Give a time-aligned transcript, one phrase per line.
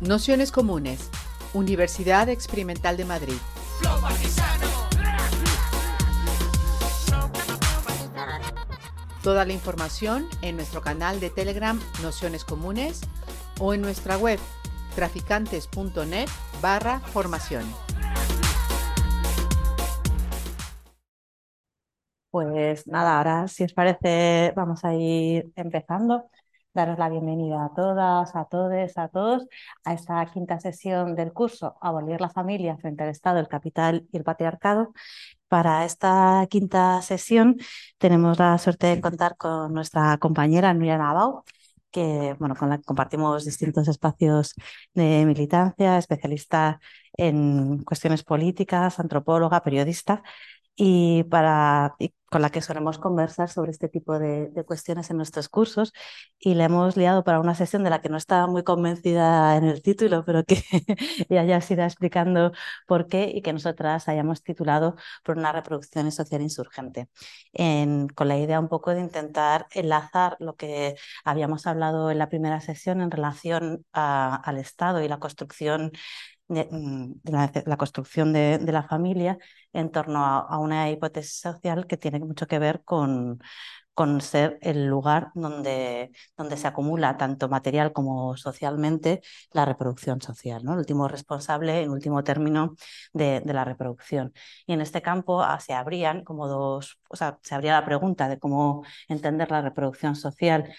[0.00, 1.10] Nociones Comunes,
[1.54, 3.34] Universidad Experimental de Madrid.
[9.24, 13.00] Toda la información en nuestro canal de Telegram Nociones Comunes
[13.58, 14.38] o en nuestra web
[14.94, 16.28] traficantes.net
[16.62, 17.64] barra formación.
[22.30, 26.30] Pues nada, ahora si os parece vamos a ir empezando.
[26.74, 29.46] Daros la bienvenida a todas, a todos, a todos
[29.84, 34.16] a esta quinta sesión del curso Abolir la familia frente al Estado, el capital y
[34.18, 34.92] el patriarcado.
[35.48, 37.56] Para esta quinta sesión
[37.98, 41.42] tenemos la suerte de contar con nuestra compañera Nuria Navau,
[41.90, 44.54] que, bueno, con la que compartimos distintos espacios
[44.94, 46.80] de militancia, especialista
[47.14, 50.22] en cuestiones políticas, antropóloga, periodista,
[50.78, 51.96] y, para,
[52.30, 55.92] con la que solemos conversar sobre este tipo de, cuestiones en nuestros cursos
[56.38, 59.64] y le hemos liado para una sesión de la que no estaba muy convencida en
[59.64, 60.62] el título, pero que
[61.28, 62.52] ella ya se irá explicando
[62.86, 67.08] por qué y que nosotras hayamos titulado por una reproducción social insurgente,
[68.14, 72.60] con la idea un poco de intentar enlazar lo que habíamos hablado en la primera
[72.60, 75.92] sesión en relación al Estado y la construcción
[76.48, 79.38] Mm, la, construcción de, la familia
[79.74, 83.38] en torno a, una hipótesis social que tiene mucho que ver con,
[84.20, 86.10] ser el lugar donde,
[86.56, 89.20] se acumula tanto material como socialmente
[89.52, 92.74] la reproducción social, el último responsable, en último término,
[93.12, 94.32] de, de, la reproducción.
[94.66, 98.28] Y en este campo ah, se abrían como dos, o sea, se abría la pregunta
[98.28, 100.72] de cómo entender la reproducción social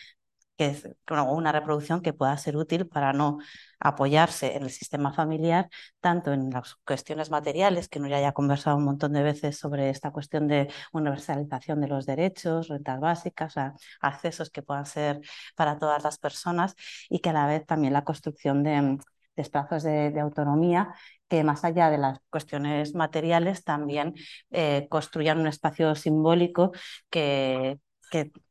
[0.60, 3.38] que es una reproducción que pueda ser útil para no
[3.80, 5.70] apoyarse en el sistema familiar,
[6.02, 9.90] tanto en las cuestiones materiales, que no ya haya conversado un montón de veces sobre
[9.90, 13.56] esta cuestión de universalización de los derechos, rentas básicas,
[14.02, 15.22] accesos que puedan ser
[15.56, 16.76] para todas las personas
[17.10, 18.98] y que a la vez también la construcción de,
[19.38, 20.94] espacios de, autonomía
[21.30, 24.14] que más allá de las cuestiones materiales también
[24.52, 26.74] eh, construyan un espacio simbólico
[27.10, 27.80] que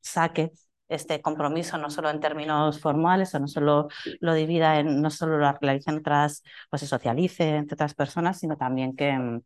[0.01, 0.53] saque
[0.89, 3.89] este compromiso, no solo en términos formales, o no solo
[4.21, 8.57] lo divida en, no solo lo realice otras, pues se socialice entre otras personas, sino
[8.57, 9.41] también que, mm,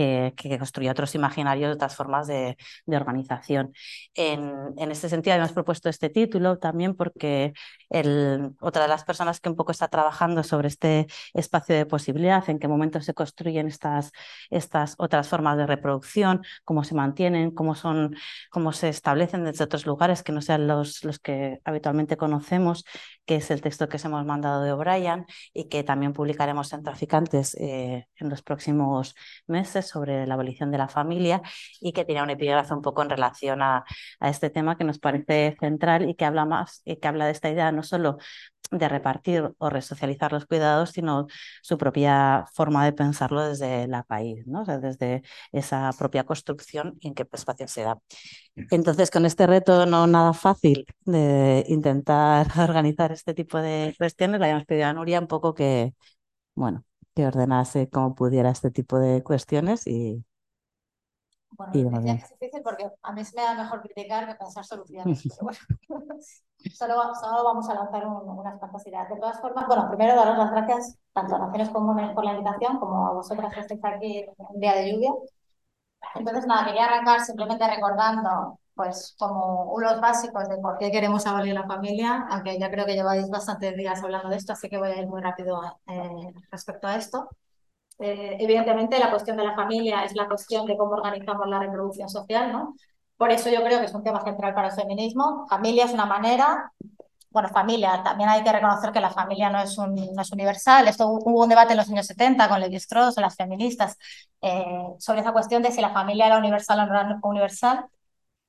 [0.00, 2.56] que, que otros imaginarios, otras formas de,
[2.86, 3.74] de organización.
[4.14, 7.52] En, en, este sentido, hemos propuesto este título también porque
[7.90, 12.48] el, otra de las personas que un poco está trabajando sobre este espacio de posibilidad,
[12.48, 14.12] en qué momento se construyen estas,
[14.48, 18.16] estas otras formas de reproducción, cómo se mantienen, cómo, son,
[18.50, 22.84] cómo se establecen desde otros lugares que no sean los, los que habitualmente conocemos,
[23.26, 26.82] que es el texto que os hemos mandado de O'Brien y que también publicaremos en
[26.82, 29.14] Traficantes eh, en los próximos
[29.46, 31.42] meses sobre la abolición de la familia
[31.80, 33.84] y que tiene un epígrafe un poco en relación a,
[34.20, 37.32] a, este tema que nos parece central y que habla más y que habla de
[37.32, 38.18] esta idea no solo
[38.70, 41.26] de repartir o resocializar los cuidados, sino
[41.62, 44.64] su propia forma de pensarlo desde la país, ¿no?
[44.64, 47.98] desde esa propia construcción y en qué espacio se da.
[48.70, 54.46] Entonces, con este reto no nada fácil de intentar organizar este tipo de cuestiones, le
[54.46, 55.94] habíamos pedido a Nuria un poco que,
[56.54, 56.84] bueno,
[57.14, 60.24] que ordenase como pudiera este tipo de cuestiones y...
[61.52, 65.20] Bueno, es difícil porque a mí se me da mejor criticar que pensar soluciones.
[66.74, 69.08] solo, solo, vamos a lanzar unas cuantas ideas.
[69.08, 72.78] De todas formas, bueno, primero daros las gracias tanto a Naciones Comunes por la invitación
[72.78, 75.10] como a vosotras que estáis aquí en un día de lluvia.
[76.14, 81.52] Entonces, nada, quería arrancar simplemente recordando pues como unos básicos de por qué queremos abolir
[81.52, 84.88] la familia, aunque ya creo que lleváis bastantes días hablando de esto, así que voy
[84.88, 87.28] a ir muy rápido eh, respecto a esto.
[87.98, 92.08] Eh, evidentemente, la cuestión de la familia es la cuestión de cómo organizamos la reproducción
[92.08, 92.74] social, ¿no?
[93.18, 95.46] Por eso yo creo que es un tema central para el feminismo.
[95.50, 96.72] Familia es una manera,
[97.30, 100.88] bueno, familia, también hay que reconocer que la familia no es, no es universal.
[100.88, 103.98] Esto hubo un debate en los años 70 con Levi Strauss, las feministas,
[104.40, 104.64] eh,
[104.98, 107.84] sobre esa cuestión de si la familia era universal o no era universal.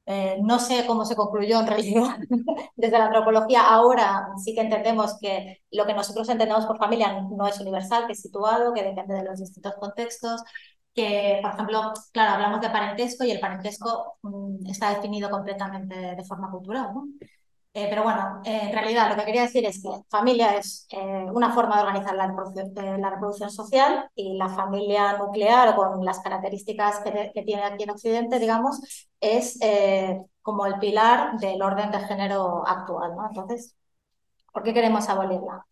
[0.07, 2.17] Eh, no sé cómo se concluyó en realidad
[2.75, 3.61] desde la antropología.
[3.67, 8.14] Ahora sí que entendemos que lo que nosotros entendemos por familia no es universal, que
[8.14, 10.41] es situado, que depende de los distintos contextos,
[10.93, 16.23] que, por ejemplo, claro, hablamos de parentesco y el parentesco mm, está definido completamente de
[16.25, 16.87] forma cultural.
[17.73, 21.26] Eh, pero bueno, eh, en realidad lo que quería decir es que familia es eh,
[21.34, 27.32] una forma de organizar la reproducción, social y la familia nuclear con las características que,
[27.34, 28.82] que tiene aquí en Occidente, digamos,
[29.22, 29.58] es
[30.41, 33.16] como el pilar del orden de género actual.
[33.16, 33.28] ¿no?
[33.28, 33.76] Entonces,
[34.52, 35.66] ¿por qué queremos abolirla?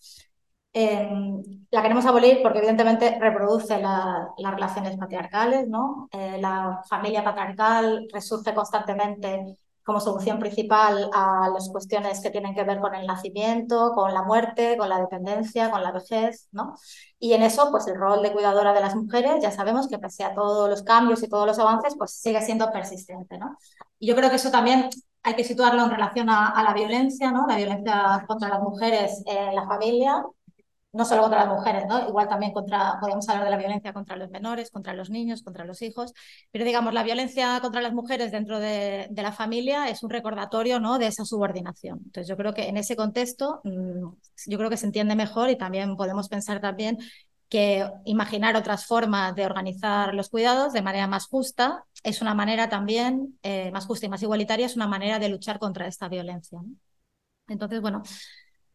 [0.72, 1.42] Em,
[1.72, 6.08] la queremos abolir porque evidentemente reproduce las relaciones patriarcales, ¿no?
[6.14, 9.58] la familia patriarcal resurge constantemente
[9.90, 14.22] como solución principal a las cuestiones que tienen que ver con el nacimiento, con la
[14.22, 16.76] muerte, con la dependencia, con la vejez, ¿no?
[17.18, 20.24] Y en eso, pues el rol de cuidadora de las mujeres, ya sabemos que pese
[20.24, 23.58] a todos los cambios y todos los avances, pues sigue siendo persistente, ¿no?
[23.98, 24.92] Y yo creo que eso también
[25.24, 27.48] hay que situarlo en relación a, la violencia, ¿no?
[27.48, 30.24] La violencia contra las mujeres en la familia,
[30.92, 32.08] no solo contra las mujeres, ¿no?
[32.08, 35.66] Igual también contra, podemos hablar de la violencia contra los menores, contra los niños, contra
[35.66, 36.14] los hijos,
[36.52, 40.98] pero digamos, la violencia contra las mujeres dentro de, la familia es un recordatorio, ¿no?
[40.98, 42.00] De esa subordinación.
[42.06, 44.08] Entonces, yo creo que en ese contexto, mm,
[44.48, 46.98] yo creo que se entiende mejor y también podemos pensar también
[47.50, 52.70] que imaginar otras formas de organizar los cuidados de manera más justa es una manera
[52.70, 56.60] también, eh, más justa y más igualitaria, es una manera de luchar contra esta violencia.
[57.48, 58.04] Entonces, bueno,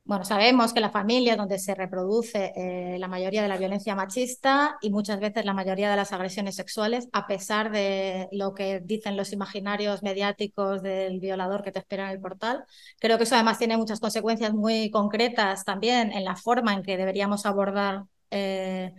[0.07, 3.95] bueno, sabemos que la familia es donde se reproduce eh, la mayoría de la violencia
[3.95, 8.81] machista y muchas veces la mayoría de las agresiones sexuales, a pesar de lo que
[8.81, 12.65] dicen los imaginarios mediáticos del violador que te espera en el portal.
[13.01, 16.99] Creo que eso además tiene muchas consecuencias muy concretas también en la forma en que
[16.99, 18.93] deberíamos abordar eh,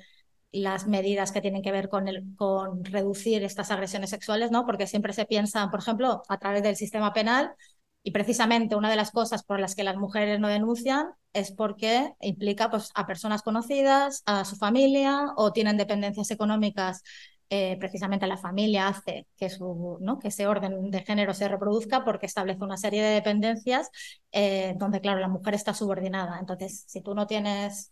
[0.52, 4.66] las medidas que tienen que ver con, el, con reducir estas agresiones sexuales, ¿no?
[4.66, 7.54] Porque siempre se piensa, por ejemplo, a través del sistema penal,
[8.06, 12.14] y precisamente una de las cosas por las que las mujeres no denuncian es porque
[12.22, 17.02] implica pues, a personas conocidas, a su familia o tienen dependencias económicas.
[17.50, 20.20] Eh, precisamente la familia hace que, su, ¿no?
[20.20, 23.90] que ese orden de género se reproduzca porque establece una serie de dependencias
[24.32, 26.38] eh, donde, claro, la mujer está subordinada.
[26.40, 27.92] Entonces, si tú no tienes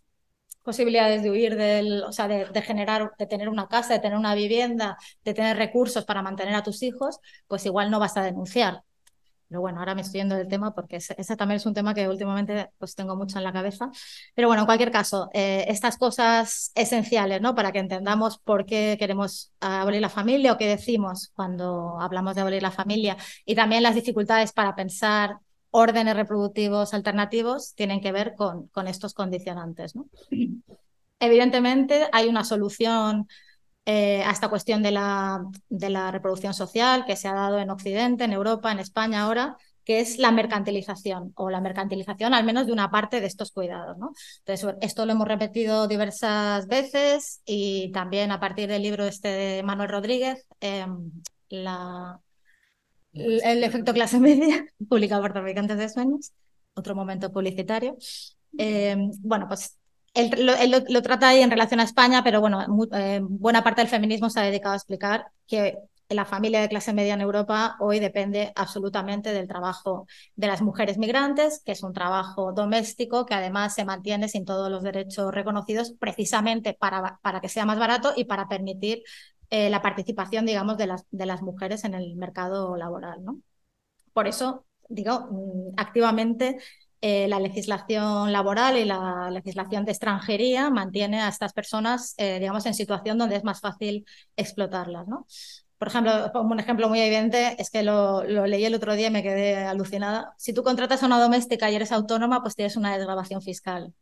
[0.62, 4.16] posibilidades de huir del, o sea, de, de, generar, de tener una casa, de tener
[4.18, 7.18] una vivienda, de tener recursos para mantener a tus hijos,
[7.48, 8.84] pues igual no vas a denunciar.
[9.48, 12.08] Pero bueno, ahora me estoy yendo del tema porque ese, también es un tema que
[12.08, 13.90] últimamente pues tengo mucho en la cabeza.
[14.34, 17.54] Pero bueno, en cualquier caso, eh, estas cosas esenciales, ¿no?
[17.54, 22.40] Para que entendamos por qué queremos abolir la familia o qué decimos cuando hablamos de
[22.40, 25.38] abolir la familia y también las dificultades para pensar
[25.70, 30.06] órdenes reproductivos alternativos tienen que ver con, con estos condicionantes, ¿no?
[31.20, 33.28] Evidentemente hay una solución
[33.86, 37.70] eh, a esta cuestión de la, de la reproducción social que se ha dado en
[37.70, 42.66] Occidente, en Europa, en España ahora, que es la mercantilización o la mercantilización al menos
[42.66, 43.98] de una parte de estos cuidados.
[43.98, 44.12] ¿no?
[44.38, 49.62] Entonces, esto lo hemos repetido diversas veces y también a partir del libro este de
[49.62, 51.10] Manuel Rodríguez, em,
[53.12, 56.32] el efecto clase media, publicado por Traficantes de Sueños,
[56.74, 57.96] otro momento publicitario.
[58.56, 59.78] Em, bueno, pues
[60.14, 64.30] él, lo, trata ahí en relación a España, pero bueno, eh, buena parte del feminismo
[64.30, 65.76] se ha dedicado a explicar que
[66.08, 70.06] la familia de clase media en Europa hoy depende absolutamente del trabajo
[70.36, 74.70] de las mujeres migrantes, que es un trabajo doméstico que además se mantiene sin todos
[74.70, 79.02] los derechos reconocidos precisamente para, para que sea más barato y para permitir
[79.50, 83.24] eh, la participación, digamos, de las, de las mujeres en el mercado laboral.
[83.24, 83.40] ¿no?
[84.12, 86.58] Por eso, digo, mm, activamente
[87.06, 92.64] eh, la legislación laboral y la legislación de extranjería mantiene a estas personas, eh, digamos,
[92.64, 94.06] en situación donde es más fácil
[94.36, 95.26] explotarlas, ¿no?
[95.76, 99.10] Por ejemplo, un ejemplo muy evidente es que lo, lo, leí el otro día y
[99.10, 100.32] me quedé alucinada.
[100.38, 103.92] Si tú contratas a una doméstica y eres autónoma, pues tienes una desgrabación fiscal.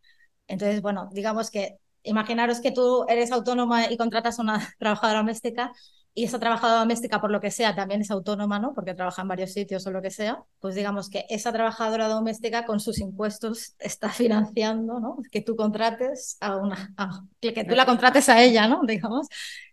[0.47, 5.73] Entonces, bueno, digamos que imaginaros que tú eres autónoma y contratas a una trabajadora doméstica
[6.15, 8.75] y esa trabajadora doméstica, por lo que sea, también es autónoma, ¿no?
[8.75, 12.67] Porque trabaja en varios sitios o lo que sea, pues digamos que esa trabajadora doméstica
[12.67, 15.19] con sus impuestos está financiando, ¿no?
[15.31, 16.95] Que tú contrates a una,
[17.41, 18.83] que tú la contrates a ella, ¿no?
[18.87, 19.29] Digamos,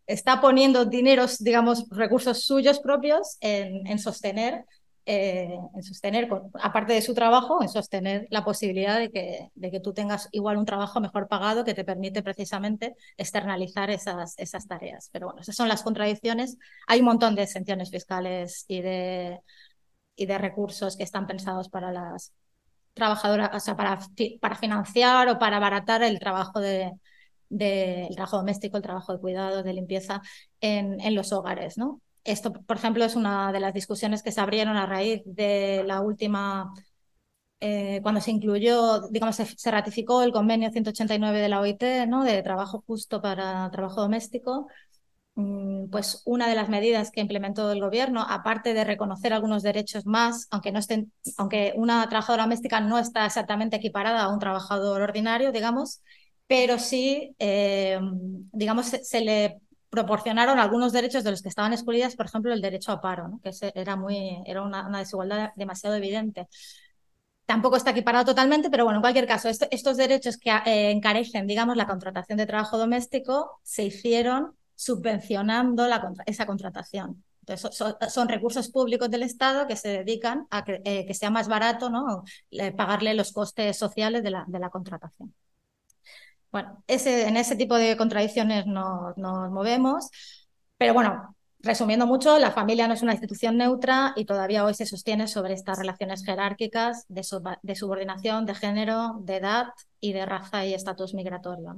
[0.08, 4.65] está poniendo dineros, digamos, recursos suyos propios en, en sostener
[5.06, 6.29] eh, en sostener,
[6.62, 10.58] aparte de su trabajo, en sostener la posibilidad de que, de que tú tengas igual
[10.58, 15.10] un trabajo mejor pagado que te permite precisamente externalizar esas, esas tareas.
[15.12, 16.58] Pero bueno, esas son las contradicciones.
[16.88, 19.39] Hay un montón de exenciones fiscales y de,
[20.15, 22.34] y de recursos que están pensados para las
[22.94, 24.00] trabajadoras, o sea, para,
[24.41, 26.91] para financiar o para abaratar el trabajo de,
[27.50, 30.22] del trabajo doméstico, el trabajo de cuidados, de limpieza
[30.62, 32.01] en, en los hogares, ¿no?
[32.24, 36.02] Esto, por ejemplo, es una de las discusiones que se abrieron a raíz de la
[36.02, 36.72] última,
[37.60, 42.24] eh, cuando se incluyó, digamos, se, ratificó el convenio 189 de la OIT, ¿no?
[42.24, 44.68] De trabajo justo para trabajo doméstico.
[45.36, 50.06] Mm, pues una de las medidas que implementó el gobierno, aparte de reconocer algunos derechos
[50.06, 55.02] más, aunque no estén, aunque una trabajadora doméstica no está exactamente equiparada a un trabajador
[55.02, 56.02] ordinario, digamos,
[56.48, 58.00] pero sí, eh,
[58.52, 62.91] digamos, se le proporcionaron algunos derechos de los que estaban excluidas, por ejemplo, el derecho
[62.91, 66.48] a paro, que era, muy, era una, desigualdad demasiado evidente.
[67.46, 71.75] Tampoco está equiparado totalmente, pero bueno, en cualquier caso, estos derechos que eh, encarecen, digamos,
[71.75, 75.88] la contratación de trabajo doméstico se hicieron subvencionando
[76.27, 77.24] esa contratación.
[78.10, 82.24] son, recursos públicos del Estado que se dedican a que, eh, sea más barato ¿no?
[82.77, 85.34] pagarle los costes sociales de la contratación.
[86.51, 90.10] Bueno, en ese tipo de contradicciones nos, nos movemos,
[90.77, 94.86] pero bueno, Resumiendo mucho, la familia no es una institución neutra y todavía hoy se
[94.86, 97.24] sostiene sobre estas relaciones jerárquicas de,
[97.75, 99.68] subordinación, de género, de edad
[100.00, 101.75] y de raza y estatus migratorio.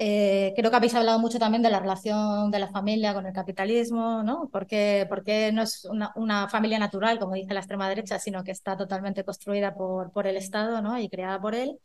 [0.00, 3.32] Eh, creo que habéis hablado mucho también de la relación de la familia con el
[3.32, 4.48] capitalismo, ¿no?
[4.52, 5.84] Porque, porque no es
[6.14, 10.28] una, familia natural, como dice la extrema derecha, sino que está totalmente construida por, por
[10.28, 10.96] el Estado ¿no?
[11.00, 11.80] y creada por él.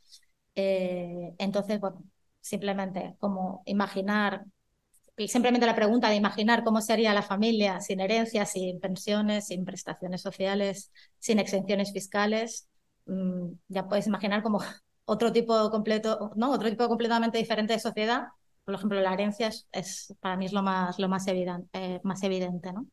[0.56, 2.04] Eh, entonces, bueno,
[2.42, 4.46] simplemente como imaginar
[5.28, 10.22] simplemente la pregunta de imaginar cómo sería la familia sin herencias, sin pensiones, sin prestaciones
[10.22, 12.68] sociales, sin exenciones fiscales,
[13.06, 14.60] mm, ya puedes imaginar como
[15.06, 16.52] otro tipo completo, ¿no?
[16.52, 18.28] Otro tipo completamente diferente de sociedad.
[18.66, 22.72] Por ejemplo, la herencia es, para mí es lo más, lo evidente, eh, más evidente,
[22.74, 22.88] ¿no?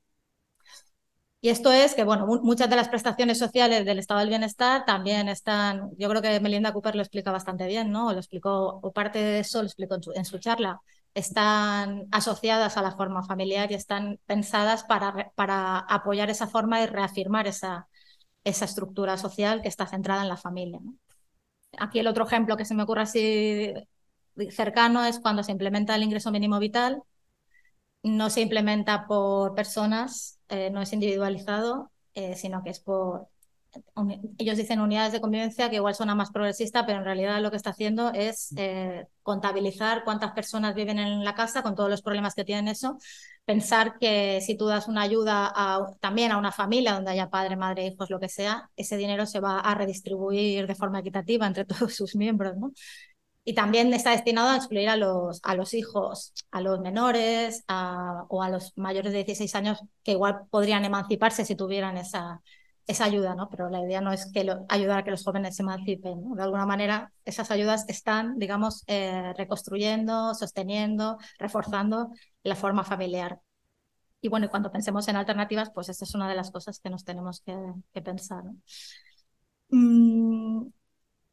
[1.43, 5.29] Y esto es que, bueno, muchas de las prestaciones sociales del estado del bienestar también
[5.29, 8.13] están, yo creo que Melinda Cooper lo explica bastante bien, ¿no?
[8.13, 10.81] Lo explicó, o parte de eso lo explicó en su charla
[11.15, 16.87] están asociadas a la forma familiar y están pensadas para, para apoyar esa forma y
[16.87, 17.89] reafirmar esa,
[18.45, 20.81] esa estructura social que está centrada en la familia.
[21.79, 23.73] Aquí el otro ejemplo que se me ocurre así
[24.51, 27.03] cercano es cuando se implementa el ingreso mínimo vital.
[28.03, 33.29] No se implementa por personas, eh, no es individualizado, eh, sino que es por,
[34.39, 37.57] ellos dicen unidades de convivencia, que igual suena más progresista, pero en realidad lo que
[37.57, 42.35] está haciendo es eh, contabilizar cuántas personas viven en la casa con todos los problemas
[42.35, 42.99] que tienen eso.
[43.45, 45.53] Pensar que si tú das una ayuda
[46.01, 49.41] también a una familia donde haya padre, madre, hijos, lo que sea, ese dinero se
[49.41, 52.73] va a redistribuir de forma equitativa entre todos sus miembros, ¿no?
[53.45, 58.43] Y también está destinado a excluir a los, a los hijos, a los menores o
[58.43, 62.43] a los mayores de 16 años que igual podrían emanciparse si tuvieran esa,
[62.91, 63.49] esa ayuda, ¿no?
[63.49, 66.35] Pero la idea no es que ayudar a que los jóvenes se emancipen, ¿no?
[66.35, 72.11] De alguna manera, esas ayudas están, digamos, eh, reconstruyendo, sosteniendo, reforzando
[72.43, 73.41] la forma familiar.
[74.21, 77.05] Y bueno, cuando pensemos en alternativas, pues esta es una de las cosas que nos
[77.05, 78.45] tenemos que, pensar.
[79.71, 80.67] Mm,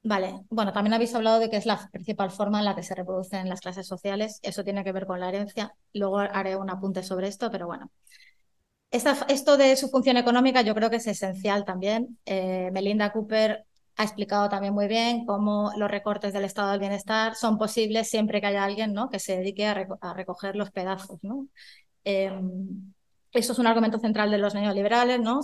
[0.07, 2.95] vale, bueno, también habéis hablado de que es la principal forma en la que se
[2.95, 4.39] reproducen las clases sociales.
[4.43, 5.73] Eso tiene que ver con la herencia.
[5.93, 7.91] Luego haré un apunte sobre esto, pero bueno
[8.91, 12.17] esto de su función económica yo creo que es esencial también.
[12.25, 13.65] Eh, Melinda Cooper
[13.97, 18.39] ha explicado también muy bien cómo los recortes del estado del bienestar son posibles siempre
[18.39, 19.09] que haya alguien ¿no?
[19.09, 21.19] que se dedique a, recoger los pedazos.
[22.03, 22.93] Em,
[23.31, 25.19] eso es un argumento central de los neoliberales.
[25.19, 25.41] ¿no?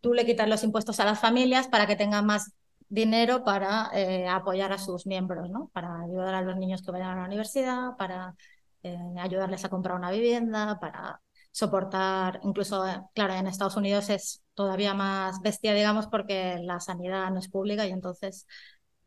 [0.00, 2.52] Tú le quitas los impuestos a las familias para que tengan más
[2.88, 5.70] dinero para eh, apoyar a sus miembros, ¿no?
[5.72, 8.34] para ayudar a los niños que vayan a la universidad, para
[8.82, 14.42] eh, ayudarles a comprar una vivienda, para soportar, incluso, eh, claro, en Estados Unidos es
[14.54, 18.46] todavía más bestia, digamos, porque la sanidad no es pública y entonces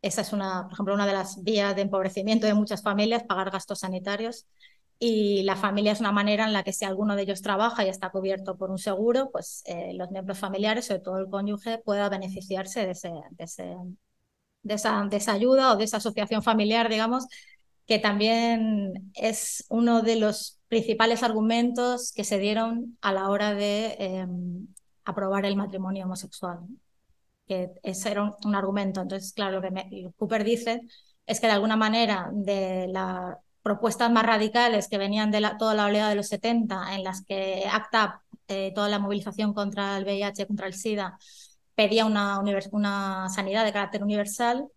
[0.02, 3.52] esa es una, por ejemplo, una de las vías de empobrecimiento de muchas familias, pagar
[3.52, 4.48] gastos sanitarios.
[5.02, 7.90] Y la familia es una manera en la que si alguno de ellos trabaja y
[7.90, 12.10] está cubierto por un seguro, pues eh, los miembros familiares, sobre todo el cónyuge, pueda
[12.10, 13.44] beneficiarse de, ese, de,
[14.74, 17.28] esa, de esa ayuda o de esa asociación familiar, digamos,
[17.88, 23.96] que también es uno de los principales argumentos que se dieron a la hora de
[24.00, 24.68] em,
[25.06, 26.60] aprobar el matrimonio homosexual.
[27.48, 29.02] Que ese era un, argumento.
[29.02, 30.82] Entonces, claro, lo que Cooper dice
[31.26, 33.38] es que de alguna manera de las
[33.70, 37.66] propuestas más radicales que venían de toda la oleada de los 70, en las que
[37.72, 41.20] ACTA, eh, toda la movilización contra el VIH, contra el SIDA,
[41.76, 44.68] pedía una, sanidad de carácter universal,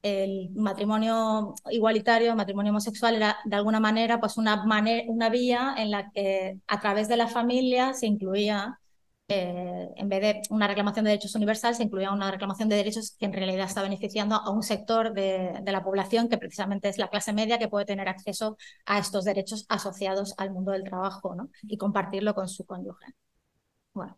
[0.00, 4.64] el matrimonio igualitario, el matrimonio homosexual era de alguna manera pues una,
[5.08, 8.80] una vía en la que a través de la familia se incluía,
[9.28, 13.14] eh, en vez de una reclamación de derechos universal, se incluía una reclamación de derechos
[13.18, 17.08] que en realidad está beneficiando a un sector de, la población que precisamente es la
[17.08, 18.56] clase media que puede tener acceso
[18.86, 21.50] a estos derechos asociados al mundo del trabajo ¿no?
[21.62, 23.06] y compartirlo con su cónyuge.
[23.92, 24.16] Bueno,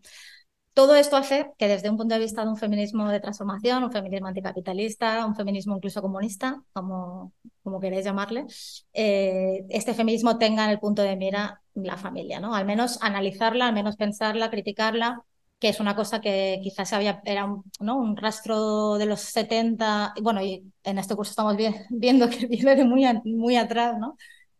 [0.74, 3.92] todo esto hace que desde un punto de vista de un feminismo de transformación, un
[3.92, 8.46] feminismo anticapitalista, un feminismo incluso comunista, como, como queréis llamarle,
[8.92, 12.54] eh, este feminismo tenga en el punto de mira la familia, ¿no?
[12.54, 15.24] Al menos analizarla, al menos pensarla, criticarla,
[15.58, 17.98] que es una cosa que quizás había, era un, ¿no?
[17.98, 21.56] un rastro de los 70, bueno, y en este curso estamos
[21.90, 24.16] viendo que viene de muy, muy atrás, ¿no?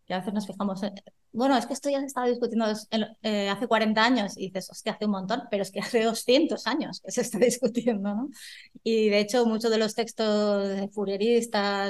[0.07, 0.83] Y a veces nos fijamos
[1.33, 2.67] bueno, es que esto ya se estaba discutiendo
[3.23, 6.67] eh, hace 40 años y dices, hostia, hace un montón, pero es que hace 200
[6.67, 8.31] años que se está discutiendo, ¿no?
[8.83, 10.89] Y de hecho, muchos de los textos de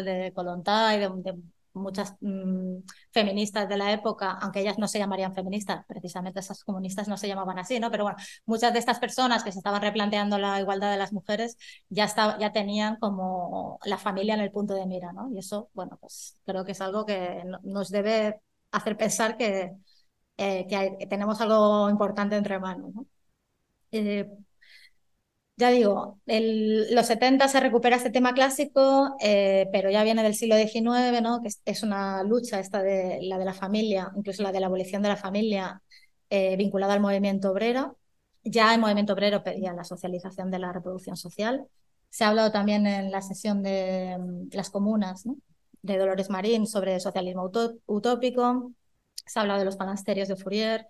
[0.04, 1.34] de Kolontai, de,
[1.74, 2.78] muchas mm,
[3.12, 7.28] feministas de la época, aunque ellas no se llamarían feministas, precisamente esas comunistas no se
[7.28, 7.90] llamaban así, ¿no?
[7.90, 11.56] Pero bueno, muchas de estas personas que se estaban replanteando la igualdad de las mujeres
[11.88, 12.06] ya,
[12.38, 15.30] ya tenían como la familia en el punto de mira, ¿no?
[15.32, 18.40] Y eso, bueno, pues creo que es algo que nos debe
[18.72, 19.72] hacer pensar que,
[20.36, 23.06] eh, que, tenemos algo importante entre manos, ¿no?
[23.92, 24.30] Eh,
[25.60, 30.56] ya digo, los 70 se recupera este tema clásico, eh, pero ya viene del siglo
[30.56, 31.42] XIX, ¿no?
[31.42, 35.02] que es, una lucha esta de la de la familia, incluso la de la abolición
[35.02, 35.82] de la familia
[36.30, 37.98] eh, vinculada al movimiento obrero.
[38.42, 41.66] Ya el movimiento obrero pedía la socialización de la reproducción social.
[42.08, 45.24] Se ha hablado también en la sesión de mm, las comunas
[45.82, 47.50] de Dolores Marín sobre socialismo
[47.86, 48.72] utópico.
[49.26, 50.86] Se ha hablado de los monasterios de Fourier,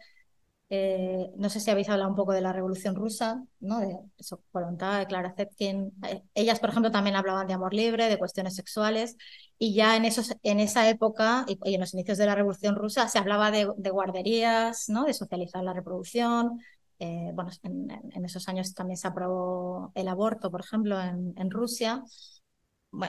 [0.73, 3.81] eh, no sé si habéis hablado un poco de la Revolución Rusa, ¿no?
[3.81, 5.93] de eso, voluntad, de Clara Zetkin.
[6.07, 9.17] Eh, ellas, por ejemplo, también hablaban de amor libre, de cuestiones sexuales,
[9.59, 13.09] y ya en, esos, en esa época y, en los inicios de la Revolución Rusa
[13.09, 15.05] se hablaba de, guarderías, ¿no?
[15.05, 16.61] de socializar la reproducción.
[17.01, 22.05] Eh, bueno, en, esos años también se aprobó el aborto, por ejemplo, en Rusia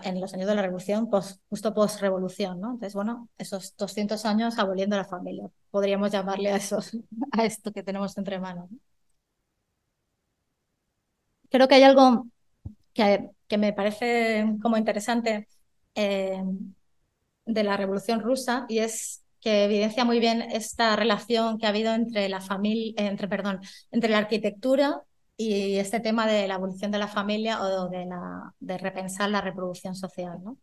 [0.04, 1.10] en los años de la revolución,
[1.50, 2.72] justo post-revolución, ¿no?
[2.72, 6.80] Entonces, bueno, esos 200 años aboliendo la familia, podríamos llamarle a, eso,
[7.32, 8.70] a esto que tenemos entre manos.
[11.50, 12.28] Creo que hay algo
[12.94, 15.48] que, que me parece como interesante
[15.96, 16.42] eh,
[17.46, 21.94] de la revolución rusa y es que evidencia muy bien esta relación que ha habido
[21.94, 23.60] entre la familia, entre, perdón,
[23.92, 25.02] entre la arquitectura
[25.50, 30.40] y este tema de la abolición de la familia o de, repensar la reproducción social.
[30.44, 30.58] ¿no?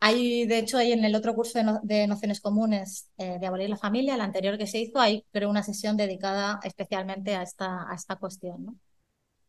[0.00, 3.76] Hay, de hecho, hay en el otro curso de, nociones comunes eh, de abolir la
[3.76, 7.94] familia, el anterior que se hizo, hay creo una sesión dedicada especialmente a esta, a
[7.94, 8.64] esta cuestión.
[8.64, 8.76] ¿no?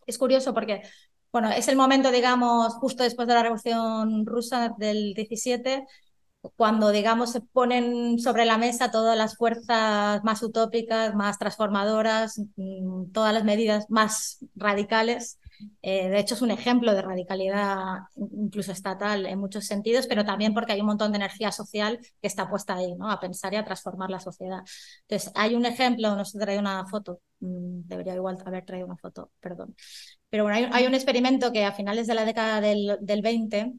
[0.05, 0.83] Es curioso porque,
[1.31, 5.85] bueno, es el momento, digamos, justo después de la Revolución Rusa del 17,
[6.55, 13.11] cuando, digamos, se ponen sobre la mesa todas las fuerzas más utópicas, más transformadoras, mm,
[13.11, 15.39] todas las medidas más radicales.
[15.81, 20.53] Eh, de hecho, es un ejemplo de radicalidad incluso estatal en muchos sentidos, pero también
[20.53, 23.09] porque hay un montón de energía social que está puesta ahí, ¿no?
[23.09, 24.59] A pensar y a transformar la sociedad.
[25.07, 28.97] Entonces, hay un ejemplo, no sé, traído una foto, mm, debería igual haber traído una
[28.97, 29.75] foto, perdón.
[30.29, 33.73] Pero bueno, hay, un experimento que a finales de la década del, del 20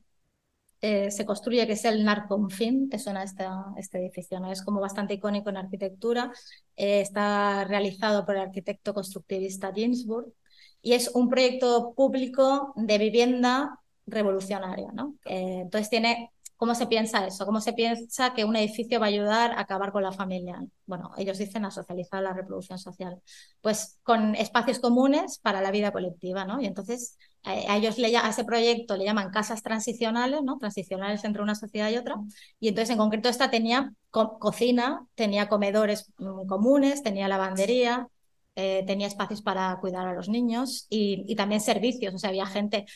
[0.80, 3.44] eh, se construye, que es el Narconfin, que suena este,
[3.76, 4.52] este edificio, ¿no?
[4.52, 6.32] es como bastante icónico en arquitectura,
[6.76, 10.32] eh, está realizado por el arquitecto constructivista Ginsburg
[10.80, 14.90] y es un proyecto público de vivienda revolucionaria.
[14.92, 15.14] ¿no?
[15.24, 17.46] Eh, entonces tiene ¿Cómo se piensa eso?
[17.46, 20.60] ¿Cómo se piensa que un edificio va a ayudar a acabar con la familia?
[20.86, 23.22] Bueno, ellos dicen a socializar la reproducción social.
[23.60, 26.60] Pues con espacios comunes para la vida colectiva, ¿no?
[26.60, 30.58] Y entonces a ellos le, a ese proyecto le llaman casas transicionales, ¿no?
[30.58, 32.16] Transicionales entre una sociedad y otra.
[32.58, 38.08] Y entonces en concreto esta tenía cocina, tenía comedores mm, comunes, tenía lavandería,
[38.56, 42.12] eh, tenía espacios para cuidar a los niños y, y, también servicios.
[42.14, 42.86] O sea, había gente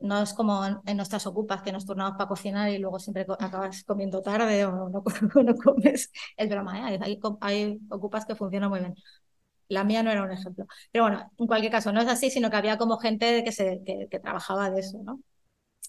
[0.00, 3.84] no es como en nuestras ocupas que nos turnamos para cocinar y luego siempre acabas
[3.84, 5.02] comiendo tarde o no,
[5.64, 6.12] comes.
[6.36, 6.98] Es broma, ¿eh?
[7.40, 8.94] hay, ocupas que funcionan muy bien.
[9.68, 10.66] La mía no era un ejemplo.
[10.92, 13.82] Pero bueno, en cualquier caso, no es así, sino que había como gente que, se,
[13.84, 15.20] que, trabajaba de eso, ¿no?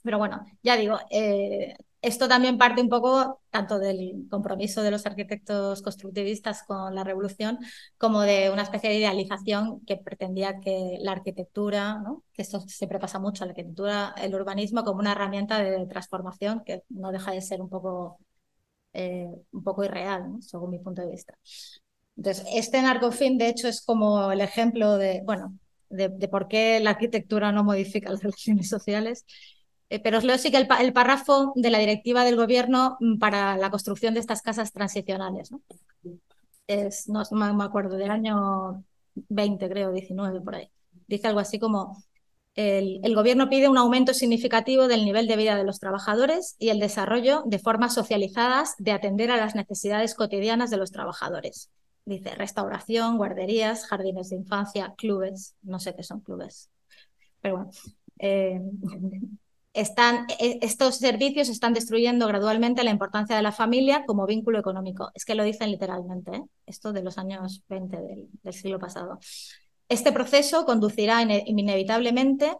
[0.03, 5.05] Pero bueno, ya digo, eh, esto también parte un poco tanto del compromiso de los
[5.05, 7.59] arquitectos constructivistas con la revolución
[7.97, 12.01] como de una especie de idealización que pretendía que la arquitectura,
[12.33, 16.83] que esto siempre pasa mucho, la arquitectura, el urbanismo como una herramienta de transformación que
[16.89, 18.19] no deja de ser un poco,
[18.93, 21.37] eh, un poco irreal, según mi punto de vista.
[22.17, 25.57] Entonces, este narcofin, de hecho, es como el ejemplo de, bueno,
[25.89, 29.25] de, de por qué la arquitectura no modifica las relaciones sociales
[29.99, 33.69] pero os leo sí que el, párrafo de la directiva del gobierno mm, para la
[33.69, 35.51] construcción de estas casas transicionales.
[35.51, 35.61] ¿no?
[36.67, 38.83] Es, no, me acuerdo, del año
[39.15, 40.69] 20, creo, 19, por ahí.
[41.07, 42.01] Dice algo así como,
[42.55, 46.69] el, el, gobierno pide un aumento significativo del nivel de vida de los trabajadores y
[46.69, 51.69] el desarrollo de formas socializadas de atender a las necesidades cotidianas de los trabajadores.
[52.05, 56.69] Dice restauración, guarderías, jardines de infancia, clubes, no sé qué son clubes,
[57.41, 57.71] pero bueno.
[58.19, 58.61] Eh,
[59.73, 65.11] están, e, estos servicios están destruyendo gradualmente la importancia de la familia como vínculo económico.
[65.13, 66.43] Es que lo dicen literalmente, ¿eh?
[66.65, 67.97] esto de los años 20
[68.43, 69.19] del, siglo pasado.
[69.87, 72.53] Este proceso conducirá inevitablemente,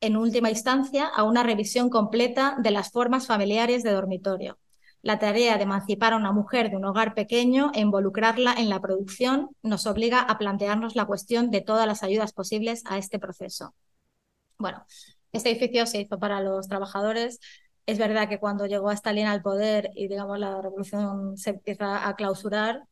[0.00, 4.58] en última instancia, a una revisión completa de las formas familiares de dormitorio.
[5.00, 8.80] La tarea de emancipar a una mujer de un hogar pequeño e involucrarla en la
[8.80, 13.74] producción nos obliga a plantearnos la cuestión de todas las ayudas posibles a este proceso.
[14.58, 14.84] Bueno,
[15.34, 17.40] este edificio se hizo para los trabajadores.
[17.86, 22.08] Es verdad que cuando llegó a Stalin al poder y digamos la revolución se empieza
[22.08, 22.84] a clausurar,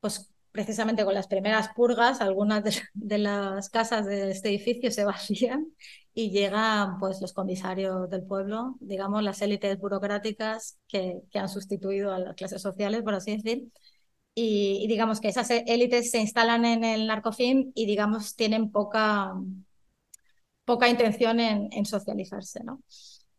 [0.00, 5.66] pues precisamente con las primeras purgas, algunas de, las casas de este edificio se vacían
[6.14, 12.12] y llegan pues los comisarios del pueblo, digamos las élites burocráticas que, que han sustituido
[12.12, 13.70] a las clases sociales, por así decir,
[14.34, 19.34] y, digamos que esas élites se instalan en el narcofilm y digamos tienen poca,
[20.64, 22.82] poca intención en, en socializarse, ¿no?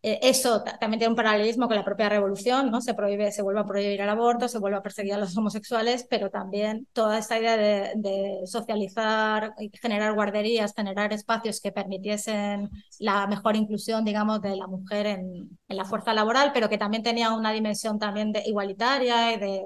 [0.04, 2.82] Eh, eso también tiene un paralelismo con la propia revolución, ¿no?
[2.82, 6.08] Se prohíbe, se vuelve a prohibir el aborto, se vuelve a perseguir a los homosexuales,
[6.10, 13.56] pero también toda esta idea de, socializar, generar guarderías, generar espacios que permitiesen la mejor
[13.56, 17.52] inclusión, digamos, de la mujer en, en la fuerza laboral, pero que también tenía una
[17.52, 19.66] dimensión también de igualitaria y de,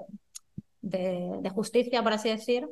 [0.81, 2.67] de, justicia, por así decir,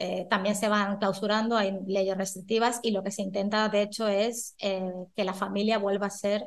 [0.00, 4.08] eh, también se van clausurando, hay leyes restrictivas y lo que se intenta, de hecho,
[4.08, 6.42] es eh, que la familia vuelva a ser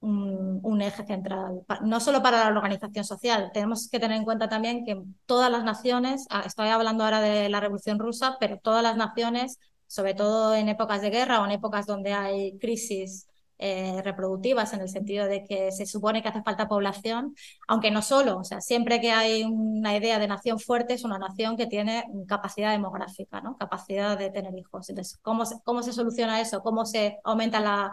[0.00, 4.84] un, eje central, no solo para la organización social, tenemos que tener en cuenta también
[4.84, 8.96] que todas las naciones, ah, estoy hablando ahora de la Revolución Rusa, pero todas las
[8.96, 13.26] naciones, sobre todo en épocas de guerra o en épocas donde hay crisis
[13.64, 17.36] eh, reproductivas en el sentido de que se supone que hace falta población,
[17.68, 21.16] aunque no solo, o sea, siempre que hay una idea de nación fuerte es una
[21.16, 23.56] nación que tiene capacidad demográfica, ¿no?
[23.56, 24.88] capacidad de tener hijos.
[24.88, 26.60] Entonces, ¿cómo se, cómo se soluciona eso?
[26.60, 27.92] ¿Cómo se aumenta la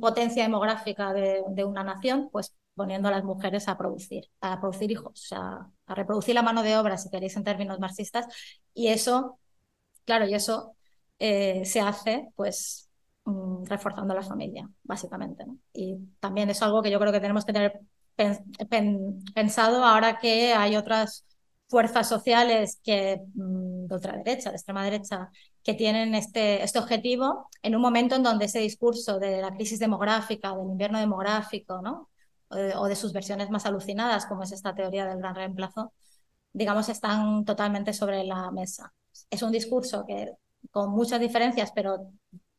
[0.00, 2.28] potencia demográfica de, una nación?
[2.30, 6.76] Pues poniendo a las mujeres a producir, a producir hijos, a reproducir la mano de
[6.76, 8.26] obra, si queréis en términos marxistas,
[8.74, 9.38] y eso,
[10.04, 10.76] claro, y eso
[11.18, 12.89] eh, se hace, pues,
[13.30, 15.44] Mm, reforzando la familia, básicamente.
[15.72, 17.80] Y también es algo que yo creo que tenemos que tener
[19.34, 21.24] pensado ahora que hay otras
[21.68, 25.30] fuerzas sociales que, mm, de ultraderecha, de extrema derecha,
[25.62, 29.78] que tienen este, este objetivo en un momento en donde ese discurso de la crisis
[29.78, 32.08] demográfica, del invierno demográfico, ¿no?
[32.76, 35.92] o de sus versiones más alucinadas, como es esta teoría del gran reemplazo,
[36.52, 38.92] digamos, están totalmente sobre la mesa.
[39.30, 40.32] Es un discurso que
[40.72, 42.10] con muchas diferencias, pero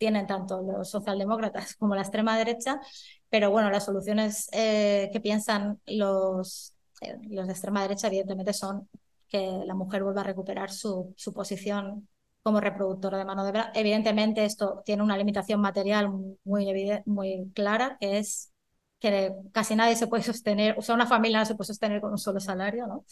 [0.01, 2.81] tienen tanto los socialdemócratas como la extrema derecha,
[3.29, 8.89] pero bueno, las soluciones eh, que piensan los, eh, los de extrema derecha evidentemente son
[9.27, 12.07] que la mujer vuelva a recuperar su, su posición
[12.41, 13.71] como reproductora de mano de obra.
[13.75, 16.09] Evidentemente esto tiene una limitación material
[16.43, 16.65] muy,
[17.05, 18.51] muy clara, que es
[18.99, 22.11] que casi nadie se puede sostener, o sea, una familia no se puede sostener con
[22.11, 23.05] un solo salario, ¿no?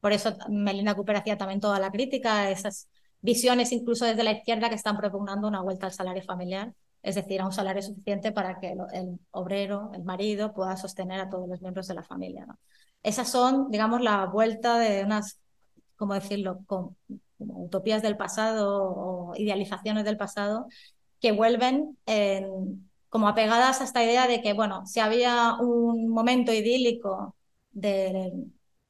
[0.00, 2.88] Por eso Melina Cooper hacía también toda la crítica, esas
[3.22, 7.40] visiones incluso desde la izquierda que están propugnando una vuelta al salario familiar, es decir,
[7.40, 11.62] a un salario suficiente para que el obrero, el marido, pueda sostener a todos los
[11.62, 12.46] miembros de la familia.
[12.46, 12.58] ¿no?
[13.02, 15.40] Esas son, digamos, la vuelta de unas,
[15.96, 16.96] ¿cómo decirlo?, como
[17.38, 20.66] utopías del pasado o idealizaciones del pasado
[21.20, 21.96] que vuelven
[23.08, 27.36] como apegadas a esta idea de que, bueno, si había un momento idílico
[27.72, 28.32] de,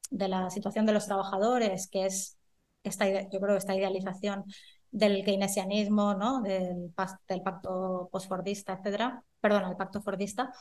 [0.09, 2.37] de la situación de los trabajadores, que es
[2.83, 4.43] esta, yo creo esta idealización
[4.91, 6.41] del keynesianismo, ¿no?
[6.41, 10.51] del, pacto postfordista, etcétera, perdón, el pacto fordista,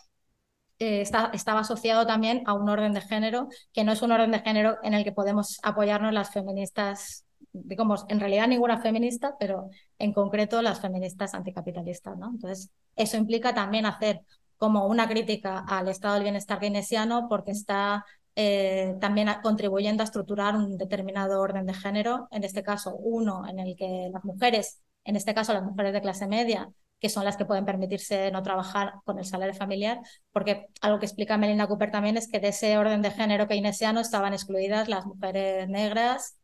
[0.78, 4.40] eh, estaba asociado también a un orden de género que no es un orden de
[4.40, 10.12] género en el que podemos apoyarnos las feministas, digamos, en realidad ninguna feminista, pero en
[10.12, 12.16] concreto las feministas anticapitalistas.
[12.16, 12.30] ¿no?
[12.30, 14.22] Entonces, eso implica también hacer
[14.56, 18.04] como una crítica al estado del bienestar keynesiano porque está
[18.34, 23.58] eh, también contribuyendo a estructurar un determinado orden de género, en este caso uno en
[23.58, 27.36] el que las mujeres, en este caso las mujeres de clase media, que son las
[27.36, 31.90] que pueden permitirse no trabajar con el salario familiar, porque algo que explica Melina Cooper
[31.90, 36.38] también es que de ese orden de género keynesiano estaban excluidas las mujeres negras,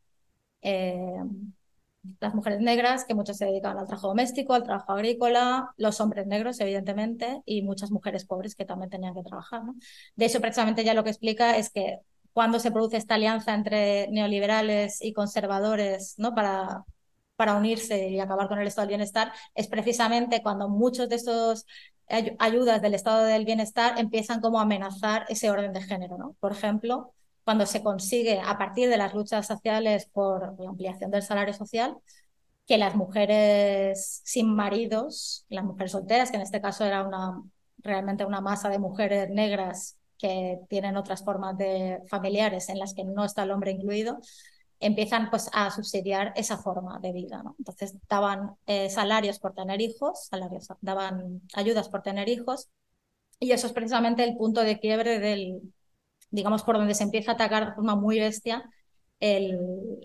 [0.61, 0.99] eh,
[2.19, 6.27] las mujeres negras, que muchas se dedicaban al trabajo doméstico, al trabajo agrícola, los hombres
[6.27, 9.63] negros, evidentemente, y muchas mujeres pobres que también tenían que trabajar.
[9.63, 9.75] ¿no?
[10.15, 11.99] De eso, precisamente, ya lo que explica es que
[12.33, 16.33] cuando se produce esta alianza entre neoliberales y conservadores ¿no?
[16.35, 16.85] para,
[17.35, 21.65] para unirse y acabar con el estado del bienestar, es precisamente cuando muchos de estos
[22.39, 26.17] ayudas del estado del bienestar empiezan como a amenazar ese orden de género.
[26.17, 26.35] ¿no?
[26.39, 27.13] Por ejemplo,
[27.49, 31.97] cuando se consigue a partir de las luchas sociales por la ampliación del salario social,
[32.67, 37.41] que las mujeres sin maridos, las mujeres solteras, que en este caso era una,
[37.79, 43.03] realmente una masa de mujeres negras que tienen otras formas de familiares en las que
[43.03, 44.19] no está el hombre incluido,
[44.79, 47.41] empiezan pues a subsidiar esa forma de vida.
[47.41, 47.55] ¿no?
[47.57, 52.69] Entonces daban eh, salarios por tener hijos, salarios, daban ayudas por tener hijos,
[53.39, 55.73] y eso es precisamente el punto de quiebre del,
[56.31, 58.69] digamos, por donde se empieza a atacar de forma muy bestia
[59.19, 59.57] el,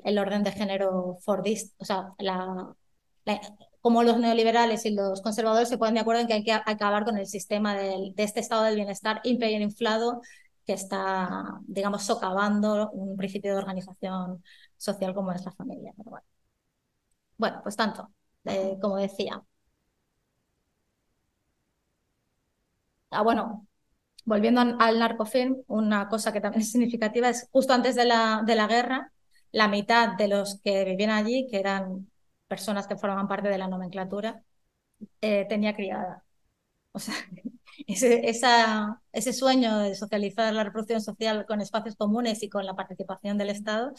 [0.05, 2.75] el orden de género fordista, o sea, la,
[3.81, 7.05] como los neoliberales y los conservadores se ponen de acuerdo en que hay que acabar
[7.05, 10.21] con el sistema de este estado del bienestar inflado
[10.67, 14.43] que está, digamos, socavando un principio de organización
[14.77, 15.93] social como es la familia.
[17.39, 17.61] bueno.
[17.63, 18.11] pues tanto,
[18.45, 19.43] eh, como decía.
[23.11, 23.67] Ah, bueno,
[24.25, 28.55] volviendo al narcofilm, una cosa que también es significativa es justo antes de la, de
[28.57, 29.13] la guerra,
[29.53, 32.11] la mitad de los que vivían allí, que eran
[32.49, 34.43] personas que formaban parte de la nomenclatura,
[35.21, 36.25] eh, tenía criada.
[36.93, 37.15] O sea,
[37.87, 42.75] ese, esa, ese sueño de socializar la reproducción social con espacios comunes y con la
[42.75, 43.93] participación del Estado,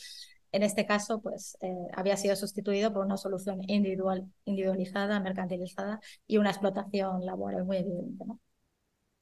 [0.51, 6.37] en este caso, pues eh, había sido sustituido por una solución individual, individualizada, mercantilizada y
[6.37, 8.25] una explotación laboral muy evidente.
[8.25, 8.39] ¿no?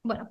[0.02, 0.28] Bueno,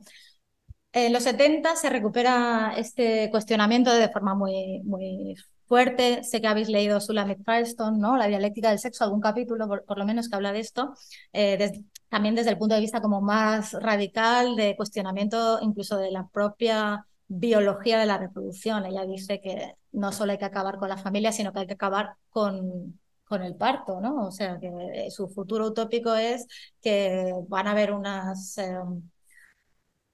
[0.94, 5.36] en los 70 se recupera este cuestionamiento de forma muy, muy
[5.68, 6.24] fuerte.
[6.24, 8.16] Sé que habéis leído Sulamit Firestone, ¿no?
[8.16, 10.94] La dialéctica del sexo, algún capítulo por, lo menos que habla de esto,
[11.34, 16.28] eh, también desde el punto de vista como más radical de cuestionamiento incluso de la
[16.28, 18.86] propia biología de la reproducción.
[18.86, 21.74] Ella dice que no solo hay que acabar con la familia, sino que hay que
[21.74, 24.28] acabar con, con el parto, ¿no?
[24.28, 26.46] O sea, que su futuro utópico es
[26.82, 28.58] que van a haber unas...
[28.60, 29.02] Em,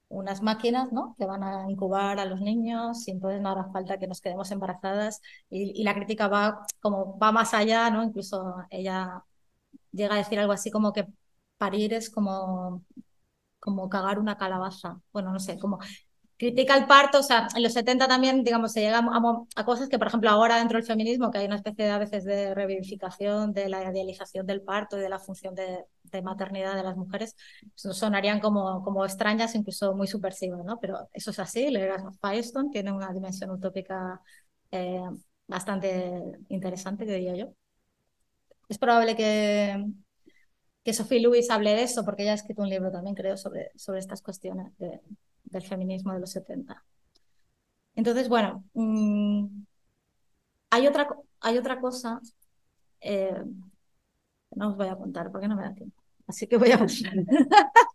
[0.09, 1.15] unas máquinas ¿no?
[1.17, 4.51] que van a incubar a los niños y entonces no hará falta que nos quedemos
[4.51, 8.03] embarazadas y, la crítica va como va más allá, ¿no?
[8.03, 9.23] Incluso ella
[9.91, 11.07] llega a decir algo así como que
[11.57, 12.85] parir es como
[13.59, 15.01] como cagar una calabaza.
[15.13, 15.79] Bueno, no sé, como
[16.39, 18.99] critica el parto, o sea, en los 70 también, digamos, se llega
[19.55, 21.97] a, cosas que, por ejemplo, ahora dentro del feminismo, que hay una especie de a
[21.97, 25.85] veces de revivificación de la idealización del parto y de la función de,
[26.23, 27.35] maternidad de las mujeres,
[27.83, 30.79] pues, sonarían como, como extrañas, incluso muy subversivas, ¿no?
[30.79, 34.21] Pero eso es así, Legas Firestone tiene una dimensión utópica
[34.71, 35.03] eh,
[35.47, 37.53] bastante interesante, diría yo.
[38.69, 39.85] Es probable que,
[40.83, 43.71] que Sophie Lewis hable de eso, porque ella ha escrito un libro también, creo, sobre,
[43.75, 45.01] sobre estas cuestiones de,
[45.49, 46.83] del feminismo de los 70.
[47.95, 49.45] Entonces, bueno, mm,
[50.69, 51.07] hay, otra,
[51.41, 52.21] hay otra cosa
[53.01, 53.43] eh,
[54.55, 56.03] no os voy a contar porque no me da tiempo.
[56.27, 56.79] Así que voy a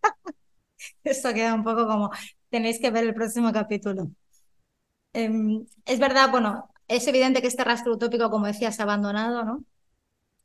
[1.05, 2.11] Esto queda un poco como,
[2.51, 4.11] tenéis que ver el próximo capítulo.
[5.13, 9.45] Em, es verdad, bueno, es evidente que este rastro utópico, como decía, se ha abandonado,
[9.45, 9.65] ¿no?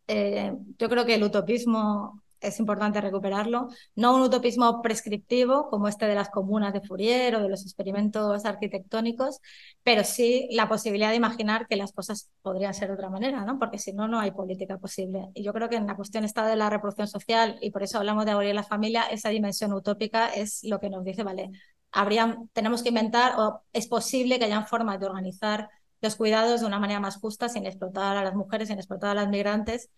[0.08, 3.70] Eh, yo creo que el utopismo es importante recuperarlo.
[3.96, 8.46] No un utopismo prescriptivo como este de las comunas de Fourier o de los experimentos
[8.46, 9.40] arquitectónicos,
[9.84, 13.60] pero sí la posibilidad de imaginar que las cosas podrían ser de otra manera, ¿no?
[13.60, 15.30] porque si no, no hay política posible.
[15.34, 17.98] Y yo creo que en la cuestión está de la reproducción social, y por eso
[17.98, 21.52] hablamos de abolir la familia, esa dimensión utópica es lo que nos dice, vale,
[21.92, 25.70] habrían, tenemos que inventar o es posible que hayan formas de organizar
[26.02, 29.14] los cuidados de una manera más justa sin explotar a las mujeres, sin explotar a
[29.16, 29.90] las migrantes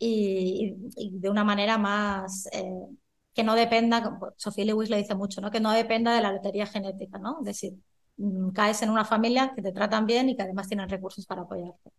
[0.00, 0.74] y,
[1.20, 2.86] de una manera más eh,
[3.34, 5.50] que no dependa, Sofía Lewis lo dice mucho, ¿no?
[5.50, 7.38] que no dependa de la lotería genética, ¿no?
[7.40, 7.74] Es decir,
[8.16, 11.42] mm, caes en una familia que te tratan bien y que además tienen recursos para
[11.42, 11.92] apoyarte.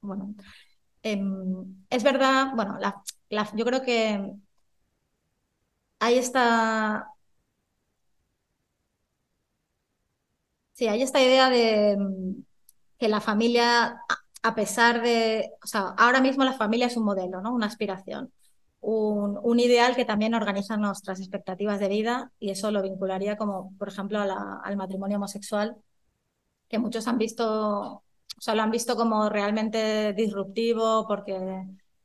[0.00, 0.34] Bueno,
[1.02, 3.02] em, es verdad, bueno, la,
[3.56, 4.34] yo creo que
[5.98, 7.06] hay esta...
[10.72, 12.42] Sí, hay esta idea de mm,
[12.98, 14.00] que la familia
[14.46, 17.52] a pesar de, o sea, ahora mismo la familia es un modelo, ¿no?
[17.52, 18.32] Una aspiración,
[18.80, 23.88] un, ideal que también organiza nuestras expectativas de vida y eso lo vincularía como, por
[23.88, 25.76] ejemplo, al matrimonio homosexual,
[26.68, 27.44] que muchos han visto,
[27.94, 31.36] o sea, lo han visto como realmente disruptivo porque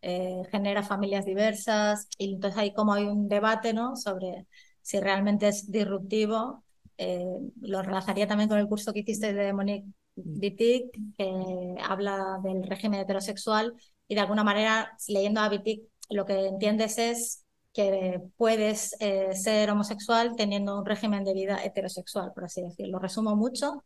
[0.01, 3.95] eh, genera familias diversas y entonces hay como hay un debate, ¿no?
[3.95, 4.47] Sobre
[4.82, 6.63] si realmente es disruptivo.
[6.97, 7.25] Eh,
[7.62, 9.88] lo relazaría también con el curso que hiciste de Monique
[10.25, 13.73] Wittig, que habla del régimen heterosexual
[14.07, 19.69] y de alguna manera, leyendo a Wittig, lo que entiendes es que puedes eh, ser
[19.71, 22.93] homosexual teniendo un régimen de vida heterosexual, por así decirlo.
[22.93, 23.84] Lo resumo mucho,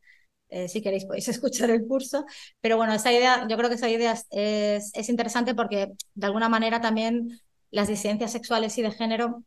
[0.49, 2.25] eh, si queréis podéis escuchar el curso,
[2.61, 6.49] pero bueno, esa idea, yo creo que esa idea es, es interesante porque de alguna
[6.49, 7.39] manera también
[7.71, 9.43] las disidencias sexuales y de género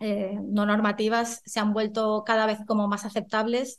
[0.00, 3.78] eh, no normativas se han vuelto cada vez como más aceptables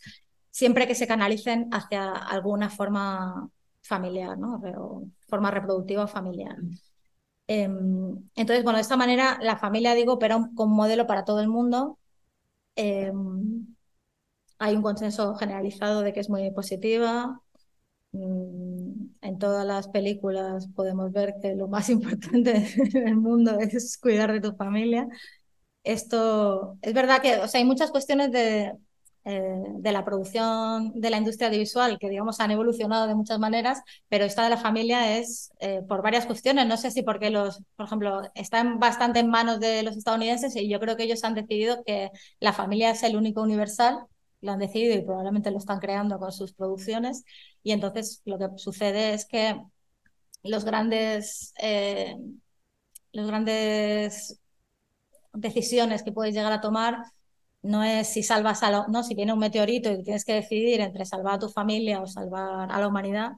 [0.55, 3.49] siempre que se canalicen hacia alguna forma
[3.81, 4.55] familiar, ¿no?
[4.55, 6.55] O forma reproductiva o familiar.
[7.47, 11.49] Em, entonces, bueno, de esta manera la familia, digo, opera como modelo para todo el
[11.49, 11.99] mundo.
[12.77, 13.67] Em,
[14.59, 17.41] hay un consenso generalizado de que es muy positiva.
[18.13, 23.97] Mm, en todas las películas podemos ver que lo más importante en el mundo es
[23.97, 25.07] cuidar de tu familia.
[25.83, 28.73] Esto es verdad que, o sea, hay muchas cuestiones de
[29.25, 33.81] eh, de la producción de la industria audiovisual, que digamos han evolucionado de muchas maneras,
[34.07, 36.67] pero esta de la familia es eh, por varias cuestiones.
[36.67, 40.69] No sé si porque los, por ejemplo, están bastante en manos de los estadounidenses y
[40.69, 44.05] yo creo que ellos han decidido que la familia es el único universal,
[44.41, 47.23] lo han decidido y probablemente lo están creando con sus producciones.
[47.63, 49.59] Y entonces lo que sucede es que
[50.43, 52.15] los grandes, eh,
[53.11, 54.39] los grandes
[55.33, 56.97] decisiones que puedes llegar a tomar
[57.65, 61.05] no es si salvas a no, si viene un meteorito y tienes que decidir entre
[61.05, 63.33] salvar a tu familia o salvar a la humanidad,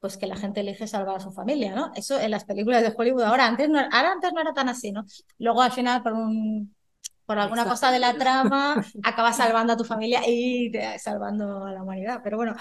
[0.00, 1.92] pues que la gente elige salvar a su familia, ¿no?
[1.94, 4.92] Eso en las películas de Hollywood ahora antes no, ahora antes no era tan así,
[4.92, 5.04] ¿no?
[5.38, 6.74] Luego al final por un
[7.26, 11.82] por alguna cosa de la trama acabas salvando a tu familia y salvando a la
[11.82, 12.56] humanidad, pero bueno,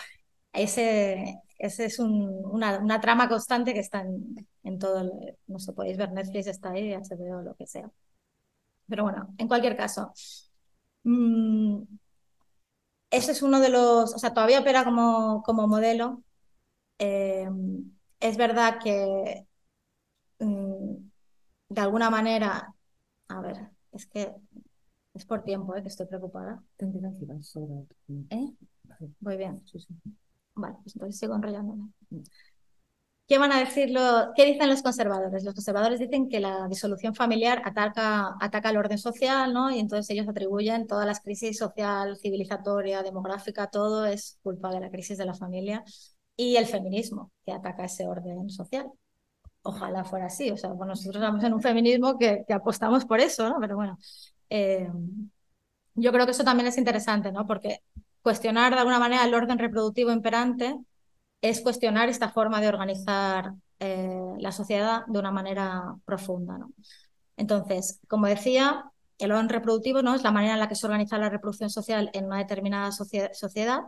[0.53, 5.09] ese ese es una, una, trama constante que está en, en todo,
[5.47, 7.89] no sé, podéis ver Netflix está ahí, HBO, lo que sea.
[8.87, 10.13] Pero bueno, en cualquier caso,
[11.07, 11.87] Mm,
[13.09, 16.23] ese es uno de los, o sea, todavía opera como, como modelo.
[16.99, 17.47] Eh,
[18.19, 19.47] es verdad que
[20.39, 20.95] mm,
[21.69, 22.73] de alguna manera,
[23.29, 23.57] a ver,
[23.93, 24.33] es que
[25.15, 26.63] es por tiempo eh, que estoy preocupada.
[28.29, 28.53] ¿Eh?
[29.19, 29.63] Muy bien.
[30.55, 31.89] Vale, pues entonces sigo enrollándome.
[33.27, 33.93] ¿Qué van a decir
[34.37, 35.43] qué dicen los conservadores?
[35.43, 39.69] Los conservadores dicen que la disolución familiar ataca, ataca el orden social, ¿no?
[39.69, 44.89] Y entonces ellos atribuyen todas las crisis social, civilizatoria, demográfica, todo es culpa de la
[44.89, 45.83] crisis de la familia
[46.37, 48.89] y el feminismo que ataca ese orden social.
[49.61, 53.19] Ojalá fuera así, o sea, bueno, nosotros estamos en un feminismo que, que apostamos por
[53.19, 53.57] eso, ¿no?
[53.59, 53.97] Pero bueno,
[54.49, 54.89] eh,
[55.95, 57.45] yo creo que eso también es interesante, ¿no?
[57.45, 57.81] Porque
[58.21, 60.77] cuestionar de alguna manera el orden reproductivo imperante
[61.41, 66.57] es cuestionar esta forma de organizar eh, la sociedad de una manera profunda.
[66.57, 66.71] ¿no?
[67.37, 70.15] Entonces, como decía, el orden reproductivo ¿no?
[70.15, 73.83] es la manera en la que se organiza la reproducción social en una determinada sociedad,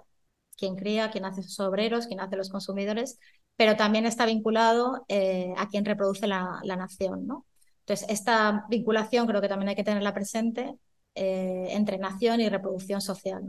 [0.57, 3.19] quien cría, quien hace sus obreros, quien hace los consumidores,
[3.55, 7.27] pero también está vinculado eh, a quien reproduce la, nación.
[7.27, 7.45] ¿no?
[7.81, 10.75] Entonces, esta vinculación creo que también hay que tenerla presente
[11.15, 13.43] eh, entre nación y reproducción social.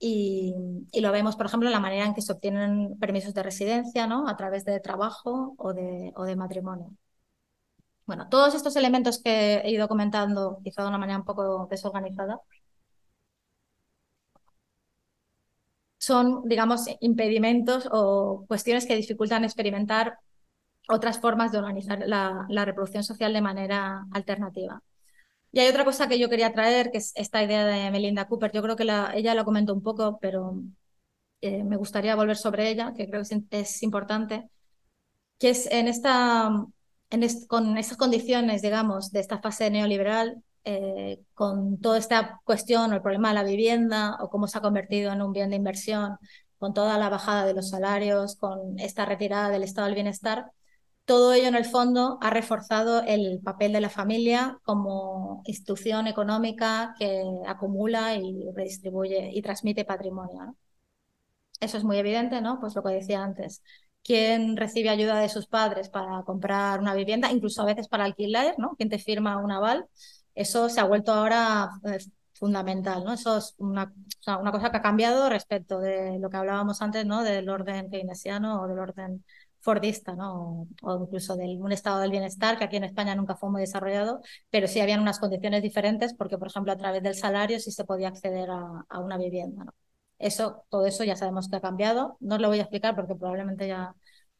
[0.00, 0.54] Y,
[1.00, 4.28] lo vemos, por ejemplo, en la manera en que se obtienen permisos de residencia, ¿no?
[4.28, 6.96] A través de trabajo o de, o de matrimonio.
[8.06, 12.40] Bueno, todos estos elementos que he ido comentando, quizá de una manera un poco desorganizada,
[15.98, 20.18] son, digamos, impedimentos o cuestiones que dificultan experimentar
[20.88, 24.82] otras formas de organizar la, la reproducción social de manera alternativa.
[25.58, 28.52] Y hay otra cosa que yo quería traer, que es esta idea de Melinda Cooper.
[28.52, 30.62] Yo creo que ella lo comentó un poco, pero
[31.40, 34.48] eh, me gustaría volver sobre ella, que creo que es, importante,
[35.38, 36.48] que es en esta,
[37.10, 42.94] en con estas condiciones, digamos, de esta fase neoliberal, eh, con toda esta cuestión o
[42.94, 46.18] el problema de la vivienda o cómo se ha convertido en un bien de inversión,
[46.58, 50.52] con toda la bajada de los salarios, con esta retirada del estado del bienestar,
[51.08, 56.94] todo ello en el fondo ha reforzado el papel de la familia como institución económica
[56.98, 60.54] que acumula y redistribuye y transmite patrimonio.
[61.60, 62.60] Eso es muy evidente, ¿no?
[62.60, 63.62] Pues lo que decía antes.
[64.04, 68.54] ¿Quién recibe ayuda de sus padres para comprar una vivienda, incluso a veces para alquiler,
[68.58, 68.74] ¿no?
[68.76, 69.86] ¿Quién te firma un aval?
[70.34, 71.98] Eso se ha vuelto ahora eh,
[72.34, 73.14] fundamental, ¿no?
[73.14, 73.92] Eso es una,
[74.40, 77.22] una cosa que ha cambiado respecto de lo que hablábamos antes, ¿no?
[77.24, 79.24] Del orden keynesiano o del orden
[79.60, 80.66] fordista, ¿no?
[80.82, 84.20] O, incluso de un estado del bienestar que aquí en España nunca fue muy desarrollado,
[84.50, 87.84] pero sí habían unas condiciones diferentes porque, por ejemplo, a través del salario sí se
[87.84, 89.64] podía acceder a, una vivienda.
[89.64, 89.72] ¿no?
[90.18, 92.16] Eso, todo eso ya sabemos que ha cambiado.
[92.20, 93.94] No os lo voy a explicar porque probablemente ya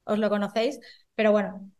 [0.04, 0.81] os lo conocéis,
[1.14, 1.70] pero bueno,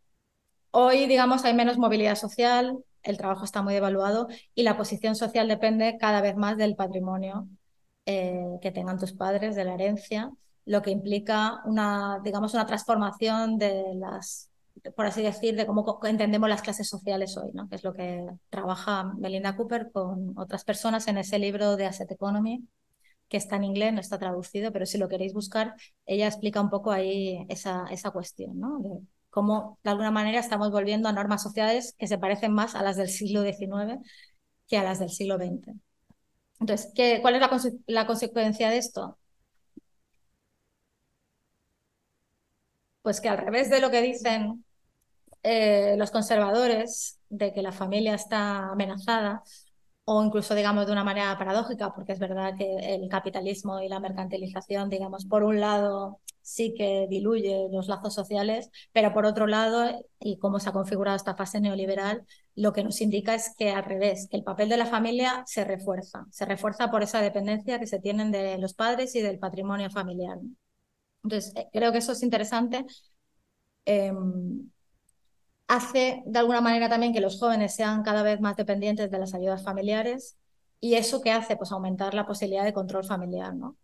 [0.71, 5.49] hoy, digamos, hay menos movilidad social, el trabajo está muy devaluado y la posición social
[5.49, 7.49] depende cada vez más del patrimonio
[8.07, 10.31] eh, que tengan tus padres, de la herencia
[10.69, 14.51] lo que implica una, digamos, una transformación de las,
[14.95, 17.69] por así decir, de cómo entendemos las clases sociales hoy, ¿no?
[17.71, 22.11] que es lo que trabaja Melinda Cooper con otras personas en ese libro de Asset
[22.13, 22.69] Economy,
[23.29, 26.69] que está en inglés, no está traducido, pero si lo queréis buscar, ella explica un
[26.71, 28.79] poco ahí esa, esa cuestión, ¿no?
[28.81, 29.01] de
[29.31, 32.97] cómo de alguna manera estamos volviendo a normas sociales que se parecen más a las
[32.97, 34.01] del siglo XIX
[34.67, 35.77] que a las del siglo XX.
[36.61, 37.51] Entonces, ¿qué, ¿cuál es la,
[37.87, 39.19] la consecuencia de esto?
[43.03, 44.65] Pues que al revés de lo que dicen
[45.43, 49.43] eh, los conservadores, de que la familia está amenazada,
[50.05, 54.01] o incluso, digamos, de una manera paradójica, porque es verdad que el capitalismo y la
[54.01, 59.85] mercantilización, digamos, por un lado sí que diluye los lazos sociales, pero por otro lado,
[60.19, 63.85] y cómo se ha configurado esta fase neoliberal, lo que nos indica es que al
[63.85, 67.87] revés, que el papel de la familia se refuerza, se refuerza por esa dependencia que
[67.87, 70.39] se tienen de los padres y del patrimonio familiar.
[71.23, 72.85] Entonces, eh, creo que eso es interesante.
[73.85, 74.71] Em,
[75.67, 79.35] hace de alguna manera también que los jóvenes sean cada vez más dependientes de las
[79.35, 80.37] ayudas familiares
[80.81, 83.77] y eso que hace pues aumentar la posibilidad de control familiar, ¿no?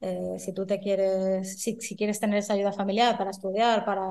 [0.00, 4.08] Eh, si tú te quieres, si, quieres tener esa ayuda familiar para estudiar, para,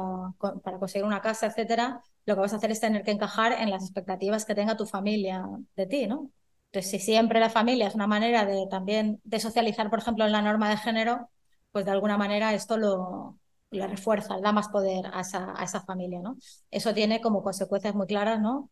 [0.63, 3.69] para conseguir una casa, etcétera, lo que vas a hacer es tener que encajar en
[3.69, 6.31] las expectativas que tenga tu familia de ti, ¿no?
[6.71, 10.31] Entonces, si siempre la familia es una manera de también de socializar, por ejemplo, en
[10.31, 11.29] la norma de género,
[11.71, 13.37] pues de alguna manera esto lo,
[13.71, 16.37] refuerza, da más poder a esa, a esa familia, ¿no?
[16.69, 18.69] Eso tiene como consecuencias muy claras, ¿no?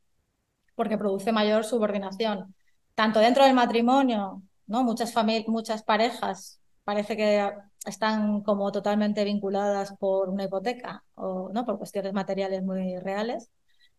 [0.75, 2.55] Porque produce mayor subordinación,
[2.95, 4.83] tanto dentro del matrimonio, ¿no?
[4.83, 5.13] Muchas,
[5.47, 7.51] muchas parejas parece que
[7.85, 13.51] están como totalmente vinculadas por una hipoteca o no por cuestiones materiales muy reales,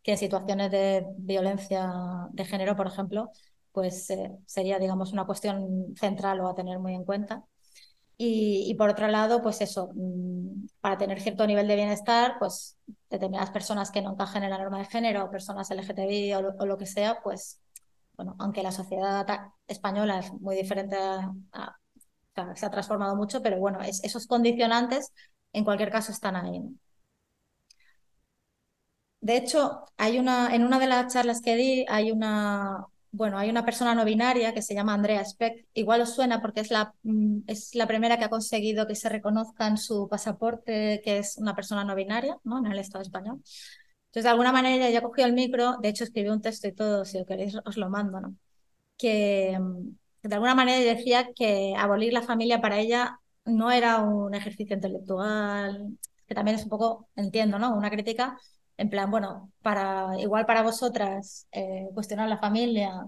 [0.03, 1.91] que en situaciones de violencia
[2.33, 3.31] de género, por ejemplo,
[3.73, 7.45] pues eh, sería, digamos, una cuestión central o a tener muy en cuenta.
[8.23, 12.77] Y, por otro lado, pues eso, mm, para tener cierto nivel de bienestar, pues
[13.09, 16.77] determinadas personas que no encajen en la norma de género, o personas LGTBI o lo,
[16.77, 17.61] que sea, pues,
[18.17, 19.27] bueno, aunque la sociedad
[19.67, 20.97] española es muy diferente
[22.57, 25.13] se ha transformado mucho, pero bueno, esos condicionantes
[25.53, 26.61] en cualquier caso están ahí.
[29.21, 33.51] De hecho, hay una, en una de las charlas que di, hay una, bueno, hay
[33.51, 35.67] una persona no binaria que se llama Andrea Speck.
[35.75, 39.09] Igual os suena porque es la, mm, es la primera que ha conseguido que se
[39.09, 42.59] reconozca en su pasaporte que es una persona no binaria, ¿no?
[42.59, 43.43] En el Estado español.
[44.07, 47.05] Entonces, de alguna manera ella cogió el micro, de hecho escribió un texto y todo,
[47.05, 48.37] si lo queréis os lo mando, ¿no?
[48.97, 54.35] Que mm, de alguna manera decía que abolir la familia para ella no era un
[54.35, 57.75] ejercicio intelectual, que también es un poco, entiendo, ¿no?
[57.77, 58.39] Una crítica
[58.81, 63.07] en plan, bueno, para igual para vosotras eh, cuestionar la familia,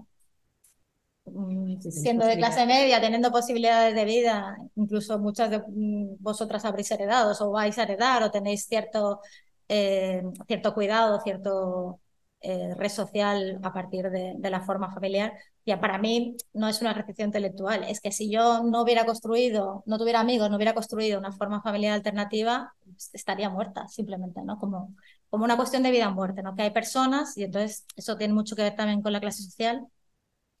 [1.25, 6.91] mm, siendo de clase media, teniendo posibilidades de vida, incluso muchas de mm, vosotras habréis
[6.91, 9.21] heredado o vais a heredar o tenéis cierto,
[9.67, 11.99] eh, cierto cuidado, cierto
[12.41, 15.33] eh, red social a partir de, la forma familiar.
[15.65, 19.83] Ya para mí no es una recepción intelectual, es que si yo no hubiera construido,
[19.87, 22.73] no tuviera amigos, no hubiera construido una forma familiar alternativa,
[23.13, 24.59] estaría muerta simplemente, ¿no?
[24.59, 24.93] Como,
[25.33, 26.55] como una cuestión de vida o muerte, ¿no?
[26.55, 29.87] Que hay personas, y entonces eso tiene mucho que ver también con la clase social,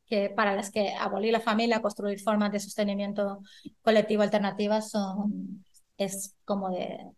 [0.07, 3.43] que para las que abolir la familia, construir formas de sostenimiento
[3.83, 5.63] colectivo alternativas son,
[5.97, 7.11] es como de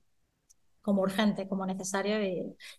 [0.82, 2.22] como urgente, como necesario.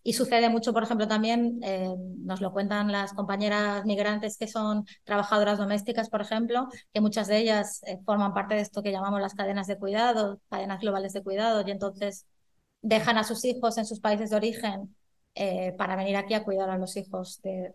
[0.05, 4.85] Y, sucede mucho, por ejemplo, también, eh, nos lo cuentan las compañeras migrantes que son
[5.05, 9.22] trabajadoras domésticas, por ejemplo, que muchas de ellas eh, forman parte de esto que llamamos
[9.22, 12.27] las cadenas de cuidado, cadenas globales de cuidado, y entonces
[12.83, 14.95] dejan a sus hijos en sus países de origen
[15.35, 17.74] eh, para venir aquí a cuidar a los hijos de,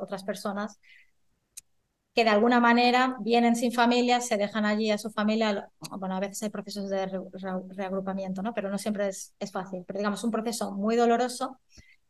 [0.00, 0.78] otras personas
[2.14, 5.68] que de alguna manera vienen sin familia, se dejan allí a su familia.
[5.98, 7.06] Bueno, a veces hay procesos de
[7.70, 8.52] reagrupamiento, ¿no?
[8.54, 9.84] Pero no siempre es, fácil.
[9.86, 11.58] Pero digamos, un proceso muy doloroso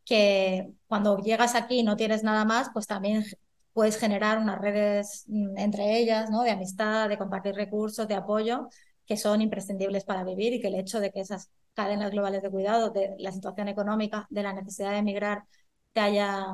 [0.04, 3.24] que cuando llegas aquí y no tienes nada más, pues también
[3.72, 6.42] puedes generar unas redes mm, entre ellas, ¿no?
[6.42, 8.68] De amistad, de compartir recursos, de apoyo,
[9.06, 12.50] que son imprescindibles para vivir y que el hecho de que esas cadenas globales de
[12.50, 15.44] cuidado, de la situación económica, de la necesidad de emigrar,
[15.92, 16.46] te haya,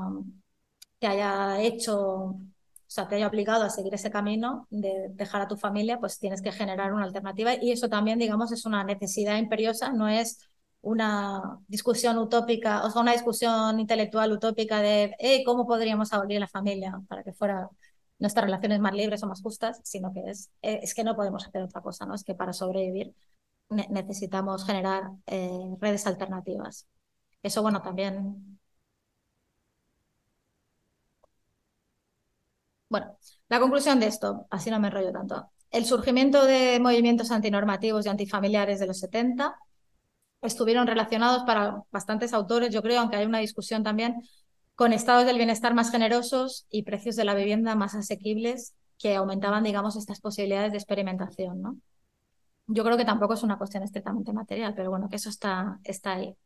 [0.99, 2.41] te haya hecho, o
[2.87, 6.43] sea, te haya obligado a seguir ese camino de dejar a tu familia, pues tienes
[6.43, 10.39] que generar una alternativa y eso también, digamos, es una necesidad imperiosa, no es
[10.81, 15.15] una discusión utópica, o sea, una discusión intelectual utópica de
[15.45, 17.69] cómo podríamos abolir la familia para que fuera
[18.19, 21.47] nuestras relaciones más libres o más justas, sino que es, eh, es que no podemos
[21.47, 22.15] hacer otra cosa, ¿no?
[22.15, 23.15] Es que para sobrevivir
[23.71, 25.51] necesitamos generar eh,
[25.81, 26.87] redes alternativas.
[27.43, 28.59] Eso, bueno, también...
[32.89, 33.17] Bueno,
[33.49, 35.51] la conclusión de esto, así no me enrollo tanto.
[35.71, 39.57] El surgimiento de movimientos antinormativos y antifamiliares de los 70
[40.43, 44.17] estuvieron relacionados para bastantes autores, yo creo, aunque hay una discusión también,
[44.77, 49.65] con estados del bienestar más generosos y precios de la vivienda más asequibles que aumentaban,
[49.65, 51.79] digamos, estas posibilidades de experimentación, ¿no?
[52.69, 56.15] Yo creo que tampoco es una cuestión estrictamente material, pero bueno, que eso está, está
[56.15, 56.37] ahí.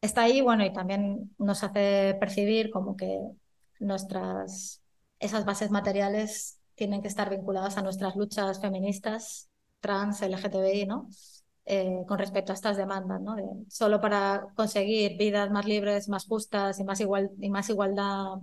[0.00, 3.18] Está ahí, bueno, y también nos hace percibir como que
[3.80, 4.82] nuestras,
[5.18, 11.08] esas bases materiales tienen que estar vinculadas a nuestras luchas feministas, trans, LGTBI, ¿no?
[11.70, 13.36] Eh, con respecto a estas demandas, ¿no?
[13.68, 18.38] solo para conseguir vidas más libres, más justas y más, igual, y más igualdad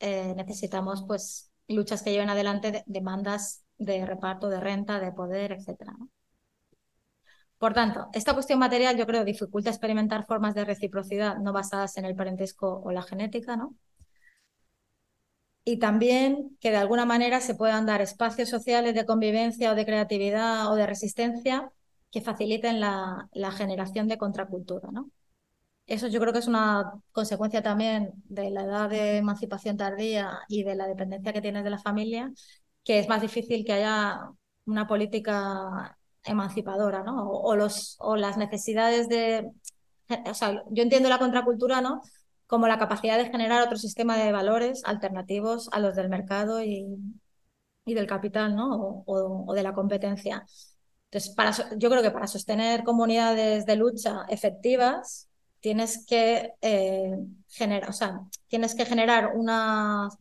[0.00, 5.94] eh, necesitamos pues luchas que lleven adelante demandas de reparto de renta, de poder, etc.
[7.58, 12.06] Por tanto, esta cuestión material yo creo dificulta experimentar formas de reciprocidad no basadas en
[12.06, 13.74] el parentesco o la genética, ¿no?
[15.64, 19.84] Y también que de alguna manera se puedan dar espacios sociales de convivencia o de
[19.84, 21.72] creatividad o de resistencia
[22.12, 25.10] que faciliten la, la generación de contracultura, ¿no?
[25.86, 30.64] Eso yo creo que es una consecuencia también de la edad de emancipación tardía y
[30.64, 32.32] de la dependencia que tienes de la familia,
[32.86, 34.30] que es más difícil que haya
[34.64, 37.28] una política emancipadora, ¿no?
[37.28, 39.50] O, los, o las necesidades de...
[40.30, 42.00] O sea, yo entiendo la contracultura, ¿no?
[42.46, 46.86] Como la capacidad de generar otro sistema de valores alternativos a los del mercado y,
[47.84, 49.02] y del capital, ¿no?
[49.04, 50.46] O, o, de la competencia.
[51.10, 55.25] Entonces, para, yo creo que para sostener comunidades de lucha efectivas,
[55.66, 57.16] tienes que, eh,
[57.48, 60.16] generar, o sea, tienes que generar unos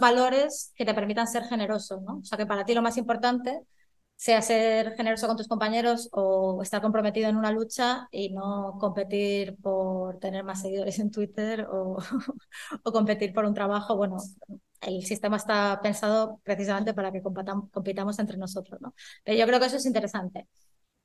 [0.00, 2.20] valores que te permitan ser generoso, ¿no?
[2.20, 3.60] O sea, que para ti lo más importante
[4.16, 9.56] sea ser generoso con tus compañeros o estar comprometido en una lucha y no competir
[9.60, 11.98] por tener más seguidores en Twitter o,
[12.82, 13.94] o competir por un trabajo.
[13.94, 14.16] Bueno,
[14.80, 18.94] el sistema está pensado precisamente para que compitamos entre nosotros, ¿no?
[19.22, 20.48] Pero yo creo que eso es interesante.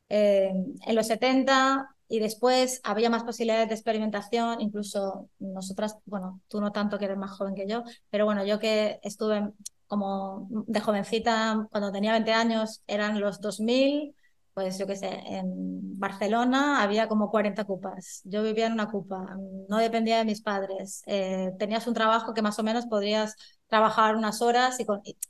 [0.10, 0.52] Eh,
[0.88, 6.72] en los 70 y después había más posibilidades de experimentación, incluso nosotras, bueno, tú no
[6.72, 9.53] tanto que eres más joven que yo, pero bueno, yo que estuve
[9.88, 14.16] como de jovencita, cuando tenía 20 años, eran los 2000,
[14.55, 18.22] pues yo qué sé, en Barcelona había como 40 cupas.
[18.26, 19.38] Yo vivía en una cupa,
[19.70, 21.03] no dependía de mis padres.
[21.05, 23.36] Eh, tenías un trabajo que más o menos podrías
[23.68, 24.86] trabajar unas horas y,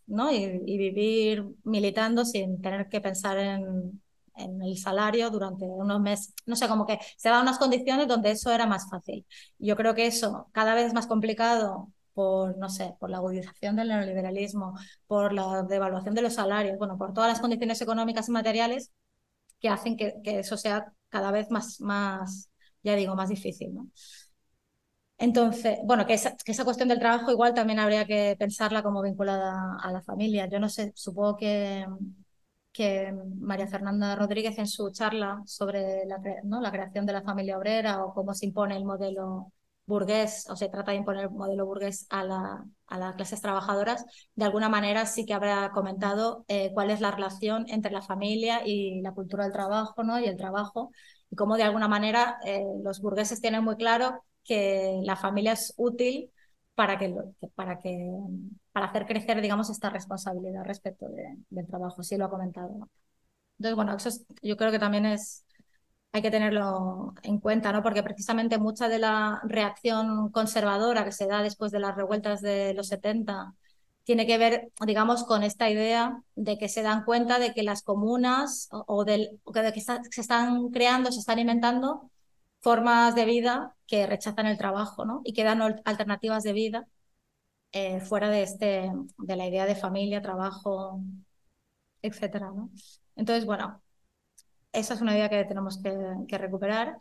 [0.08, 0.32] ¿no?
[0.32, 4.02] y vivir militando sin tener que pensar en,
[4.40, 6.34] en el salario durante unos meses.
[6.46, 9.26] No sé, como que se daban unas condiciones donde eso era más fácil.
[9.58, 13.76] Yo creo que eso cada vez es más complicado por, no sé, por la agudización
[13.76, 14.74] del neoliberalismo,
[15.08, 18.92] por la devaluación de los salarios, bueno, por todas las condiciones económicas y materiales
[19.60, 22.50] que hacen que, que eso sea cada vez más, más,
[22.84, 23.90] ya digo, más difícil, ¿no?
[25.18, 29.02] Entonces, bueno, que esa, que esa, cuestión del trabajo igual también habría que pensarla como
[29.02, 30.48] vinculada a la familia.
[30.48, 31.86] Yo no sé, supongo que,
[32.80, 36.62] que María Fernanda Rodríguez en su charla sobre la, ¿no?
[36.62, 39.52] la creación de la familia obrera o cómo se impone el modelo
[39.86, 44.06] burgués o se trata de imponer el modelo burgués a, la, a las clases trabajadoras,
[44.34, 48.62] de alguna manera sí que habrá comentado eh, cuál es la relación entre la familia
[48.66, 50.18] y la cultura del trabajo ¿no?
[50.18, 50.92] y el trabajo
[51.30, 55.74] y cómo de alguna manera eh, los burgueses tienen muy claro que la familia es
[55.76, 56.32] útil
[56.80, 57.14] para que,
[57.56, 58.10] para que
[58.72, 61.08] para hacer crecer, digamos, esta responsabilidad respecto
[61.50, 62.04] del trabajo.
[62.04, 62.88] Sí lo ha comentado.
[63.58, 64.10] Entonces, bueno, eso
[64.42, 65.44] yo creo que también es
[66.14, 67.84] hay que tenerlo en cuenta, ¿no?
[67.84, 72.74] Porque precisamente mucha de la reacción conservadora que se da después de las revueltas de
[72.74, 73.56] los 70
[74.06, 77.84] tiene que ver, digamos, con esta idea de que se dan cuenta de que las
[77.84, 82.10] comunas o, del, de que se están creando, se están inventando
[82.62, 85.22] formas de vida que rechazan el trabajo ¿no?
[85.24, 86.88] y que dan alternativas de vida
[87.72, 91.02] eh, fuera de, este, de la idea de familia, trabajo,
[92.02, 92.72] ¿no?
[93.16, 93.82] Entonces, bueno,
[94.72, 96.98] esa es una idea que tenemos que, recuperar.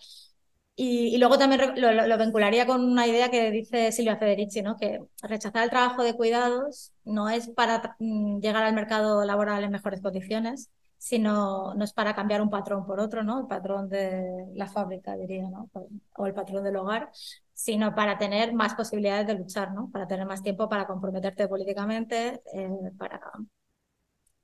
[0.76, 4.76] Y, luego también lo, vincularía con una idea que dice Silvia Federici, ¿no?
[4.76, 9.72] que rechazar el trabajo de cuidados no es para mm, llegar al mercado laboral en
[9.72, 13.40] mejores condiciones, sino no es para cambiar un patrón por otro, ¿no?
[13.40, 15.70] El patrón de la fábrica, diría, ¿no?
[16.16, 17.10] O el patrón del hogar,
[17.54, 19.90] sino para tener más posibilidades de luchar, ¿no?
[19.90, 23.20] Para tener más tiempo para comprometerte políticamente, eh, para,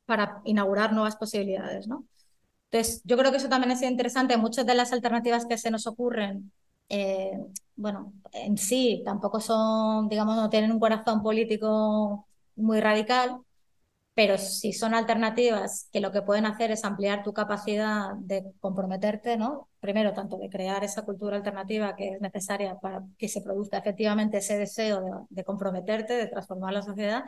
[0.06, 2.06] para inaugurar nuevas posibilidades, ¿no?
[2.70, 4.36] Entonces, yo creo que eso también es interesante.
[4.36, 6.52] Muchas de las alternativas que se nos ocurren,
[6.88, 7.32] eh,
[7.76, 13.40] bueno, en sí tampoco son, digamos, no tienen un corazón político muy radical,
[14.14, 19.36] pero si son alternativas que lo que pueden hacer es ampliar tu capacidad de comprometerte,
[19.36, 19.68] ¿no?
[19.80, 24.38] Primero, tanto de crear esa cultura alternativa que es necesaria para que se produzca efectivamente
[24.38, 27.24] ese deseo de, comprometerte, de transformar la sociedad,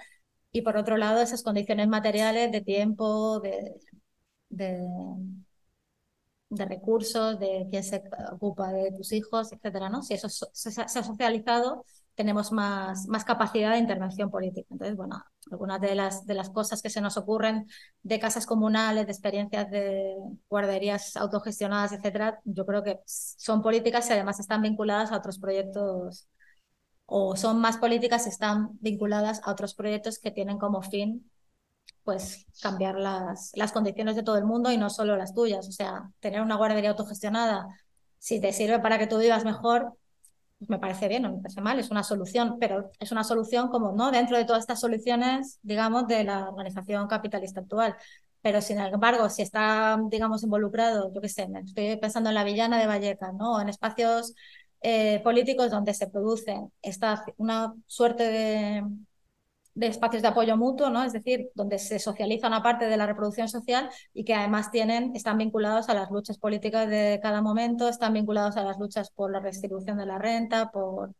[0.52, 3.74] y por otro lado, esas condiciones materiales de tiempo, de,
[4.48, 4.80] de,
[6.50, 10.02] recursos, de quién se ocupa de tus hijos, etcétera, ¿no?
[10.02, 11.84] Si eso se, se ha socializado,
[12.16, 14.66] tenemos más, más capacidad de intervención política.
[14.70, 17.68] Entonces, bueno, algunas de las, de las cosas que se nos ocurren
[18.02, 20.16] de casas comunales, de experiencias de
[20.48, 26.28] guarderías autogestionadas, etcétera, yo creo que son políticas y además están vinculadas a otros proyectos
[27.06, 31.30] o son más políticas, están vinculadas a otros proyectos que tienen como fin
[32.04, 35.68] pues cambiar las, las condiciones de todo el mundo y no solo las tuyas.
[35.68, 37.66] O sea, tener una guardería autogestionada,
[38.18, 39.92] si te sirve para que tú vivas mejor,
[40.60, 43.92] me parece bien, no me parece mal, es una solución, pero es una solución como,
[43.92, 44.10] ¿no?
[44.10, 47.96] Dentro de todas estas soluciones, digamos, de la organización capitalista actual.
[48.40, 52.78] Pero sin embargo, si está, digamos, involucrado, yo qué sé, estoy pensando en la villana
[52.78, 53.60] de Vallecas, ¿no?
[53.60, 54.34] En espacios
[54.82, 58.84] eh, políticos donde se produce esta, una suerte de,
[59.76, 61.04] de espacios de apoyo mutuo, ¿no?
[61.04, 65.14] es decir, donde se socializa una parte de la reproducción social y que además tienen,
[65.14, 69.30] están vinculados a las luchas políticas de cada momento, están vinculados a las luchas por
[69.30, 71.14] la redistribución de la renta, por,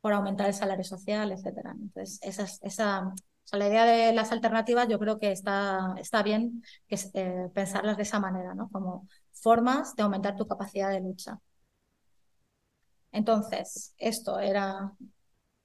[0.00, 1.70] por aumentar el salario social, etc.
[1.72, 3.12] Entonces, esa, esa,
[3.52, 8.04] la idea de las alternativas yo creo que está, está bien que, eh, pensarlas de
[8.04, 8.70] esa manera, ¿no?
[8.70, 11.38] como formas de aumentar tu capacidad de lucha.
[13.12, 14.92] Entonces, esto era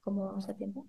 [0.01, 0.87] como hace tiempo.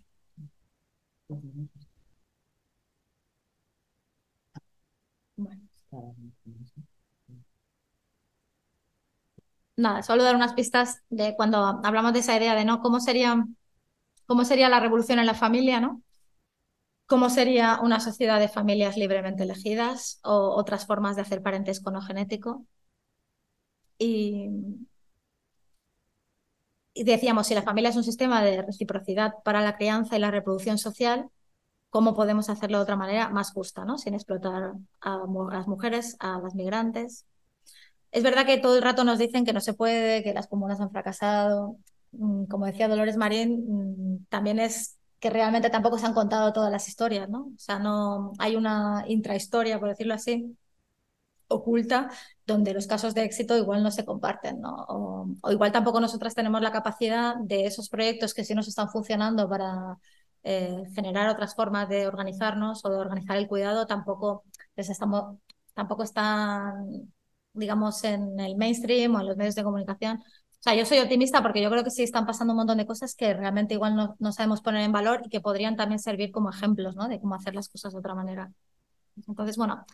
[9.76, 13.44] Nada, solo dar unas pistas de cuando hablamos de esa idea de no cómo sería,
[14.26, 16.02] cómo sería la revolución en la familia, ¿no?
[17.06, 22.02] ¿Cómo sería una sociedad de familias libremente elegidas o otras formas de hacer parentesco no
[22.02, 22.66] genético?
[23.98, 24.50] Y,
[27.02, 30.78] decíamos, si la familia es un sistema de reciprocidad para la crianza y la reproducción
[30.78, 31.28] social,
[31.90, 33.98] ¿cómo podemos hacerlo de otra manera más justa, ¿no?
[33.98, 35.18] sin explotar a,
[35.50, 37.26] las mujeres, a las migrantes?
[38.12, 40.80] Es verdad que todo el rato nos dicen que no se puede, que las comunas
[40.80, 41.76] han fracasado.
[42.12, 46.70] Mm, como decía Dolores Marín, mm, también es que realmente tampoco se han contado todas
[46.70, 47.46] las historias, ¿no?
[47.46, 50.56] O sea, no hay una intrahistoria, por decirlo así,
[51.48, 52.10] oculta
[52.46, 54.84] donde los casos de éxito igual no se comparten, ¿no?
[54.88, 59.48] O, igual tampoco nosotras tenemos la capacidad de esos proyectos que sí nos están funcionando
[59.48, 59.98] para
[60.42, 64.44] eh, generar otras formas de organizarnos o de organizar el cuidado, tampoco
[64.76, 65.38] les estamos,
[65.74, 67.12] tampoco están,
[67.52, 70.18] digamos, en el mainstream o en los medios de comunicación.
[70.18, 72.86] O sea, yo soy optimista porque yo creo que sí están pasando un montón de
[72.86, 76.30] cosas que realmente igual no, no sabemos poner en valor y que podrían también servir
[76.32, 77.08] como ejemplos, ¿no?
[77.08, 78.50] De cómo hacer las cosas de otra manera.
[79.28, 79.84] Entonces, bueno,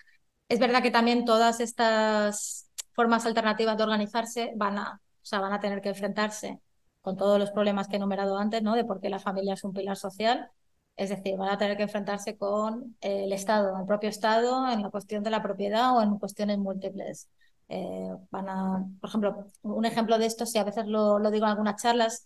[0.51, 5.53] es verdad que también todas estas formas alternativas de organizarse van a, o sea, van
[5.53, 6.61] a tener que enfrentarse
[7.03, 8.75] con todos los problemas que he enumerado antes, ¿no?
[8.75, 10.51] De por qué la familia es un pilar social.
[10.97, 14.91] Es decir, van a tener que enfrentarse con el Estado, el propio Estado, en la
[14.91, 17.29] cuestión de la propiedad o en cuestiones múltiples.
[17.69, 21.47] Eh, van a, por ejemplo, un ejemplo de esto, si a veces lo, lo digo
[21.47, 22.25] en algunas charlas,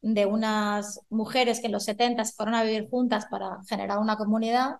[0.00, 4.16] de unas mujeres que en los 70 se fueron a vivir juntas para generar una
[4.16, 4.76] comunidad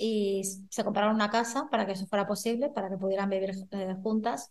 [0.00, 3.96] y se compraron una casa para que eso fuera posible, para que pudieran vivir eh,
[4.02, 4.50] juntas.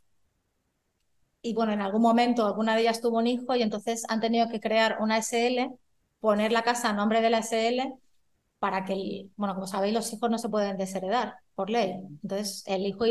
[1.42, 4.50] Y bueno, en algún momento alguna de ellas tuvo un hijo y entonces han tenido
[4.50, 5.72] que crear una SL,
[6.20, 7.94] poner la casa a nombre de la SL
[8.60, 11.94] para que, bueno, como sabéis, los hijos no se pueden desheredar por ley.
[12.24, 13.06] Entonces, el hijo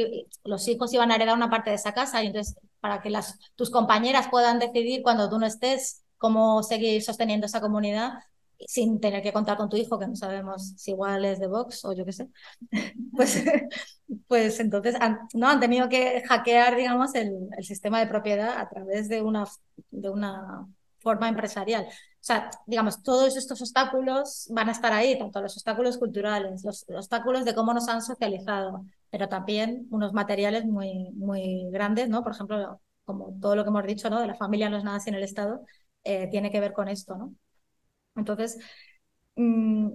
[0.44, 3.38] los hijos iban a heredar una parte de esa casa y entonces para que las,
[3.56, 8.12] tus compañeras puedan decidir cuando tú no estés cómo seguir sosteniendo esa comunidad,
[8.66, 11.84] sin tener que contar con tu hijo, que no sabemos si igual es de Vox
[11.84, 12.28] o yo qué sé,
[13.16, 13.44] pues,
[14.26, 18.68] pues entonces han, no, han tenido que hackear, digamos, el, el, sistema de propiedad a
[18.68, 19.44] través de una,
[19.90, 20.66] de una
[21.00, 21.86] forma empresarial.
[21.86, 26.84] O sea, digamos, todos estos obstáculos van a estar ahí, tanto los obstáculos culturales, los,
[26.88, 32.22] los obstáculos de cómo nos han socializado, pero también unos materiales muy, muy grandes, ¿no?
[32.22, 34.20] Por ejemplo, como todo lo que hemos dicho, ¿no?
[34.20, 35.64] De la familia no es nada sin el Estado,
[36.04, 37.34] eh, tiene que ver con esto, ¿no?
[38.18, 38.58] Entonces,
[39.36, 39.92] mm,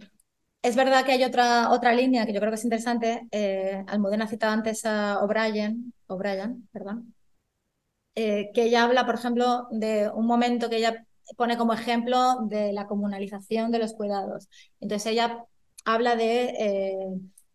[0.64, 3.28] es verdad que hay otra, otra línea que yo creo que es interesante.
[3.32, 7.16] Eh, Almudena citado antes a O'Brien, O'Brien, perdón,
[8.16, 11.06] eh, que ella habla, por ejemplo, de un momento que ella
[11.38, 14.50] pone como ejemplo de la comunalización de los cuidados.
[14.80, 15.44] Entonces ella
[15.86, 16.96] habla de eh,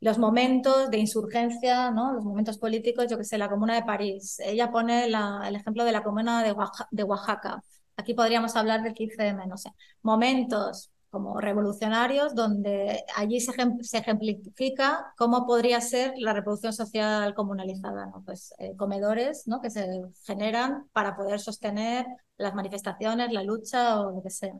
[0.00, 2.12] los momentos de insurgencia, ¿no?
[2.12, 4.38] los momentos políticos, yo que sé, la Comuna de París.
[4.44, 6.42] Ella pone el ejemplo de la Comuna
[6.90, 7.62] de Oaxaca
[7.98, 9.70] Aquí podríamos hablar del 15M, no sé,
[10.02, 13.52] momentos como revolucionarios donde allí se,
[13.98, 18.22] ejemplifica cómo podría ser la reproducción social comunalizada, ¿no?
[18.24, 19.60] Pues eh, comedores ¿no?
[19.60, 19.86] que se
[20.24, 24.54] generan para poder sostener las manifestaciones, la lucha o lo que sea.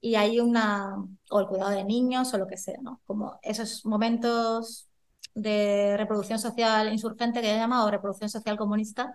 [0.00, 0.96] Y hay una,
[1.30, 3.02] o el cuidado de niños o lo que sea, ¿no?
[3.04, 4.88] Como esos momentos
[5.34, 9.12] de reproducción social insurgente que he llamado reproducción social comunista,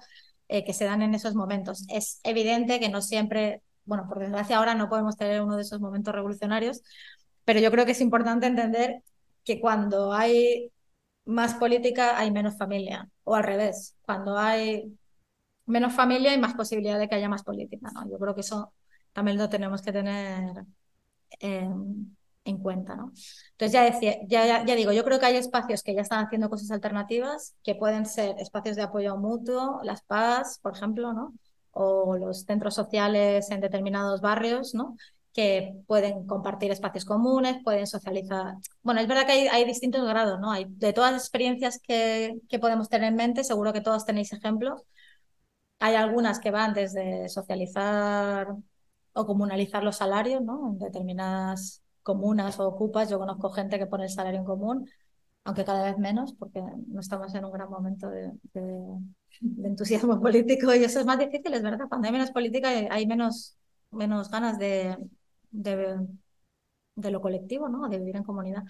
[0.47, 1.85] eh, que se dan en esos momentos.
[1.89, 5.79] Es evidente que no siempre, bueno, por desgracia ahora no podemos tener uno de esos
[5.79, 6.81] momentos revolucionarios,
[7.45, 9.03] pero yo creo que es importante entender
[9.43, 10.71] que cuando hay
[11.25, 14.97] más política hay menos familia, o al revés, cuando hay
[15.65, 17.89] menos familia hay más posibilidad de que haya más política.
[17.93, 18.09] ¿no?
[18.09, 18.73] Yo creo que eso
[19.13, 20.65] también lo tenemos que tener
[22.45, 23.11] en cuenta, ¿no?
[23.51, 26.71] Entonces ya decía, ya, digo, yo creo que hay espacios que ya están haciendo cosas
[26.71, 31.33] alternativas, que pueden ser espacios de apoyo mutuo, las PAS, por ejemplo, ¿no?
[31.71, 34.95] o los centros sociales en determinados barrios, ¿no?
[35.33, 38.53] que pueden compartir espacios comunes, pueden socializar.
[38.83, 40.49] Bueno, es verdad que hay, hay distintos grados, ¿no?
[40.49, 44.31] Hay, de todas las experiencias que, que, podemos tener en mente, seguro que todos tenéis
[44.31, 44.83] ejemplos.
[45.79, 48.47] Hay algunas que van desde socializar
[49.13, 50.69] o comunalizar los salarios, ¿no?
[50.69, 54.87] En determinadas comunas o ocupas, yo conozco gente que pone el salario en común,
[55.43, 58.31] aunque cada vez menos, porque no estamos en un gran momento de,
[59.63, 61.87] entusiasmo político y eso es más difícil, es verdad.
[61.89, 63.57] Cuando hay menos política hay menos,
[63.91, 64.95] menos ganas de,
[65.51, 67.89] de, lo colectivo, ¿no?
[67.89, 68.63] De vivir en comunidad.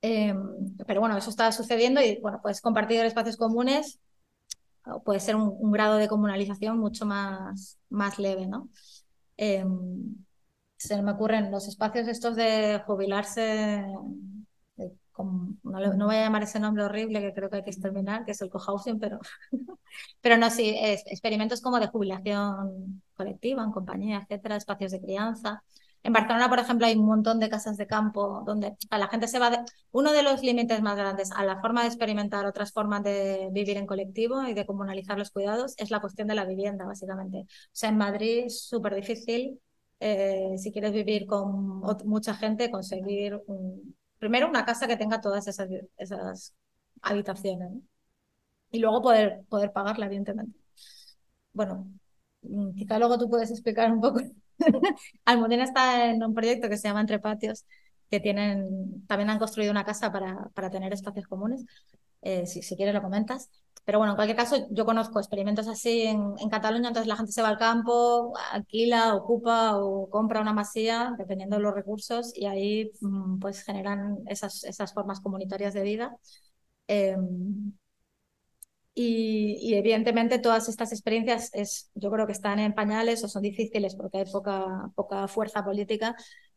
[0.00, 4.00] Em, pero bueno, eso está sucediendo y bueno, pues compartir espacios comunes
[5.04, 8.68] puede ser un, grado de comunalización mucho más, más leve, ¿no?
[9.36, 10.16] Em,
[10.82, 13.84] se me ocurren los espacios estos de jubilarse,
[15.18, 18.42] no, voy a llamar ese nombre horrible que creo que hay que exterminar, que es
[18.42, 19.20] el cohousing, pero,
[20.20, 20.74] pero no, sí,
[21.06, 25.62] experimentos como de jubilación colectiva, en compañía, etcétera, espacios de crianza.
[26.02, 29.38] En Barcelona, por ejemplo, hay un montón de casas de campo donde la gente se
[29.38, 29.58] va de...
[29.92, 33.76] Uno de los límites más grandes a la forma de experimentar otras formas de vivir
[33.76, 37.38] en colectivo y de comunalizar los cuidados es la cuestión de la vivienda, básicamente.
[37.38, 39.60] O sea, en Madrid es súper difícil,
[40.02, 43.40] eh, si quieres vivir con mucha gente, conseguir
[44.18, 46.54] primero una casa que tenga todas esas, esas
[47.02, 47.72] habitaciones
[48.70, 50.58] y luego poder, poder pagarla, evidentemente.
[51.52, 51.90] Bueno,
[52.42, 54.20] mm, quizá luego tú puedes explicar un poco.
[55.24, 57.64] Almudena está en un proyecto que se llama Entre Patios,
[58.10, 61.64] que tienen, también han construido una casa para, para tener espacios comunes.
[62.22, 63.50] Eh, si, si quieres lo comentas.
[63.84, 67.32] Pero bueno, en cualquier caso, yo conozco experimentos así en, en, Cataluña, entonces la gente
[67.32, 72.46] se va al campo, alquila, ocupa o compra una masía, dependiendo de los recursos, y
[72.46, 76.16] ahí mm, pues generan esas, esas formas comunitarias de vida.
[76.88, 77.16] Eh,
[78.94, 83.96] y, evidentemente todas estas experiencias es, yo creo que están en pañales o son difíciles
[83.96, 86.14] porque hay poca, poca fuerza política.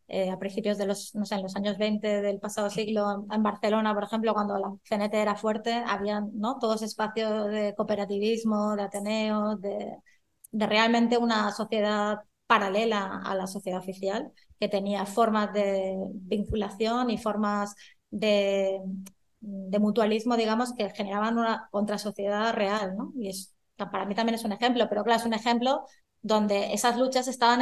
[0.07, 3.41] Eh, a principios de los, no sé, en los años 20 del pasado siglo, en
[3.43, 6.59] Barcelona, por ejemplo, cuando la CNT era fuerte, había ¿no?
[6.59, 9.97] todos espacios de cooperativismo, de ateneo, de,
[10.51, 17.17] de realmente una sociedad paralela a la sociedad oficial, que tenía formas de vinculación y
[17.17, 17.75] formas
[18.11, 18.79] de,
[19.39, 23.11] de mutualismo, digamos, que generaban una contrasociedad real, ¿no?
[23.15, 25.85] Y es, para mí también es un ejemplo, pero claro, es un ejemplo
[26.25, 27.61] donde esas luchas estaban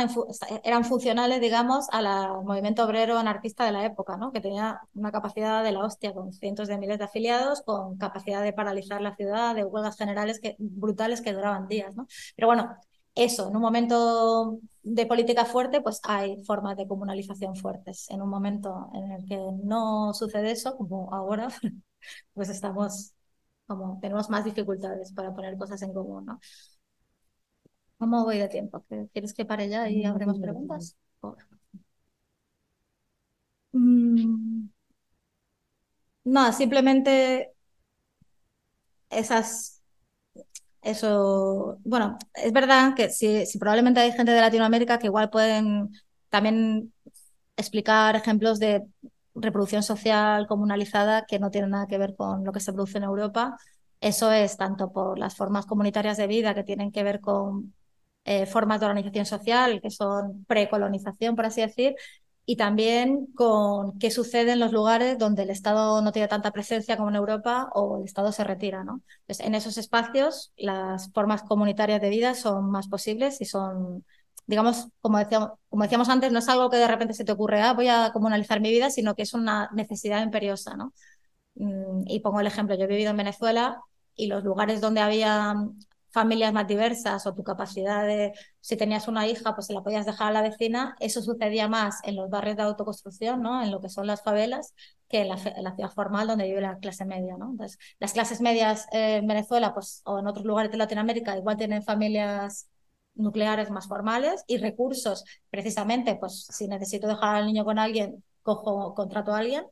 [0.63, 2.05] eran funcionales, digamos, al
[2.45, 4.31] movimiento obrero anarquista de la época, ¿no?
[4.31, 8.41] que tenía una capacidad de la hostia, con cientos de miles de afiliados, con capacidad
[8.41, 11.93] de paralizar la ciudad, de huelgas generales brutales que duraban días.
[11.97, 12.07] ¿no?
[12.37, 12.73] Pero bueno,
[13.15, 18.09] eso, en un momento de política fuerte, pues hay formas de comunalización fuertes.
[18.11, 21.49] En un momento en el que no sucede eso, como ahora,
[22.33, 23.13] pues estamos
[23.65, 26.39] como tenemos más dificultades para poner cosas en común, ¿no?
[28.03, 28.83] ¿Cómo voy de tiempo?
[29.13, 30.97] ¿Quieres que pare ya y abremos preguntas?
[33.73, 34.69] Mm.
[36.25, 37.53] No, simplemente
[39.09, 39.81] esas
[40.81, 45.89] eso, bueno, es verdad que si, si, probablemente hay gente de Latinoamérica que igual pueden
[46.27, 46.93] también
[47.55, 48.83] explicar ejemplos de
[49.33, 53.05] reproducción social comunalizada que no tienen nada que ver con lo que se produce en
[53.05, 53.55] Europa.
[54.01, 57.73] Eso es tanto por las formas comunitarias de vida que tienen que ver con
[58.25, 61.95] eh, formas de organización social, que son precolonización, por así decir,
[62.45, 66.97] y también con qué sucede en los lugares donde el Estado no tiene tanta presencia
[66.97, 68.83] como en Europa o el Estado se retira.
[68.83, 69.01] ¿no?
[69.27, 74.05] en esos espacios las formas comunitarias de vida son más posibles y son,
[74.45, 77.61] digamos, como decíamos, como decíamos antes, no es algo que de repente se te ocurre,
[77.61, 80.75] ah, voy a comunalizar mi vida, sino que es una necesidad imperiosa.
[80.75, 80.93] ¿no?
[81.55, 83.81] Mm, y pongo el ejemplo, yo he vivido en Venezuela
[84.15, 85.55] y los lugares donde había
[86.13, 90.05] familias más diversas o tu capacidad de, si tenías una hija, pues se la podías
[90.05, 93.63] dejar a la vecina, eso sucedía más en los barrios de autoconstrucción, ¿no?
[93.63, 94.75] en lo que son las favelas,
[95.09, 97.35] que en la, ciudad formal donde vive la clase media.
[97.37, 97.55] ¿no?
[97.99, 102.69] Las clases medias en Venezuela pues, o en otros lugares de Latinoamérica igual tienen familias
[103.15, 108.93] nucleares más formales y recursos, precisamente, pues si necesito dejar al niño con alguien, cojo,
[108.93, 109.65] contrato a alguien.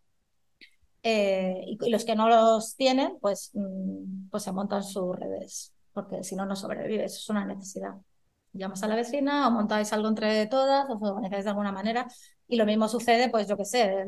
[1.04, 6.24] Eh, y, los que no los tienen, pues, mm, pues se montan sus redes porque
[6.24, 7.96] si no, no sobrevives, es una necesidad.
[8.54, 12.08] Llamas a la vecina o montáis algo entre todas, os organizáis de alguna manera
[12.48, 14.06] y lo mismo sucede, pues yo qué sé,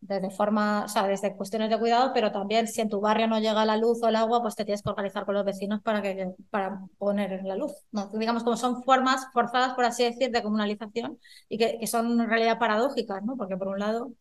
[0.00, 3.40] desde, forma, o sea, desde cuestiones de cuidado, pero también si en tu barrio no
[3.40, 6.02] llega la luz o el agua, pues te tienes que organizar con los vecinos para,
[6.02, 7.72] que, para poner la luz.
[7.90, 8.08] ¿no?
[8.08, 12.28] Digamos, como son formas forzadas, por así decir, de comunalización y que, que son en
[12.28, 13.36] realidad paradójicas, ¿no?
[13.36, 14.12] Porque por un lado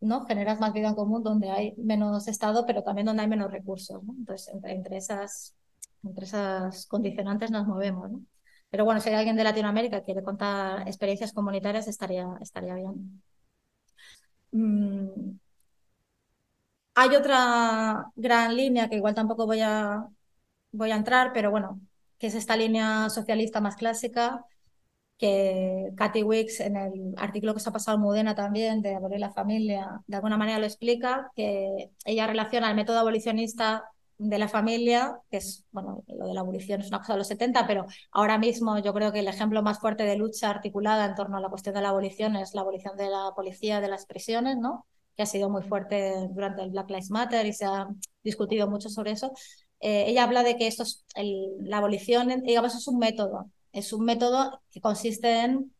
[0.00, 0.24] ¿no?
[0.26, 4.02] Generas más vida en común donde hay menos Estado, pero también donde hay menos recursos.
[4.08, 5.54] Entonces, entre, esas
[6.04, 8.10] entre esas condicionantes nos movemos.
[8.70, 13.22] Pero bueno, si hay alguien de Latinoamérica que quiere contar experiencias comunitarias, estaría, estaría bien.
[14.52, 15.38] Mm.
[16.94, 20.06] Hay otra gran línea que igual tampoco voy a,
[20.72, 21.80] voy a entrar, pero bueno,
[22.18, 24.44] que es esta línea socialista más clásica,
[25.20, 29.20] que Cathy Wicks en el artículo que se ha pasado en Mudena también de abolir
[29.20, 33.84] la familia, de alguna manera lo explica, que ella relaciona el método abolicionista
[34.16, 37.28] de la familia, que es, bueno, lo de la abolición es una cosa de los
[37.28, 41.14] 70, pero ahora mismo yo creo que el ejemplo más fuerte de lucha articulada en
[41.14, 44.06] torno a la cuestión de la abolición es la abolición de la policía de las
[44.06, 44.86] prisiones, ¿no?
[45.16, 47.88] que ha sido muy fuerte durante el Black Lives Matter y se ha
[48.24, 49.32] discutido mucho sobre eso.
[49.80, 54.04] Eh, ella habla de que esto es la abolición, digamos, es un método, es un
[54.04, 55.72] método que consiste en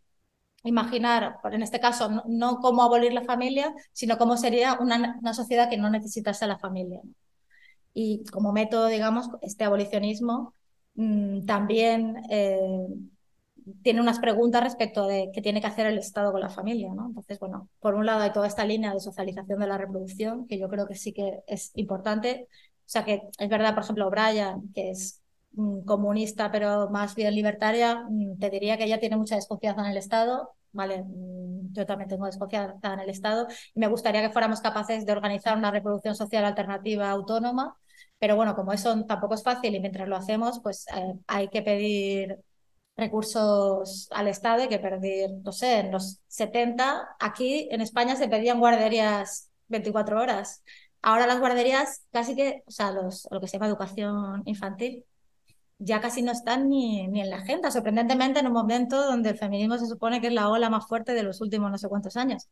[0.65, 5.71] imaginar, en este caso, no, cómo abolir la familia, sino cómo sería una, una sociedad
[5.71, 7.01] que no necesitase a la familia.
[7.95, 10.55] Y como método, digamos, este abolicionismo
[10.95, 12.59] mm, también eh,
[13.83, 17.07] tiene unas preguntas respecto de qué tiene que hacer el Estado con la familia, ¿no?
[17.09, 20.59] Entonces, bueno, por un lado hay toda esta línea de socialización de la reproducción, que
[20.59, 22.49] yo creo que sí que es importante.
[22.51, 25.23] O sea, que es verdad, por ejemplo, Brian, que es
[25.85, 29.97] comunista, pero más bien libertaria, mm, te diría que ella tiene mucha desconfianza en el
[29.97, 31.05] Estado, ¿vale?
[31.73, 35.57] Yo también tengo desconfianza en el Estado y me gustaría que fuéramos capaces de organizar
[35.57, 37.77] una reproducción social alternativa autónoma
[38.19, 41.63] pero bueno, como eso tampoco es fácil y mientras lo hacemos, pues eh, hay que
[41.63, 42.39] pedir
[42.97, 48.29] recursos al Estado, hay que pedir, no sé, en los 70, aquí en España se
[48.29, 50.63] pedían guarderías 24 horas.
[51.03, 55.07] Ahora las guarderías casi que, o sea, los, lo que se llama educación infantil,
[55.81, 59.39] ya casi no están ni, ni en la agenda, sorprendentemente en un momento donde el
[59.39, 62.17] feminismo se supone que es la ola más fuerte de los últimos no sé cuántos
[62.17, 62.49] años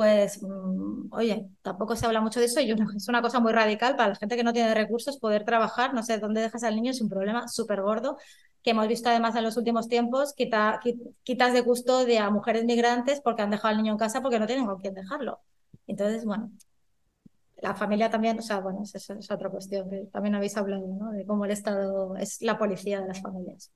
[0.00, 3.96] pues, mm, oye, tampoco se habla mucho de eso y es una cosa muy radical
[3.96, 6.90] para la gente que no tiene recursos poder trabajar, no sé dónde dejas al niño,
[6.92, 8.16] es un problema súper gordo
[8.62, 10.80] que hemos visto además en los últimos tiempos, quita,
[11.22, 14.46] quitas de custodia a mujeres migrantes porque han dejado al niño en casa porque no
[14.46, 15.40] tienen con quién dejarlo.
[15.86, 16.50] Entonces, bueno,
[17.62, 21.10] la familia también, o sea, bueno, esa es, otra cuestión que también habéis hablado, ¿no?
[21.12, 23.72] De cómo el Estado es la policía de las familias.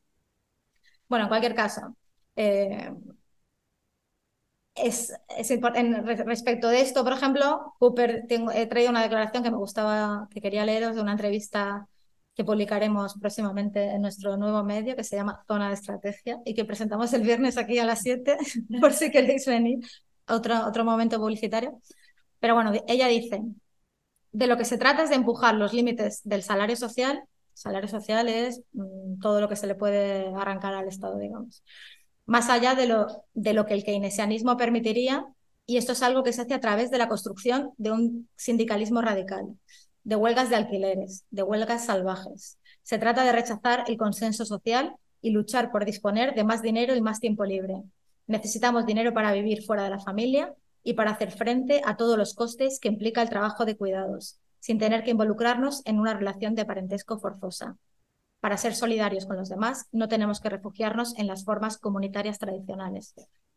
[1.09, 1.97] Bueno, en cualquier caso,
[2.37, 2.91] eh,
[4.74, 5.61] es, es
[6.24, 10.41] respecto de esto, por ejemplo, Cooper, tengo, he traído una declaración que me gustaba, que
[10.41, 11.89] quería leeros de una entrevista
[12.35, 16.64] que publicaremos próximamente en nuestro nuevo medio que se llama Zona de Estrategia y que
[16.64, 18.37] presentamos el viernes aquí a las 7
[18.80, 19.78] por si queréis venir
[20.28, 21.80] otro, otro momento publicitario.
[22.41, 23.43] Pero bueno, ella dice,
[24.35, 27.22] de lo que se trata es de empujar los límites del salario social.
[27.55, 31.62] Salario social es mm, todo lo que se le puede arrancar al Estado, digamos
[32.26, 35.26] más allá de lo, de lo que el keynesianismo permitiría,
[35.66, 39.01] y esto es algo que se hace a través de la construcción de un sindicalismo
[39.01, 39.59] radical,
[40.05, 42.59] de huelgas de alquileres, de huelgas salvajes.
[42.82, 47.01] Se trata de rechazar el consenso social y luchar por disponer de más dinero y
[47.01, 47.82] más tiempo libre.
[48.26, 50.55] Necesitamos dinero para vivir fuera de la familia
[50.85, 54.78] y para hacer frente a todos los costes que implica el trabajo de cuidados, sin
[54.78, 57.76] tener que involucrarnos en una relación de parentesco forzosa
[58.41, 63.14] para ser solidarios con los demás, no tenemos que refugiarnos en las formas comunitarias tradicionales.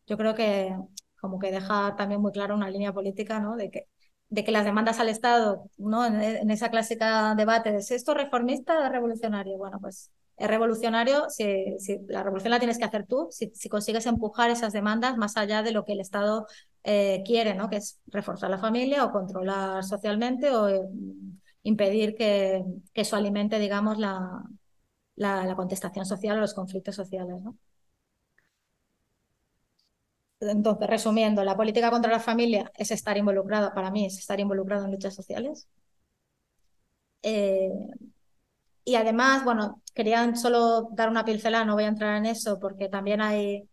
[0.07, 0.73] Yo creo que
[1.19, 3.57] como que deja también muy clara una línea política, ¿no?
[3.57, 3.88] De que,
[4.30, 6.05] de que las demandas al Estado, ¿no?
[6.05, 9.57] En, esa clásica debate de si esto es reformista o revolucionario.
[9.57, 13.67] Bueno, pues es revolucionario si, si, la revolución la tienes que hacer tú, si, si,
[13.67, 16.47] consigues empujar esas demandas más allá de lo que el Estado
[16.89, 17.69] eh, quiere, ¿no?
[17.69, 20.81] Que es reforzar la familia o controlar socialmente o eh,
[21.63, 22.63] impedir que,
[22.93, 24.43] que eso alimente, digamos, la,
[25.15, 27.41] la, contestación social o los conflictos sociales.
[27.41, 27.57] ¿no?
[30.39, 34.85] Entonces, resumiendo, la política contra la familia es estar involucrado, para mí es estar involucrado
[34.85, 35.67] en luchas sociales.
[37.23, 37.69] Eh,
[38.85, 42.88] y además, bueno, querían solo dar una pincelada, no voy a entrar en eso, porque
[42.89, 43.67] también hay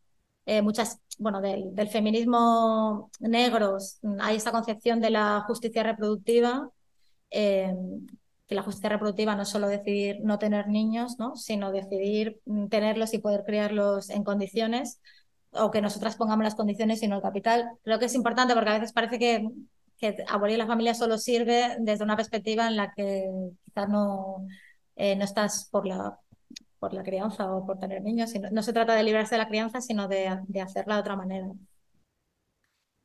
[0.46, 3.78] eh, muchas, bueno, del, feminismo negro,
[4.20, 6.70] hay esta concepción de la justicia reproductiva,
[7.30, 7.74] eh,
[8.46, 11.34] que la justicia reproductiva no es solo decidir no tener niños, ¿no?
[11.36, 15.00] sino decidir tenerlos y poder criarlos en condiciones
[15.52, 17.70] o que nosotras pongamos las condiciones y no el capital.
[17.82, 19.48] Creo que es importante porque a veces parece que,
[19.98, 23.30] que abolir la familia solo sirve desde una perspectiva en la que
[23.64, 24.46] quizás no,
[24.96, 26.18] eh, no estás por la,
[26.84, 28.30] por la crianza o por tener niños.
[28.30, 31.16] Sino, no se trata de librarse de la crianza, sino de, de hacerla de otra
[31.16, 31.48] manera.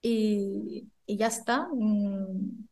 [0.02, 1.68] Y, y ya está.
[1.72, 2.68] Mm,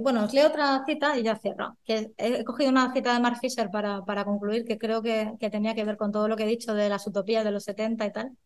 [0.00, 1.76] bueno, os leo otra cita y ya cierro.
[1.84, 5.48] Que he cogido una cita de Mark Fisher para, para concluir, que creo que, que,
[5.50, 8.06] tenía que ver con todo lo que he dicho de las utopías de los 70
[8.06, 8.36] y tal.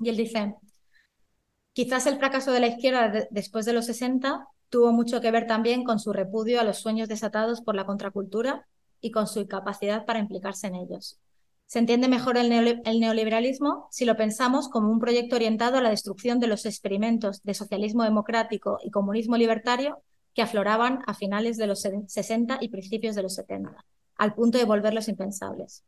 [0.00, 0.54] Y él dice,
[1.74, 5.84] quizás el fracaso de la izquierda después de los 60 tuvo mucho que ver también
[5.84, 8.66] con su repudio a los sueños desatados por la contracultura
[9.00, 11.18] y con su capacidad para implicarse en ellos.
[11.66, 16.40] Se entiende mejor el, neoliberalismo si lo pensamos como un proyecto orientado a la destrucción
[16.40, 20.02] de los experimentos de socialismo democrático y comunismo libertario
[20.34, 23.84] que afloraban a finales de los 60 y principios de los 70,
[24.16, 25.84] al punto de volverlos impensables.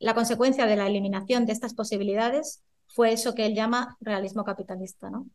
[0.00, 5.08] La consecuencia de la eliminación de estas posibilidades fue eso que él llama realismo capitalista,
[5.08, 5.28] ¿no?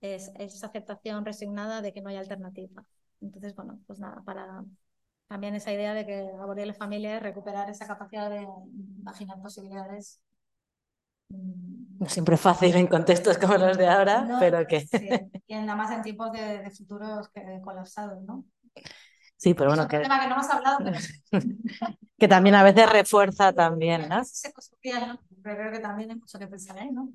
[0.00, 2.84] Es esa aceptación resignada de que no hay alternativa.
[3.20, 4.64] Entonces, bueno, pues nada, para
[5.32, 8.46] también esa idea de que abolir la familia es recuperar esa capacidad de
[8.98, 10.20] imaginar posibilidades.
[11.30, 14.80] No siempre fácil en contextos como los de ahora, pero que...
[14.80, 15.08] Sí.
[15.46, 17.30] Y nada más en tiempos de, futuros
[17.64, 18.44] colapsados, ¿no?
[19.38, 19.96] Sí, pero bueno, que...
[19.96, 20.98] Un tema que no hemos hablado, pero...
[22.18, 24.18] que también a veces refuerza también, ¿no?
[24.18, 25.20] ¿no?
[25.42, 27.10] Pero creo que también hay mucho que pensar ahí, ¿no?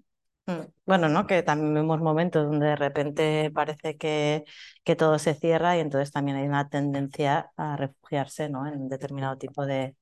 [0.48, 1.28] Mm, bueno, ¿no?
[1.28, 4.46] Que también vemos momentos donde de repente parece que,
[4.86, 8.66] que, todo se cierra y entonces también hay una tendencia a refugiarse ¿no?
[8.66, 9.98] en determinado tipo de,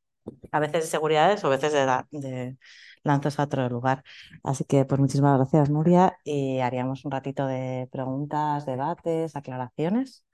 [0.51, 2.57] a veces de seguridades o a veces de, de
[3.03, 4.03] lanzos a otro lugar.
[4.43, 10.24] Así que pues muchísimas gracias Nuria y haríamos un ratito de preguntas, debates, aclaraciones.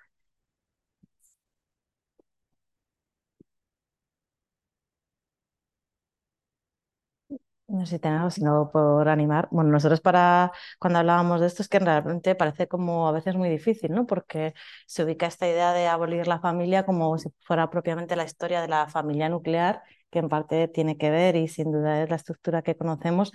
[7.71, 9.47] No sé si tenemos, sino por animar.
[9.49, 13.47] Bueno, nosotros para cuando hablábamos de esto es que realmente parece como a veces muy
[13.49, 14.05] difícil, ¿no?
[14.05, 14.53] Porque
[14.87, 18.67] se ubica esta idea de abolir la familia como si fuera propiamente la historia de
[18.67, 22.61] la familia nuclear, que en parte tiene que ver y sin duda es la estructura
[22.61, 23.31] que conocemos.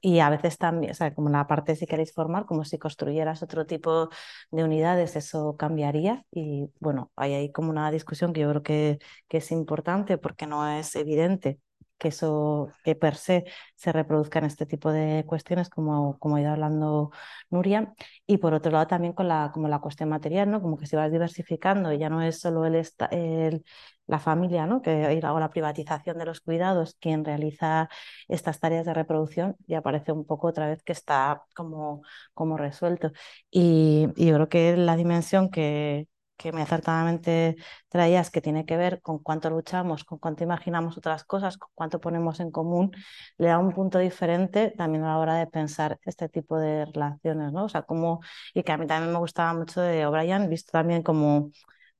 [0.00, 3.42] Y a veces también, o sea, como la parte si queréis formar, como si construyeras
[3.42, 4.10] otro tipo
[4.50, 6.24] de unidades, eso cambiaría.
[6.30, 10.46] Y bueno, hay ahí como una discusión que yo creo que, que es importante porque
[10.46, 11.58] no es evidente
[12.04, 13.44] que eso, que per se
[13.76, 17.10] se reproduzca en este tipo de cuestiones, como, como ha ido hablando
[17.50, 17.94] Nuria,
[18.26, 20.60] y por otro lado también con la, como la cuestión material, ¿no?
[20.62, 22.74] como que si vas diversificando y ya no es solo el,
[23.10, 23.64] el
[24.06, 24.82] la familia, ¿no?
[24.82, 27.88] que o la privatización de los cuidados quien realiza
[28.28, 32.02] estas tareas de reproducción, y aparece un poco otra vez que está como,
[32.34, 33.12] como resuelto.
[33.50, 37.56] Y, y yo creo que la dimensión que, que me acertadamente
[37.88, 42.00] traías, que tiene que ver con cuánto luchamos, con cuánto imaginamos otras cosas, con cuánto
[42.00, 42.92] ponemos en común,
[43.38, 47.52] le da un punto diferente también a la hora de pensar este tipo de relaciones,
[47.52, 47.64] ¿no?
[47.64, 48.20] O sea, como,
[48.54, 51.50] y que a mí también me gustaba mucho de O'Brien, visto también como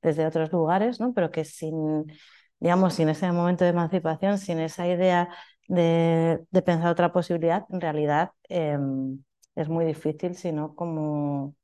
[0.01, 1.13] desde otros lugares, ¿no?
[1.13, 2.05] Pero que sin,
[2.59, 5.29] digamos, sin ese momento de emancipación, sin esa idea
[5.67, 9.23] de, pensar otra posibilidad, en realidad em,
[9.55, 11.55] es muy difícil, sino como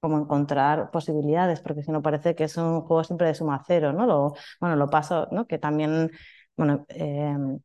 [0.00, 3.92] como encontrar posibilidades, porque si no parece que es un juego siempre de suma cero,
[3.92, 4.34] ¿no?
[4.60, 5.46] Bueno, lo paso, ¿no?
[5.46, 6.10] Que también,
[6.56, 7.60] bueno, em,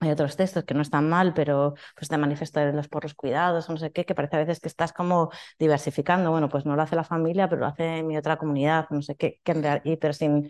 [0.00, 3.76] hay otros textos que no están mal, pero pues te manifiesto los porros cuidados, no
[3.76, 6.96] sé qué, que parece a veces que estás como diversificando, bueno, pues no lo hace
[6.96, 10.48] la familia, pero lo hace mi otra comunidad, no sé qué, que pero sin,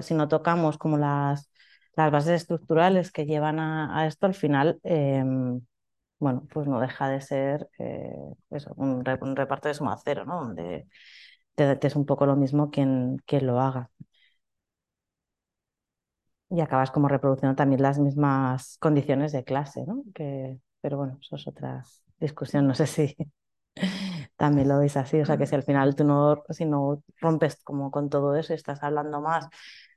[0.00, 1.50] si no tocamos como las,
[1.96, 4.80] las bases estructurales que llevan a, esto, al final...
[4.84, 5.60] Em,
[6.18, 8.12] bueno, pues no deja de ser eh,
[8.50, 10.40] eso, un, reparto de suma cero, ¿no?
[10.44, 10.88] Donde
[11.54, 13.90] te, es un poco lo mismo quien, lo haga.
[16.50, 20.02] Y acabas como reproduciendo también las mismas condiciones de clase, ¿no?
[20.14, 21.84] Que, pero bueno, eso es otra
[22.18, 23.14] discusión, no sé si
[24.36, 27.56] también lo veis así, o sea que si al final tú no, si no rompes
[27.64, 29.48] como con todo eso y estás hablando más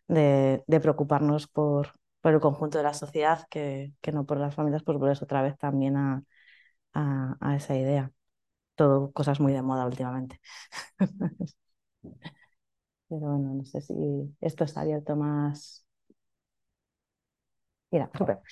[0.07, 4.55] de, de preocuparnos por, por el conjunto de la sociedad que, que no por las
[4.55, 6.23] familias, pues vuelves otra vez también a,
[6.93, 8.11] a, esa idea.
[8.75, 10.39] Todo cosas muy de moda últimamente.
[13.09, 13.93] Pero bueno, no sé si
[14.39, 15.85] esto está abierto más.
[17.91, 18.39] Mira, súper.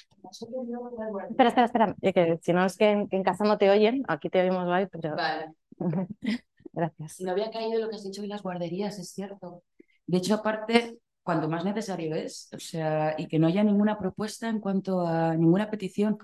[1.30, 1.96] Espera, espera, espera.
[2.02, 5.16] Que, si no es que en, casa no te oyen, aquí te oímos live, pero.
[5.16, 5.54] Vale.
[6.74, 7.22] Gracias.
[7.22, 9.64] No había caído lo que has dicho en las guarderías, es cierto.
[10.06, 11.00] De hecho, aparte,
[11.30, 15.36] cuanto más necesario es, o sea, y que no haya ninguna propuesta en cuanto a
[15.36, 16.18] ninguna petición.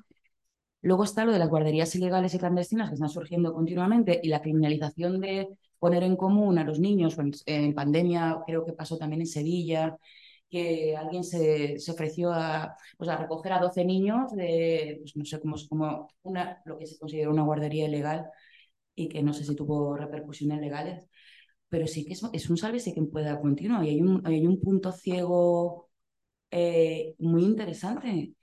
[0.82, 4.41] Luego está lo de las guarderías ilegales y clandestinas que están surgiendo continuamente y la
[4.41, 5.49] criminalización de
[5.80, 7.16] poner en común a los niños.
[7.45, 9.95] En pandemia creo que pasó también en Sevilla,
[10.49, 15.26] que alguien se, se ofreció a, pues a recoger a 12 niños de, pues no
[15.26, 18.26] sé cómo como una, lo que se considera una guardería ilegal
[18.95, 21.08] y que no sé si tuvo repercusiones legales
[21.76, 23.84] pero sí que es, es un sálvese quien pueda continuo.
[23.84, 25.89] Y hay un, hay un punto ciego
[26.51, 28.34] eh, muy interesante.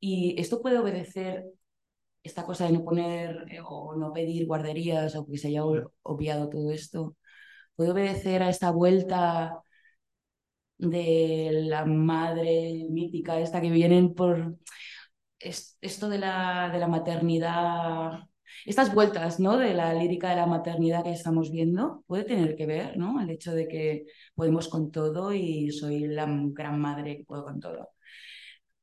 [0.00, 1.46] Y esto puede obedecer
[2.24, 5.62] esta cosa de no poner eh, o no pedir guarderías o que se haya
[6.02, 7.16] obviado todo esto,
[7.76, 9.62] puede obedecer a esta vuelta
[10.78, 14.56] de la madre mítica esta que vienen por
[15.38, 18.29] esto de la, de la maternidad
[18.66, 19.56] estas vueltas ¿no?
[19.56, 23.20] de la lírica de la maternidad que estamos viendo puede tener que ver, ¿no?
[23.20, 27.60] El hecho de que podemos con todo y soy la gran madre que puedo con
[27.60, 27.90] todo.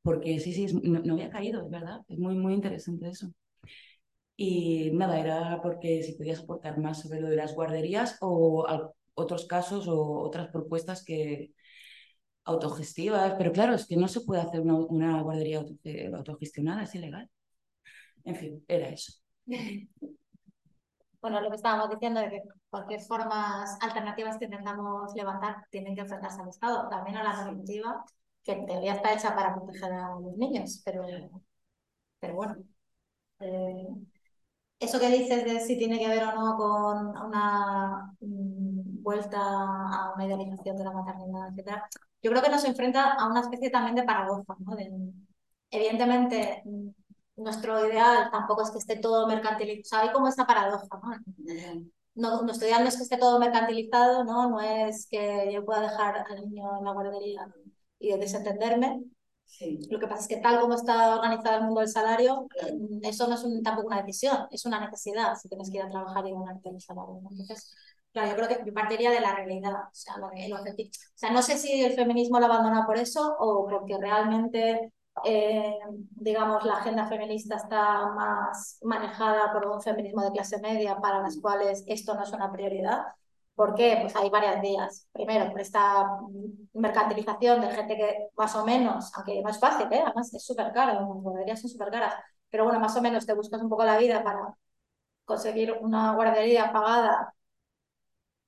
[0.01, 1.99] Porque sí, sí, no, había caído, es verdad.
[2.07, 3.31] Es muy, muy interesante eso.
[4.35, 8.65] Y nada, era porque si podías aportar más sobre lo de las guarderías o
[9.15, 11.51] otros casos o otras propuestas que
[12.45, 15.65] autogestivas, pero claro, es que no se puede hacer una, guardería
[16.15, 17.29] autogestionada, es ilegal.
[18.25, 19.13] En fin, era eso.
[21.21, 26.01] Bueno, lo que estábamos diciendo es que cualquier formas alternativas que intentamos levantar tienen que
[26.01, 28.05] enfrentarse al Estado, también a la normativa,
[28.43, 31.03] que en teoría está hecha para proteger a los niños, pero,
[32.19, 32.55] pero bueno.
[33.39, 33.87] Eh,
[34.79, 40.13] eso que dices de si tiene que ver o no con una mm, vuelta a
[40.15, 41.87] una idealización de la maternidad, etcétera,
[42.21, 44.75] yo creo que nos enfrenta a una especie también de paradoja, ¿no?
[45.71, 46.89] evidentemente, mm,
[47.37, 50.87] nuestro ideal tampoco es que esté todo mercantilizado, hay como esa paradoja,
[52.15, 52.41] ¿no?
[52.41, 54.49] nuestro ideal no es que esté todo mercantilizado, ¿no?
[54.49, 57.47] No es que yo pueda dejar al niño en la guardería
[57.99, 59.03] y desentenderme,
[59.89, 62.47] lo que pasa es que tal como está organizado el mundo del salario,
[63.01, 66.27] eso no es tampoco una decisión, es una necesidad si tienes que ir a trabajar
[66.27, 67.19] y ganarte el salario.
[67.31, 67.73] Entonces,
[68.11, 70.89] claro, yo creo que yo partiría de la realidad, o sea, el objetivo.
[70.89, 74.91] O sea, no sé si el feminismo lo abandona por eso o porque realmente,
[75.25, 75.77] eh,
[76.11, 81.37] digamos, la agenda feminista está más manejada por un feminismo de clase media para las
[81.39, 83.05] cuales esto no es una prioridad.
[83.55, 83.97] ¿Por qué?
[84.01, 85.07] Pues hay varias vías.
[85.11, 86.05] Primero, por esta
[86.73, 90.03] mercantilización de gente que más o menos, aunque no es fácil, ¿eh?
[90.05, 92.13] además es súper caro, guarderías son súper caras,
[92.49, 94.55] pero bueno, más o menos te buscas un poco la vida para
[95.25, 97.33] conseguir una guardería pagada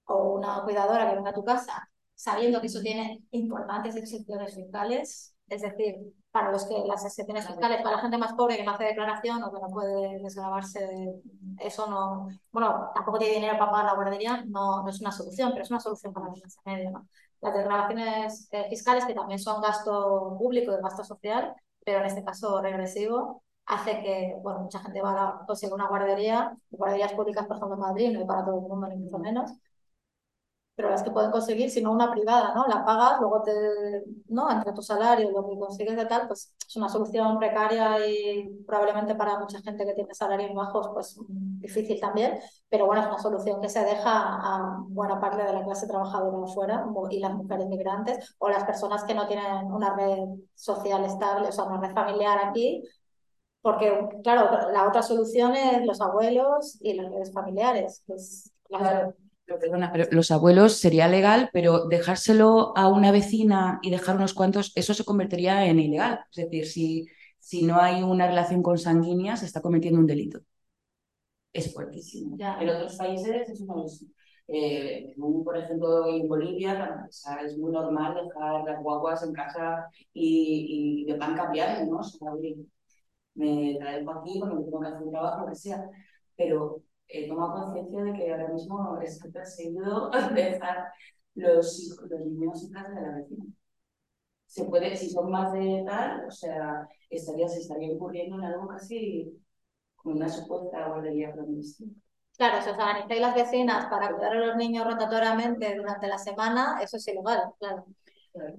[0.06, 5.36] o una cuidadora que venga a tu casa, sabiendo que eso tiene importantes excepciones fiscales,
[5.50, 8.72] es decir, para los que las excepciones fiscales, para la gente más pobre que no
[8.72, 10.88] hace declaración o que no puede desgravarse,
[11.60, 15.52] eso no, bueno, tampoco tiene dinero para pagar la guardería, no, no es una solución,
[15.52, 16.92] pero es una solución para la clase media.
[16.92, 17.08] ¿no?
[17.42, 22.24] Las declaraciones eh, fiscales, que también son gasto público y gasto social, pero en este
[22.24, 27.58] caso regresivo, hace que, bueno, mucha gente va a conseguir una guardería, guarderías públicas, por
[27.58, 29.52] ejemplo, en Madrid, no hay para todo el mundo, ni mucho menos,
[30.80, 32.66] pero las que pueden conseguir, si no una privada, ¿no?
[32.66, 33.52] La pagas, luego te,
[34.30, 34.50] ¿no?
[34.50, 39.14] Entre tu salario lo que consigues de tal, pues es una solución precaria y probablemente
[39.14, 43.60] para mucha gente que tiene salarios bajos, pues difícil también, pero bueno, es una solución
[43.60, 48.38] que se deja a buena parte de la clase trabajadora afuera y las mujeres migrantes
[48.38, 52.40] o las personas que no tienen una red social estable, o sea, una red familiar
[52.42, 52.86] aquí,
[53.62, 58.54] porque, claro, la otra solución es los abuelos y las redes familiares, que es
[59.58, 64.72] perdona, pero los abuelos sería legal, pero dejárselo a una vecina y dejar unos cuantos,
[64.76, 66.20] eso se convertiría en ilegal.
[66.32, 67.08] Es decir, si,
[67.40, 70.42] si no hay una relación consanguínea, se está cometiendo un delito.
[71.54, 72.38] Es fuertísimo.
[72.60, 74.06] En otros países es.
[74.52, 75.14] Eh,
[75.46, 77.08] por ejemplo, en Bolivia
[77.46, 81.98] es muy normal dejar las guaguas en casa y, y de pan cambiar, ¿no?
[81.98, 82.32] O sea,
[83.36, 85.90] me traigo aquí cuando tengo que hacer un trabajo, lo que sea.
[86.36, 90.92] Pero he tomado conciencia de que ahora mismo es perseguido dejar
[91.36, 93.46] los, los niños en casa de la vecina.
[94.46, 98.68] Se puede, si son más de tal, o sea, estaría, se estaría ocurriendo en algo
[98.68, 99.32] casi
[99.96, 101.92] como una supuesta guardería clandestina.
[102.38, 106.80] Claro, si os organizáis las vecinas para cuidar a los niños rotatoriamente durante la semana,
[106.82, 107.86] eso es ilegal, claro.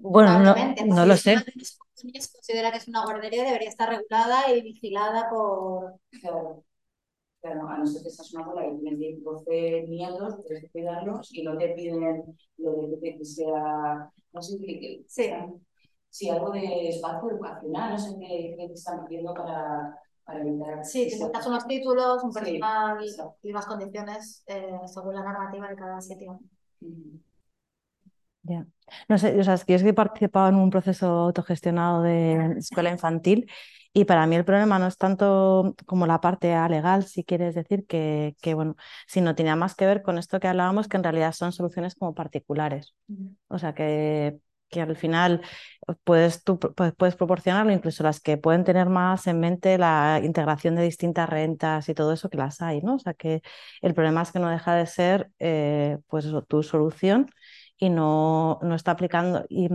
[0.00, 0.54] Bueno, no,
[0.86, 1.36] no lo sé.
[1.94, 5.94] Si considera que es una guardería, debería estar regulada y vigilada por.
[6.20, 6.64] Claro.
[7.40, 11.34] Claro, a no ser que seas una abuela que tiene 12 nietos, tienes que cuidarlos
[11.34, 12.24] y no te piden
[12.58, 15.30] lo de que sea, no sé, qué, sí.
[16.10, 20.84] sí, algo de espacio educacional, no sé qué, te están pidiendo para, para evitar.
[20.84, 22.98] Sí, que tengas unos títulos, un personal
[23.42, 26.40] y unas condiciones eh, según la normativa de cada sitio.
[28.42, 28.66] Ya.
[29.08, 32.90] No sé, o sea, es que yo he participado en un proceso autogestionado de escuela
[32.90, 33.50] infantil
[33.92, 37.86] y para mí el problema no es tanto como la parte legal, si quieres decir
[37.86, 38.76] que, que, bueno,
[39.06, 42.14] sino tiene más que ver con esto que hablábamos, que en realidad son soluciones como
[42.14, 42.94] particulares.
[43.48, 44.38] O sea, que,
[44.68, 45.42] que al final
[46.04, 50.84] puedes, tú puedes proporcionarlo, incluso las que pueden tener más en mente la integración de
[50.84, 52.94] distintas rentas y todo eso, que las hay, ¿no?
[52.94, 53.42] O sea, que
[53.82, 57.28] el problema es que no deja de ser, eh, pues tu solución
[57.76, 59.68] y no, no está aplicando y,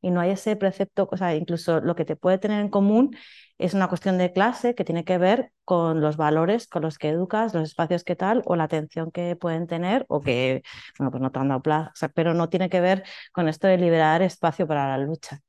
[0.00, 3.14] y, no hay ese precepto, o sea, incluso lo que te puede tener en común
[3.60, 7.10] es una cuestión de clase que tiene que ver con los valores con los que
[7.10, 10.62] educas, los espacios que tal o la atención que pueden tener o que,
[10.98, 13.78] bueno, pues no te han dado plaza, pero no tiene que ver con esto de
[13.78, 15.40] liberar espacio para la lucha.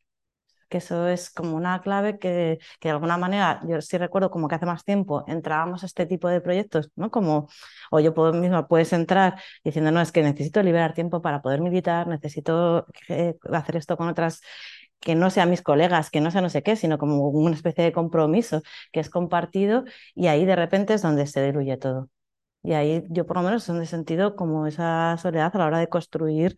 [0.70, 4.48] que eso es como una clave que, que, de alguna manera, yo sí recuerdo como
[4.48, 7.12] que hace más tiempo entrábamos a este tipo de proyectos, ¿no?
[7.12, 7.50] Como,
[7.92, 11.62] o yo puedo, mismo puedes entrar diciendo, no, es que necesito liberar tiempo para poder
[11.62, 14.42] meditar, necesito eh, hacer esto con otras
[15.02, 17.84] que no sean mis colegas, que no sea no sé qué, sino como una especie
[17.84, 18.62] de compromiso
[18.94, 19.84] que es compartido
[20.16, 22.10] y ahí de repente es donde se diluye todo.
[22.64, 25.90] Y ahí yo por lo menos he sentido como esa soledad a la hora de
[25.90, 26.56] construir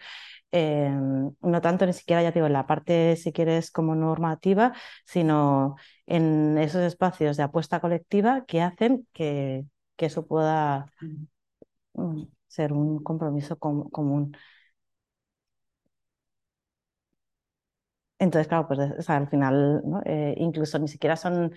[0.55, 5.77] Em, no tanto ni siquiera, ya digo, en la parte, si quieres, como normativa, sino
[6.05, 9.65] en esos espacios de apuesta colectiva que hacen que,
[9.95, 10.91] que eso pueda
[11.93, 14.37] mm, ser un compromiso común.
[18.23, 21.53] Entonces, claro, pues al final, eh, incluso ni siquiera son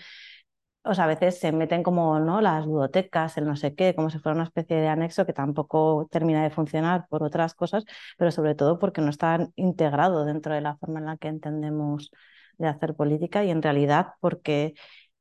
[0.85, 2.41] o sea, a veces se meten como ¿no?
[2.41, 6.09] las ludotecas, el no sé qué, como si fuera una especie de anexo que tampoco
[6.11, 7.85] termina de funcionar por otras cosas,
[8.17, 12.11] pero sobre todo porque no está integrado dentro de la forma en la que entendemos
[12.59, 14.75] de hacer política y en realidad porque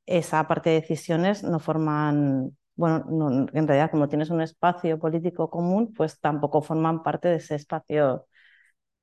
[0.06, 5.94] esa parte de decisiones no forman, bueno, en realidad como tienes un espacio político común,
[5.94, 8.28] pues tampoco forman parte de ese espacio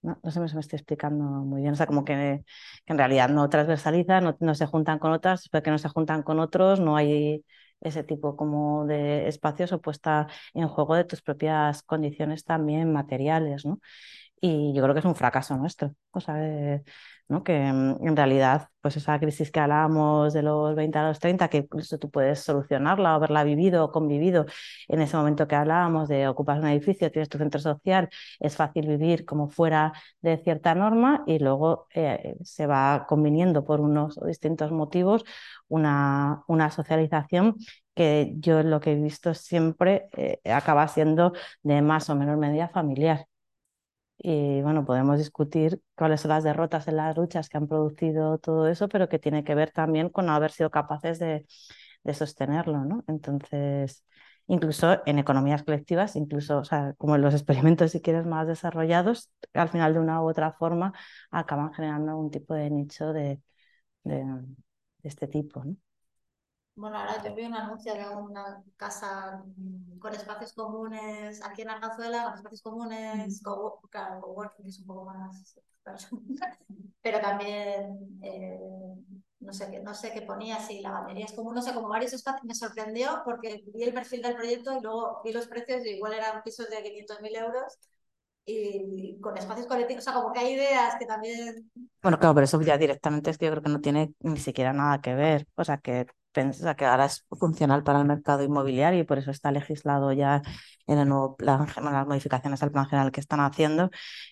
[0.02, 1.72] no, sé si me estoy explicando muy bien.
[1.74, 2.44] O sea, como que,
[2.86, 6.80] en realidad no transversalizan, no, se juntan con otras, porque no se juntan con otros,
[6.80, 7.44] no hay
[7.80, 13.64] ese tipo como de espacios o puesta en juego de tus propias condiciones también materiales,
[13.64, 13.80] ¿no?
[14.44, 15.94] Y yo creo que es un fracaso nuestro.
[16.10, 16.34] O sea,
[17.44, 21.48] que mm, en realidad, pues esa crisis que hablábamos de los 20 a los 30,
[21.48, 24.46] que incluso tú puedes solucionarla o haberla vivido o convivido
[24.88, 28.08] en ese momento que hablábamos de ocupar un edificio, tienes tu centro social,
[28.40, 33.80] es fácil vivir como fuera de cierta norma y luego eh, se va conviniendo por
[33.80, 35.24] unos distintos motivos
[35.68, 37.56] una, una socialización
[37.94, 41.32] que yo lo que he visto siempre eh, acaba siendo
[41.62, 43.26] de más o menor medida familiar.
[44.24, 48.68] Y bueno, podemos discutir cuáles son las derrotas en las luchas que han producido todo
[48.68, 51.44] eso, pero que tiene que ver también con no haber sido capaces de,
[52.14, 53.04] sostenerlo, ¿no?
[53.08, 54.04] Entonces,
[54.46, 59.30] incluso en economías colectivas, incluso, o sea, como en los experimentos, si quieres, más desarrollados,
[59.54, 60.92] al final de una u otra forma
[61.30, 63.40] acaban generando algún tipo de nicho de,
[64.04, 65.76] de, de este tipo, ¿no?
[66.74, 69.42] Bueno, ahora yo vi un anuncio de una casa
[69.98, 73.42] con espacios comunes aquí en Argazuela, con espacios comunes,
[73.90, 75.54] claro, coworking, que es un poco más.
[77.02, 78.58] Pero también, eh,
[79.40, 82.12] no sé qué, no sé qué ponía, si lavanderías es como, no sé, como varios
[82.12, 82.44] espacios.
[82.44, 86.14] Me sorprendió porque vi el perfil del proyecto y luego vi los precios y igual
[86.14, 87.78] eran pisos de 500.000 euros
[88.44, 91.70] y con espacios colectivos, o sea, como que hay ideas que también...
[92.02, 94.72] Bueno, claro, pero eso ya directamente es que yo creo que no tiene ni siquiera
[94.72, 99.00] nada que ver, o sea, que pensa que ahora es funcional para el mercado inmobiliario
[99.00, 100.42] y por eso está legislado ya
[100.86, 103.90] en el nuevo plan, las modificaciones al plan general que están haciendo,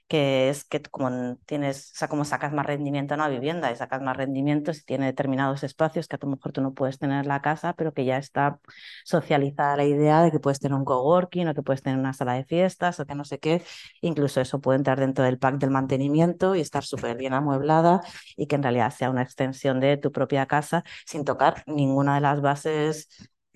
[0.09, 3.77] que es que como tienes, o sea, como sacas más rendimiento en una vivienda y
[3.77, 7.23] sacas más rendimiento si tiene determinados espacios que a lo mejor tú no puedes tener
[7.23, 8.59] en la casa, pero que ya está
[9.05, 12.35] socializada la idea de que puedes tener un coworking o que puedes tener una sala
[12.35, 13.63] de fiestas o que no sé qué,
[14.01, 18.01] incluso eso puede entrar dentro del pack del mantenimiento y estar súper bien amueblada
[18.37, 22.21] y que en realidad sea una extensión de tu propia casa sin tocar ninguna de
[22.23, 23.09] las bases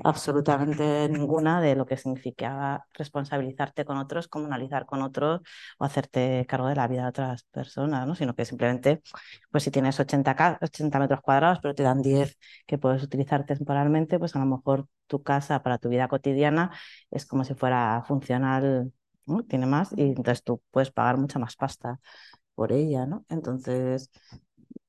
[0.03, 5.41] absolutamente ninguna de lo que significaba responsabilizarte con otros, comunalizar con otros
[5.79, 8.15] o hacerte cargo de la vida de otras personas, ¿no?
[8.15, 9.03] sino que simplemente,
[9.51, 12.37] pues si tienes 80, 80 metros cuadrados, pero te dan 10
[12.67, 16.73] que puedes utilizar temporalmente, pues a lo mejor tu casa para tu vida cotidiana
[17.11, 18.93] es como si fuera funcional,
[19.27, 19.45] ¿no?
[19.45, 22.01] tiene más y entonces tú puedes pagar mucha más pasta
[22.55, 23.25] por ella, ¿no?
[23.29, 24.11] Entonces,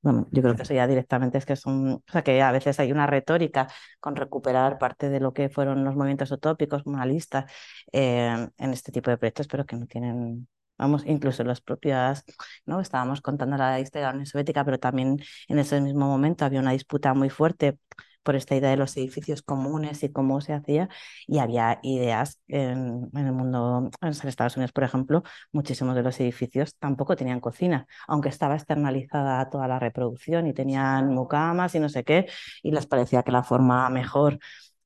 [0.06, 2.52] bueno, yo creo que eso ya directamente es que es un, o sea, que a
[2.52, 3.66] veces hay una retórica
[3.98, 7.50] con recuperar parte de lo que fueron los movimientos utópicos, moralistas,
[7.92, 10.46] eh, en este tipo de proyectos, pero que no tienen,
[10.78, 12.24] vamos, incluso las propias,
[12.66, 12.80] ¿no?
[12.80, 15.18] Estábamos contando la historia de la Unión Soviética, pero también
[15.48, 17.78] en ese mismo momento había una disputa muy fuerte
[18.26, 20.88] por esta idea de los edificios comunes y cómo se hacía,
[21.26, 25.22] y había ideas en, el mundo, en Estados Unidos, por ejemplo,
[25.52, 31.14] muchísimos de los edificios tampoco tenían cocina, aunque estaba externalizada toda la reproducción y tenían
[31.14, 32.26] mucamas y no sé qué,
[32.62, 34.38] y les parecía que la forma mejor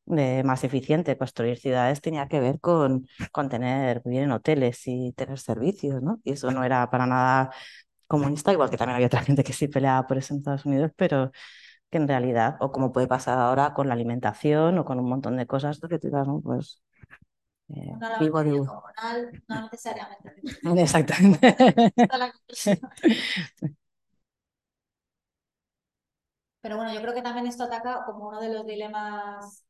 [0.05, 5.13] de más eficiente construir ciudades tenía que ver con, con tener, vivir en hoteles y
[5.13, 6.21] tener servicios, ¿no?
[6.25, 7.51] Y eso no era para nada
[8.07, 10.91] comunista, igual que también había otra gente que sí peleaba por eso en Estados Unidos,
[10.97, 11.31] pero
[11.91, 15.37] que en realidad, o como puede pasar ahora con la alimentación o con un montón
[15.37, 16.41] de cosas que te ¿no?
[16.43, 16.83] Pues
[17.69, 20.35] eh, vivo de comunal, no necesariamente.
[20.83, 21.57] Exactamente.
[26.63, 29.65] Pero bueno, yo creo que también esto ataca como uno de los dilemas,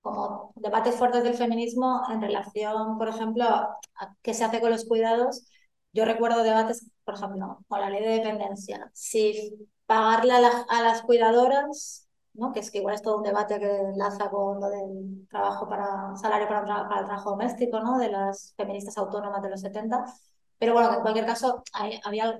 [0.00, 4.84] como debates fuertes del feminismo en relación, por ejemplo, a qué se hace con los
[4.84, 5.46] cuidados.
[5.92, 8.90] Yo recuerdo debates, por ejemplo, con la ley de dependencia.
[8.94, 12.52] Si pagarle a, las cuidadoras, ¿no?
[12.52, 16.14] que es que igual es todo un debate que enlaza con lo del trabajo para
[16.16, 17.98] salario para, para, el trabajo doméstico, ¿no?
[17.98, 20.04] de las feministas autónomas de los 70.
[20.58, 21.62] Pero bueno, en cualquier caso,
[22.04, 22.38] había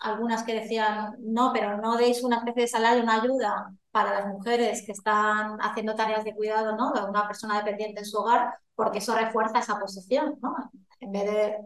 [0.00, 4.26] algunas que decían, no, pero no deis una especie de salario, una ayuda para las
[4.26, 6.92] mujeres que están haciendo tareas de cuidado ¿no?
[6.92, 10.38] de una persona dependiente en su hogar, porque eso refuerza esa posición.
[10.42, 10.54] ¿no?
[11.00, 11.58] En vez de,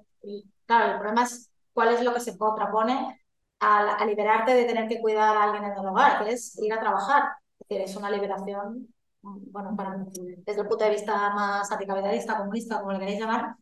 [0.66, 3.17] claro, el problema es cuál es lo que se contrapone
[3.60, 6.80] a, liberarte de tener que cuidar a alguien en el hogar, que es ir a
[6.80, 7.32] trabajar.
[7.68, 8.88] Es es una liberación,
[9.22, 13.56] bueno, para, desde el punto de vista más anticapitalista, comunista, como le queréis llamar,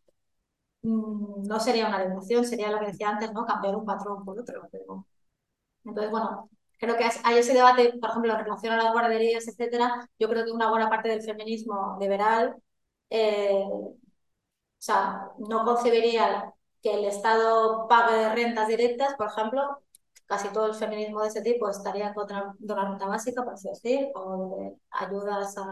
[0.83, 3.45] mm, no sería una liberación, sería lo que decía antes, ¿no?
[3.47, 4.69] Cambiar un patrón por otro.
[5.85, 10.09] Entonces, bueno, creo que hay ese debate, por ejemplo, en relación a las guarderías, etcétera.
[10.19, 12.57] Yo creo que una buena parte del feminismo liberal,
[13.11, 13.97] eh, o
[14.79, 16.53] sea, no concebiría
[16.83, 19.83] que el Estado pague rentas directas, por ejemplo,
[20.27, 23.55] casi todo el feminismo de ese tipo estaría en contra de una renta básica, por
[23.55, 25.67] así decir, o de ayudas a,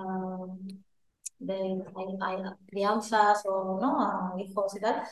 [1.39, 1.85] de,
[2.66, 4.01] crianzas o ¿no?
[4.01, 5.02] a hijos y tal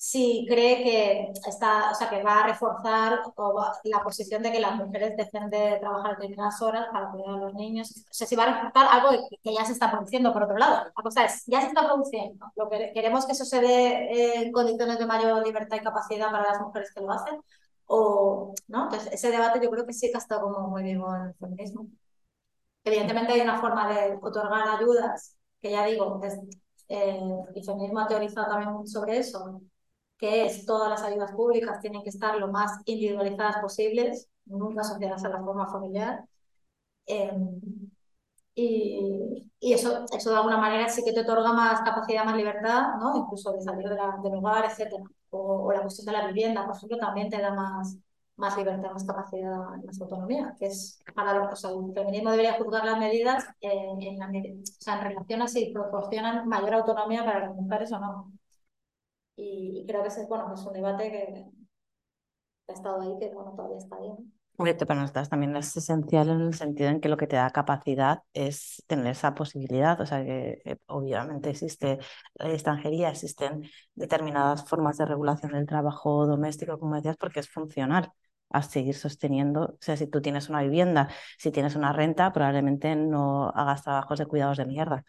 [0.00, 3.20] si cree que está, o sea, que va a reforzar
[3.82, 7.54] la posición de que las mujeres dejen de trabajar determinadas horas para cuidar a los
[7.54, 7.90] niños.
[8.08, 10.84] O sea, si va a reforzar algo que ya se está produciendo por otro lado.
[10.96, 12.46] La cosa es, ya se está produciendo.
[12.54, 16.52] Lo que queremos que eso se dé en condiciones de mayor libertad y capacidad para
[16.52, 17.40] las mujeres que lo hacen.
[17.88, 18.84] O, ¿no?
[18.86, 21.34] Entonces, ese debate yo creo que sí que ha estado como muy vivo en el
[21.36, 21.88] feminismo.
[22.84, 26.20] Evidentemente hay una forma de otorgar ayudas, que ya digo,
[26.88, 27.20] eh,
[27.54, 29.62] el feminismo ha teorizado también sobre eso,
[30.18, 35.24] que es todas las ayudas públicas tienen que estar lo más individualizadas posibles, nunca asociadas
[35.24, 36.24] a la forma familiar.
[37.06, 37.87] Em,
[38.60, 43.16] y, eso, eso de alguna manera sí que te otorga más capacidad, más libertad, ¿no?
[43.16, 44.94] incluso de salir de del hogar, etc.
[45.30, 47.98] O, la cuestión de la vivienda, por ejemplo, también te da más,
[48.36, 52.54] más libertad, más capacidad, más autonomía, que es para lo, o sea, el feminismo debería
[52.54, 57.46] juzgar las medidas en, en, o sea, en relación a si proporcionan mayor autonomía para
[57.46, 58.32] las mujeres o no.
[59.36, 61.46] Y, creo que ese bueno, es un debate que,
[62.68, 64.37] ha estado ahí, que bueno, todavía está bien.
[64.58, 68.22] Para nosotras también es esencial en el sentido en que lo que te da capacidad
[68.32, 70.00] es tener esa posibilidad.
[70.00, 72.00] O sea, que eh, obviamente existe
[72.34, 78.10] la extranjería, existen determinadas formas de regulación del trabajo doméstico, como decías, porque es funcional
[78.50, 79.62] a seguir sosteniendo.
[79.62, 81.08] O sea, si tú tienes una vivienda,
[81.38, 85.04] si tienes una renta, probablemente no hagas trabajos de cuidados de mierda.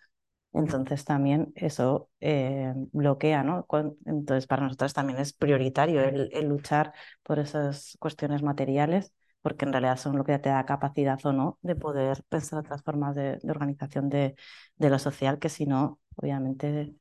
[0.53, 3.67] Entonces también eso eh, bloquea, ¿no?
[4.05, 6.93] Entonces para nosotros también es prioritario el, luchar
[7.23, 11.57] por esas cuestiones materiales, porque en realidad son lo que te da capacidad o no
[11.61, 14.35] de poder pensar otras formas de, organización de,
[14.77, 16.95] lo social, que si no, obviamente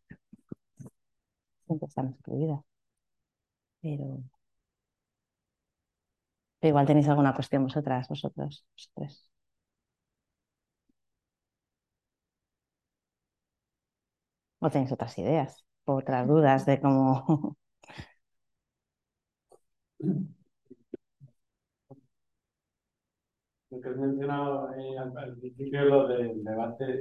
[1.67, 2.61] siempre están excluidas.
[3.83, 4.23] Pero...
[6.69, 9.29] igual tenéis alguna cuestión vosotras, vosotros, vosotros.
[14.65, 15.65] ¿O tenéis otras ideas?
[15.85, 17.57] otras dudas de cómo...
[23.71, 27.01] Lo que has mencionado eh, al, principio, lo del debate,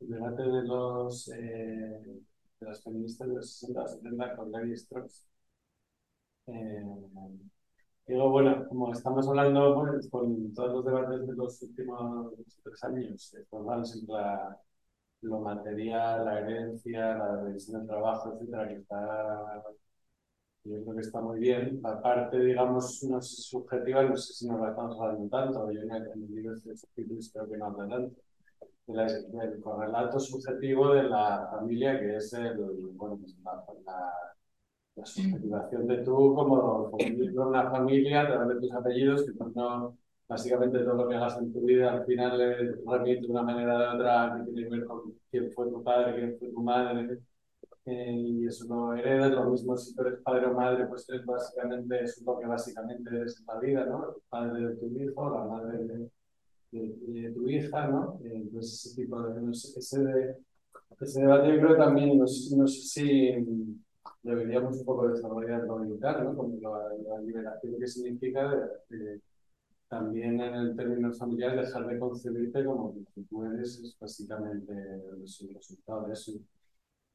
[0.00, 2.20] el debate de los eh,
[2.60, 5.26] de las feministas de los 60 70 con Larry Strauss.
[6.46, 6.82] Eh,
[8.06, 13.36] digo, bueno, como estamos hablando pues, con todos los debates de los últimos tres años,
[13.48, 14.60] forman siempre la,
[15.22, 19.62] lo material, la herencia, la división del trabajo, etcétera, que está,
[20.64, 21.80] yo creo que está muy bien.
[21.82, 25.80] La parte, digamos, no sé, subjetiva, no sé si nos la estamos hablando tanto, yo
[25.80, 26.74] en el, libro de
[27.32, 28.20] creo que no habla tanto,
[28.86, 32.56] del correlato subjetivo de la familia, que es el,
[32.94, 34.12] bueno, pues la, la,
[34.96, 39.96] la subjetivación de tú como, como de una familia, través de tus apellidos, que no
[40.28, 43.76] básicamente todo lo que hagas en tu vida al final le remite de una manera
[43.78, 47.18] de otra que tiene que ver con quién fue tu padre, quién fue tu madre,
[47.86, 49.32] y eso lo heredas.
[49.32, 53.22] Lo mismo si tú eres padre o madre, pues eres básicamente, es lo que básicamente
[53.22, 54.10] es la vida, ¿no?
[54.10, 56.10] El padre de tu hijo, la madre
[56.72, 58.20] de, tu hija, ¿no?
[58.24, 59.78] Eh, entonces, ese tipo de, ese,
[61.00, 63.32] ese debate yo creo también, no, no sé si
[64.22, 66.36] deberíamos un poco desarrollarlo tal, ¿no?
[66.36, 68.70] Como la, liberación que significa
[69.88, 75.54] también en el término familiar dejar de concebirte como que tú eres es básicamente el
[75.54, 76.32] resultado de eso.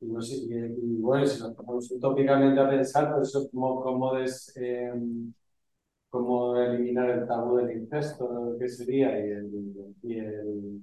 [0.06, 3.82] Y, no sé, y, bueno, si nos ponemos utópicamente a pensar, pues eso es como,
[3.82, 4.91] como, des, eh,
[6.10, 9.10] como eliminar el tabú del incesto, ¿qué sería?
[9.19, 10.82] Y, el, y, el,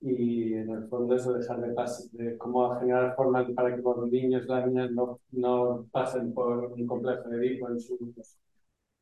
[0.00, 4.10] y en el fondo eso dejar de, pasar, de cómo generar formas para que los
[4.10, 7.98] niños, las niñas no, no pasen por un complejo de Edipo en sus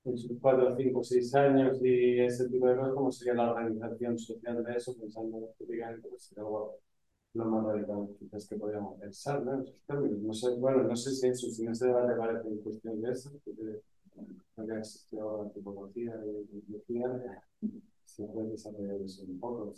[0.04, 4.18] en sus cuatro, cinco, seis años y ese tipo de cosas, cómo sería la organización
[4.18, 6.78] social de eso, pensando políticamente, pues sería algo
[7.36, 9.54] lo más radical quizás que podríamos pensar, ¿no?
[9.54, 10.18] En esos términos.
[10.20, 13.10] No sé, bueno, no sé si en su fin este debate parece en cuestión de
[13.12, 13.82] eso, porque
[14.56, 17.42] no que existido antropología y biología,
[18.04, 19.74] se puede desarrollar eso un poco,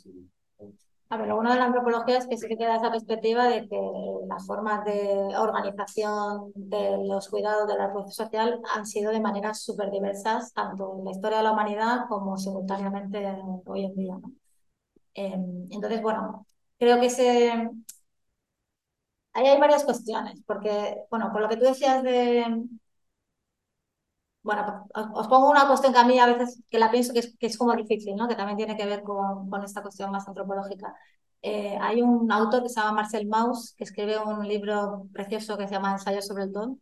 [1.10, 3.80] a ver, uno de la antropología es que sí que queda esa perspectiva de que
[4.28, 9.62] las formas de organización de los cuidados de la reproducción social han sido de maneras
[9.62, 13.26] súper diversas, tanto en la historia de la humanidad como simultáneamente
[13.64, 14.16] hoy en día.
[15.14, 16.46] Em, entonces, bueno,
[16.78, 17.52] creo que se...
[19.32, 22.44] ahí hay varias cuestiones, porque, bueno, por lo que tú decías de,
[24.42, 27.36] bueno, os, pongo una cuestión que a mí a veces que la pienso que es,
[27.38, 28.28] que es como difícil, ¿no?
[28.28, 30.94] que también tiene que ver con, con esta cuestión más antropológica.
[31.42, 35.68] Eh, hay un autor que se llama Marcel Mauss, que escribe un libro precioso que
[35.68, 36.80] se llama Ensayo sobre el don.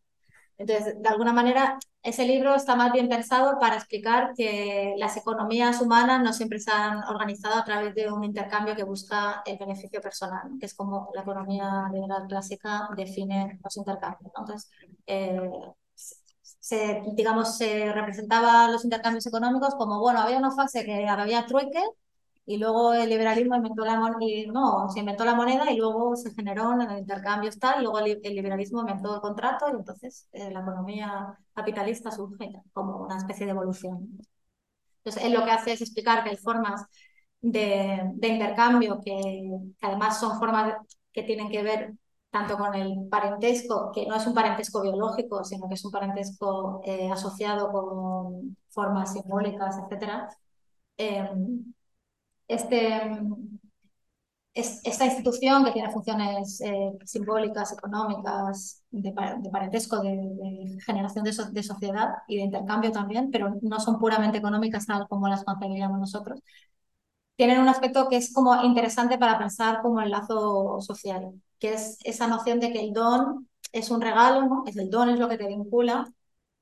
[0.58, 5.80] Entonces, de alguna manera, ese libro está más bien pensado para explicar que las economías
[5.82, 10.00] humanas no siempre se han organizado a través de un intercambio que busca el beneficio
[10.00, 14.32] personal, que es como la economía liberal clásica define los intercambios.
[14.36, 14.70] Entonces,
[15.06, 15.38] eh,
[16.60, 21.82] se, digamos, se representaba los intercambios económicos como, bueno, había una fase que había trueque
[22.47, 26.32] y luego el liberalismo inventó la moneda, no, se inventó la moneda y luego se
[26.32, 30.60] generó el intercambio tal, y luego el, liberalismo inventó el contrato y entonces eh, la
[30.60, 34.18] economía capitalista surge como una especie de evolución.
[34.98, 36.85] Entonces, él lo que hace es explicar que hay formas
[37.40, 39.12] de, de intercambio que,
[39.78, 40.74] que, además son formas
[41.12, 41.94] que tienen que ver
[42.31, 46.81] tanto con el parentesco, que no es un parentesco biológico, sino que es un parentesco
[46.85, 50.28] eh, asociado con formas simbólicas, etc.
[50.98, 51.74] Em,
[52.48, 53.01] este,
[54.55, 62.36] esta institución que tiene funciones eh, simbólicas, económicas, de, parentesco, de, generación de, sociedad y
[62.36, 66.40] de intercambio también, pero no son puramente económicas tal como las concebiríamos nosotros,
[67.36, 71.98] tienen un aspecto que es como interesante para pensar como el lazo social que es
[72.05, 74.64] esa noción de que el don es un regalo.
[74.66, 76.12] Es el don es lo que te vincula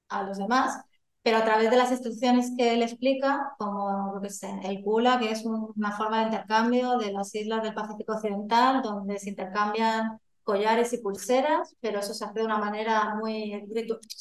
[0.09, 0.85] a los demás,
[1.25, 5.19] pero a través de las instituciones que él explica, como lo que sé, el CULA,
[5.19, 10.21] que es una forma de intercambio de las islas del Pacífico Occidental, donde se intercambian
[10.43, 13.67] collares y pulseras, pero eso se hace de una manera muy,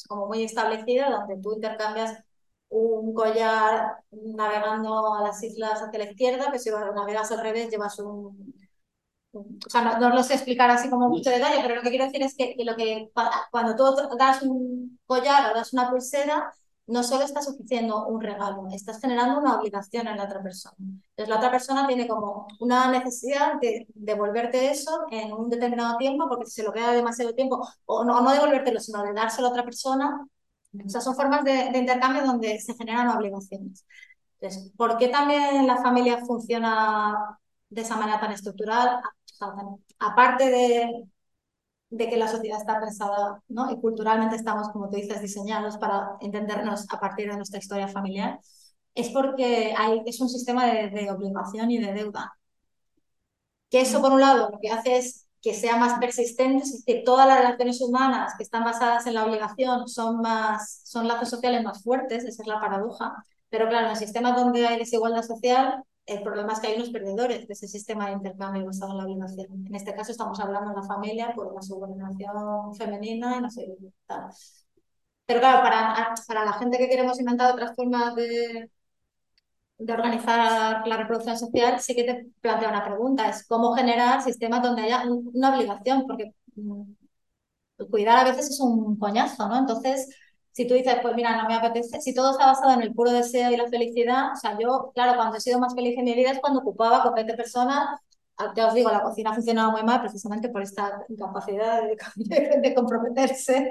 [0.08, 2.24] como muy establecida, donde tú intercambias
[2.70, 7.98] un collar navegando a las islas hacia la izquierda, que si navegas al revés llevas
[7.98, 8.54] un,
[9.34, 12.22] o sea, no, lo sé explicar así como mucho detalle, pero lo que quiero decir
[12.22, 13.10] es que, lo que
[13.50, 16.54] cuando tú das un collar o das una pulsera,
[16.86, 20.76] no solo estás ofreciendo un regalo, estás generando una obligación en la otra persona.
[20.78, 26.28] Entonces la otra persona tiene como una necesidad de devolverte eso en un determinado tiempo,
[26.28, 29.50] porque si se lo queda demasiado tiempo, o no, no devolvértelo, sino de dárselo a
[29.50, 30.26] otra persona.
[30.84, 33.86] O sea, son formas de, de intercambio donde se generan obligaciones.
[34.40, 37.38] Entonces, ¿por qué también la familia funciona
[37.70, 39.00] de esa manera tan estructural,
[39.98, 41.04] aparte de,
[41.90, 43.70] de que la sociedad está pensada, ¿no?
[43.70, 48.40] Y culturalmente estamos, como tú dices, diseñados para entendernos a partir de nuestra historia familiar,
[48.94, 52.32] es porque hay, es un sistema de, de obligación y de deuda.
[53.70, 57.02] Que eso, por un lado, lo que hace es que sea más persistente, es que
[57.04, 61.62] todas las relaciones humanas que están basadas en la obligación son, más, son lazos sociales
[61.62, 63.14] más fuertes, esa es la paradoja.
[63.50, 66.90] Pero claro, en el sistema donde hay desigualdad social, el problema es que hay unos
[66.90, 69.66] perdedores de ese sistema de intercambio basado en la obligación.
[69.66, 73.66] En este caso estamos hablando de la familia por la subordinación femenina y no sé
[74.06, 74.28] tal.
[75.26, 78.70] Pero claro, para, para la gente que queremos inventar otras formas de,
[79.78, 84.62] de organizar la reproducción social, sí que te plantea una pregunta, es cómo generar sistemas
[84.62, 86.82] donde haya una obligación, porque mm,
[87.90, 89.58] cuidar a veces es un coñazo, ¿no?
[89.58, 90.08] Entonces,
[90.54, 93.10] si tú dices, pues mira, no me apetece, si todo está basado en el puro
[93.10, 96.14] deseo y la felicidad, o sea, yo, claro, cuando he sido más feliz en mi
[96.14, 98.00] vida es cuando ocupaba con 20 personas,
[98.56, 101.96] ya os digo, la cocina funcionaba muy mal precisamente por esta incapacidad de,
[102.62, 103.68] de, comprometerse,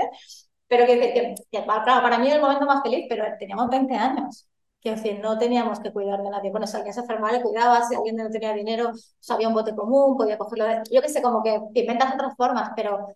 [0.67, 4.47] pero que, claro, para mí era el momento más feliz, pero teníamos 20 años.
[4.81, 6.51] Que en fin, no teníamos que cuidar de nadie.
[6.51, 9.73] Bueno, si alguien se enfermaba, le cuidaba, si alguien no tenía dinero, sabía un bote
[9.75, 10.65] común, podía cogerlo.
[10.91, 13.07] Yo qué sé, como que inventas otras formas, pero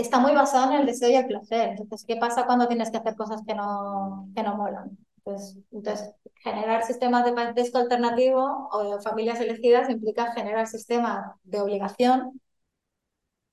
[0.00, 1.70] está muy basado en el deseo y el placer.
[1.78, 4.96] Entonces, ¿qué pasa cuando tienes que hacer cosas que no, que no molan?
[5.24, 12.40] Entonces, generar sistemas de parentesco alternativo o de familias elegidas implica generar sistemas de obligación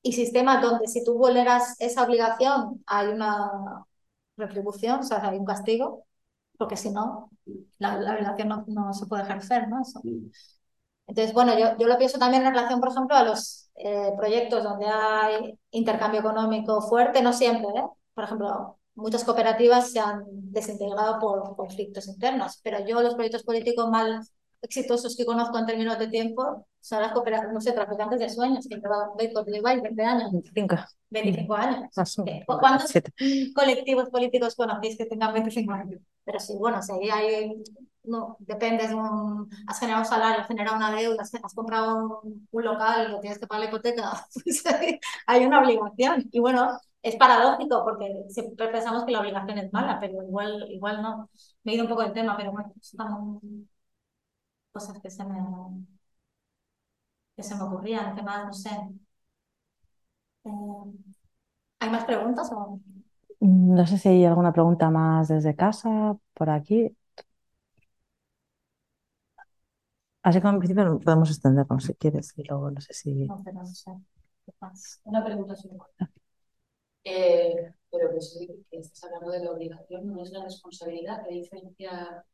[0.02, 3.86] y sistemas donde si tú vulneras esa obligación hay una
[4.38, 6.06] retribución, o sea, hay un castigo,
[6.58, 7.30] porque si no,
[7.80, 9.82] la, la relación no, no, se puede ejercer, ¿no?
[11.08, 14.64] Entonces, bueno, yo, yo lo pienso también en relación, por ejemplo, a los eh, proyectos
[14.64, 17.84] donde hay intercambio económico fuerte, no siempre, ¿eh?
[18.14, 23.90] Por ejemplo, muchas cooperativas se han desintegrado por conflictos internos, pero yo los proyectos políticos
[23.90, 28.30] más exitosos que conozco en términos de tiempo son las cooperativas, no sé, traficantes de
[28.30, 30.32] sueños, que llevan 20 años.
[30.32, 30.76] 25.
[31.10, 31.90] 25 años.
[32.46, 32.92] ¿Cuántos
[33.56, 36.02] colectivos políticos conocéis que tengan 25 años?
[36.24, 37.64] Pero sí, bueno, si ahí hay,
[38.08, 42.64] no, depende, un, has generado un salario, has generado una deuda, has, comprado un, un,
[42.64, 44.64] local, lo tienes que pagar la hipoteca, pues
[45.28, 46.28] hay una obligación.
[46.32, 51.02] Y bueno, es paradójico porque siempre pensamos que la obligación es mala, pero igual, igual
[51.02, 51.30] no.
[51.64, 53.68] Me he ido un poco del tema, pero bueno, son
[54.72, 55.36] cosas que se me,
[57.36, 58.72] que se me ocurrían, que más, no sé.
[60.46, 60.50] Eh,
[61.80, 62.52] ¿Hay más preguntas?
[62.52, 62.80] O...
[63.40, 66.96] No sé si hay alguna pregunta más desde casa, por aquí.
[70.28, 73.14] Así que en principio podemos extendernos si quieres y luego no sé si...
[73.14, 73.92] No, pero no sé.
[75.06, 75.78] Una pregunta sobre
[77.06, 81.24] eh, pero que, sí, que estás hablando de la obligación, no es la responsabilidad.
[81.26, 82.26] ¿Qué diferencia,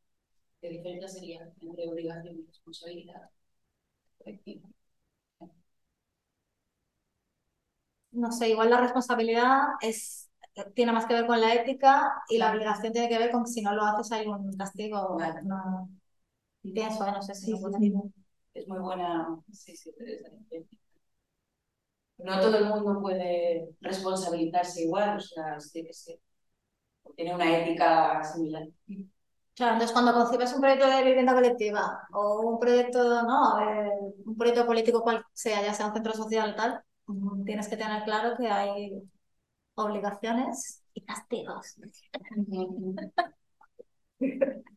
[0.60, 3.30] qué diferencia sería entre obligación y responsabilidad
[8.12, 10.32] No sé, igual la responsabilidad es
[10.74, 13.52] tiene más que ver con la ética y la obligación tiene que ver con que
[13.52, 15.20] si no lo haces hay un castigo.
[15.44, 15.90] No,
[16.72, 17.54] pienso, no sé si
[18.54, 19.38] es muy buena.
[19.52, 19.92] Sí, sí,
[22.20, 26.20] no todo el mundo puede responsabilizarse igual, o sea, sí que sí.
[27.16, 28.64] Tiene una ética similar.
[29.56, 33.56] Claro, entonces cuando concibes un proyecto de vivienda colectiva o un proyecto, no,
[34.26, 36.82] un proyecto político cual sea, ya sea un centro social tal,
[37.46, 38.92] tienes que tener claro que hay
[39.76, 41.76] obligaciones y castigos.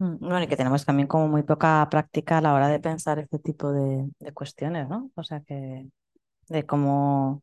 [0.00, 3.38] bueno, y que tenemos también como muy poca práctica a la hora de pensar este
[3.38, 5.10] tipo de, cuestiones, ¿no?
[5.14, 5.88] O sea que
[6.48, 7.42] de cómo,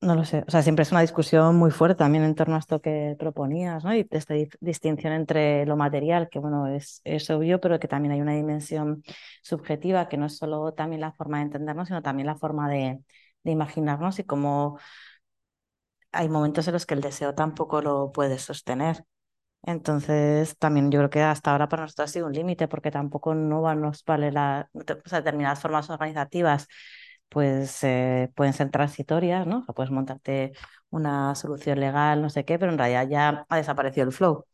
[0.00, 2.58] no lo sé, o sea, siempre es una discusión muy fuerte también en torno a
[2.58, 3.94] esto que proponías, ¿no?
[3.94, 8.20] Y esta distinción entre lo material, que bueno, es, es obvio, pero que también hay
[8.20, 9.02] una dimensión
[9.42, 13.00] subjetiva, que no es solo también la forma de entendernos, sino también la forma de
[13.44, 14.78] imaginarnos y cómo
[16.12, 19.04] hay momentos en los que el deseo tampoco lo puede sostener.
[19.66, 23.34] Entonces, también yo creo que hasta ahora para nosotros ha sido un límite porque tampoco
[23.34, 26.68] no nos vale la, o sea, determinadas formas organizativas
[27.28, 29.58] pues eh, pueden ser transitorias, ¿no?
[29.60, 30.52] O sea, puedes montarte
[30.90, 34.44] una solución legal, no sé qué, pero en realidad ya ha desaparecido el flow,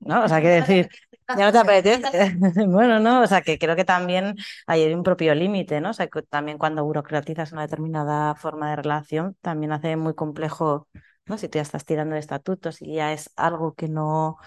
[0.00, 0.24] ¿no?
[0.24, 0.88] O sea, quiere decir,
[1.36, 2.36] ya no te apetece.
[2.68, 3.22] bueno, ¿no?
[3.22, 4.36] O sea, que creo que también
[4.66, 5.90] hay un propio límite, ¿no?
[5.90, 10.88] O sea, que también cuando burocratizas una determinada forma de relación, también hace muy complejo
[11.26, 11.38] ¿no?
[11.38, 14.38] Si tú ya estás tirando de estatutos y ya es algo que no,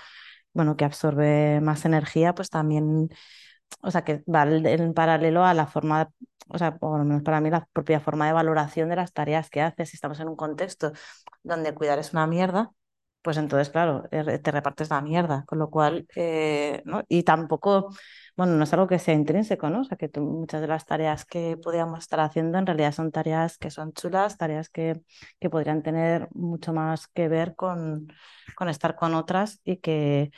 [0.54, 3.10] bueno, que absorbe más energía, pues también,
[3.82, 6.12] o sea, que va en paralelo a la forma,
[6.50, 9.50] o sea, por lo menos para mí, la propia forma de valoración de las tareas
[9.50, 9.90] que haces.
[9.90, 10.94] Si estamos en un contexto
[11.44, 12.72] donde cuidar es una mierda,
[13.28, 17.04] pues entonces, claro, er, te repartes la mierda, con lo cual, eh, ¿no?
[17.10, 17.90] Y tampoco
[18.38, 19.82] bueno, no es algo que sea intrínseco, ¿no?
[19.82, 23.58] O sea, que muchas de las tareas que podríamos estar haciendo en realidad son tareas
[23.58, 25.02] que son chulas, tareas que,
[25.42, 28.08] que podrían tener mucho más que ver con,
[28.56, 30.32] con estar con otras y que,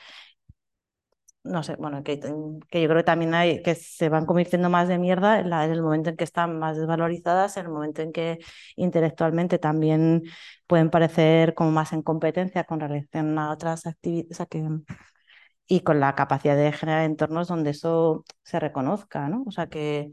[1.44, 4.88] no sé, bueno, que, que, yo creo que también hay, que se van convirtiendo más
[4.88, 8.40] de mierda en, el momento en que están más desvalorizadas, en el momento en que
[8.76, 10.24] intelectualmente también
[10.68, 14.64] pueden parecer como más en competencia con relación a otras actividades, o sea, que
[15.68, 19.44] y con la capacidad de generar entornos donde eso se reconozca, ¿no?
[19.48, 20.11] O sea, que,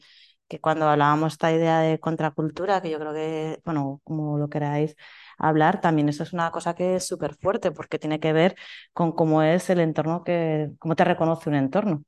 [0.48, 4.96] que cuando hablábamos esta idea de contracultura, que yo creo que, bueno, como lo queráis
[5.38, 8.56] hablar, también eso es una cosa que es súper fuerte porque tiene que ver
[8.92, 12.04] con cómo es el entorno que, cómo te reconoce un entorno.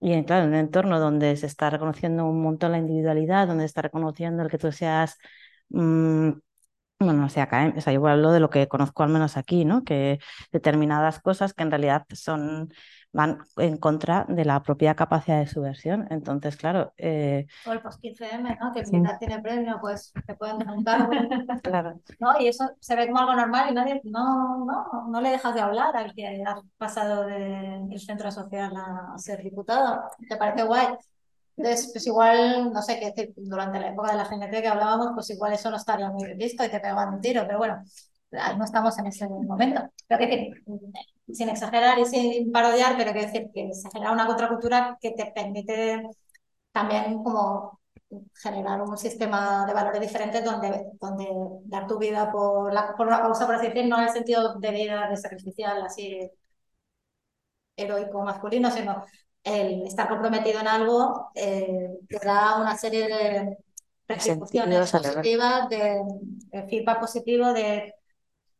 [0.00, 3.82] Y claro, un entorno donde se está reconociendo un montón la individualidad, donde se está
[3.82, 5.18] reconociendo el que tú seas
[5.70, 6.32] mm,
[6.98, 9.64] bueno, o sea, acá, o sea, yo hablo de lo que conozco al menos aquí,
[9.64, 9.84] ¿no?
[9.84, 10.20] Que
[10.52, 12.72] determinadas cosas que en realidad son
[13.12, 16.06] van en contra de la propia capacidad de subversión.
[16.10, 16.92] Entonces, claro.
[16.96, 17.46] Eh...
[17.66, 18.72] O el post-15M, ¿no?
[18.72, 21.10] Que si tiene premio, pues te pueden cargo.
[21.62, 22.00] claro.
[22.18, 22.40] ¿no?
[22.40, 25.60] Y eso se ve como algo normal y nadie, no, no, no le dejas de
[25.60, 30.02] hablar al que ha pasado del centro social a ser diputado.
[30.28, 30.88] ¿Te parece guay?
[31.56, 35.28] Entonces, pues igual, no sé, que durante la época de la GNT que hablábamos, pues
[35.30, 37.82] igual eso no estaría muy visto y te pegaban un tiro, pero bueno,
[38.30, 39.82] no estamos en ese momento.
[40.08, 40.50] Pero que
[41.32, 45.32] sin exagerar y sin parodiar, pero que decir que se genera una contracultura que te
[45.34, 46.02] permite
[46.72, 47.80] también como
[48.34, 51.28] generar un sistema de valores diferentes donde, donde
[51.64, 54.58] dar tu vida por, la, por una causa, por así decir, no en el sentido
[54.58, 56.30] de vida de sacrificial, así
[57.76, 59.04] heroico masculino, sino
[59.44, 63.56] el estar comprometido en algo eh, te da una serie de
[64.06, 66.02] retribuciones positivas, de,
[66.68, 67.94] feedback positivo, de,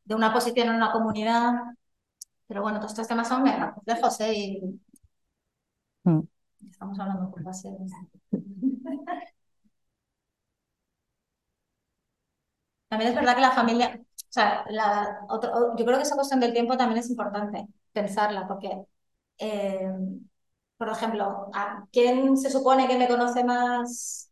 [0.05, 1.53] de, una posición en una comunidad.
[2.53, 4.35] Pero bueno, todos estos temas son mega complejos, ¿eh?
[4.35, 4.81] Y...
[6.05, 6.21] Mm.
[6.71, 7.71] Estamos hablando por base
[12.89, 16.41] También es verdad que la familia, o sea, la, otro, yo creo que esa cuestión
[16.41, 18.83] del tiempo también es importante pensarla, porque,
[19.39, 19.91] eh,
[20.77, 24.31] por ejemplo, ¿a ¿quién se supone que me conoce más?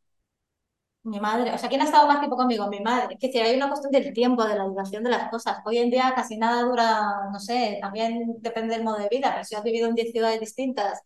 [1.03, 2.69] Mi madre, o sea, ¿quién ha estado más tiempo conmigo?
[2.69, 3.15] Mi madre.
[3.15, 5.59] Es decir, hay una cuestión del tiempo, de la duración de las cosas.
[5.65, 9.45] Hoy en día casi nada dura, no sé, también depende del modo de vida, pero
[9.45, 11.01] si has vivido en 10 ciudades distintas,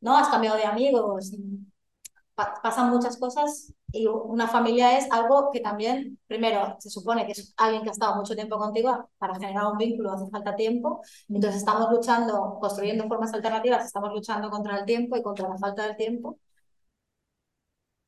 [0.00, 0.16] ¿no?
[0.18, 1.32] Has cambiado de amigos,
[2.62, 7.54] pasan muchas cosas y una familia es algo que también, primero, se supone que es
[7.56, 11.60] alguien que ha estado mucho tiempo contigo, para generar un vínculo hace falta tiempo, entonces
[11.60, 15.96] estamos luchando, construyendo formas alternativas, estamos luchando contra el tiempo y contra la falta del
[15.96, 16.38] tiempo.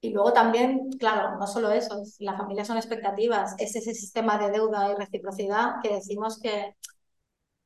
[0.03, 4.51] Y luego también, claro, no solo eso, la familia son expectativas, es ese sistema de
[4.51, 6.75] deuda y reciprocidad que decimos que,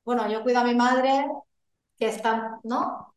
[0.04, 1.26] bueno, yo cuido a mi madre,
[1.96, 3.14] que está, ¿no?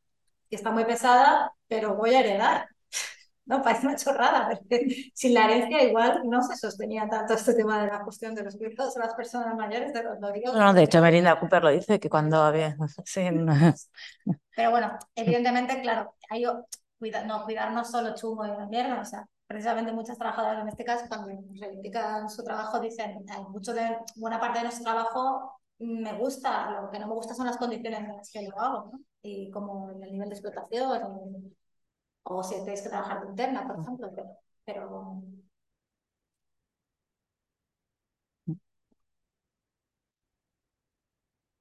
[0.50, 2.68] Que está muy pesada, pero voy a heredar.
[3.48, 4.84] No, parece una chorrada, pero
[5.14, 8.58] sin la herencia igual no se sostenía tanto este tema de la cuestión de los
[8.58, 9.94] cuidados de las personas mayores.
[9.94, 12.76] De los, no, de hecho, Melinda Cooper lo dice, que cuando había...
[14.54, 16.44] Pero bueno, evidentemente, claro, hay,
[17.00, 21.06] cuida, no, cuidar no solo chungo y la mierda, o sea, precisamente muchas trabajadoras domésticas
[21.08, 21.28] cuando
[21.60, 27.00] reivindican su trabajo dicen, mucho de, buena parte de nuestro trabajo me gusta, lo que
[27.00, 28.92] no me gusta son las condiciones en las que lo hago.
[29.22, 31.54] Y como el nivel de explotación,
[32.24, 34.12] o si tenéis que trabajar de interna, por ejemplo,
[34.66, 35.22] pero,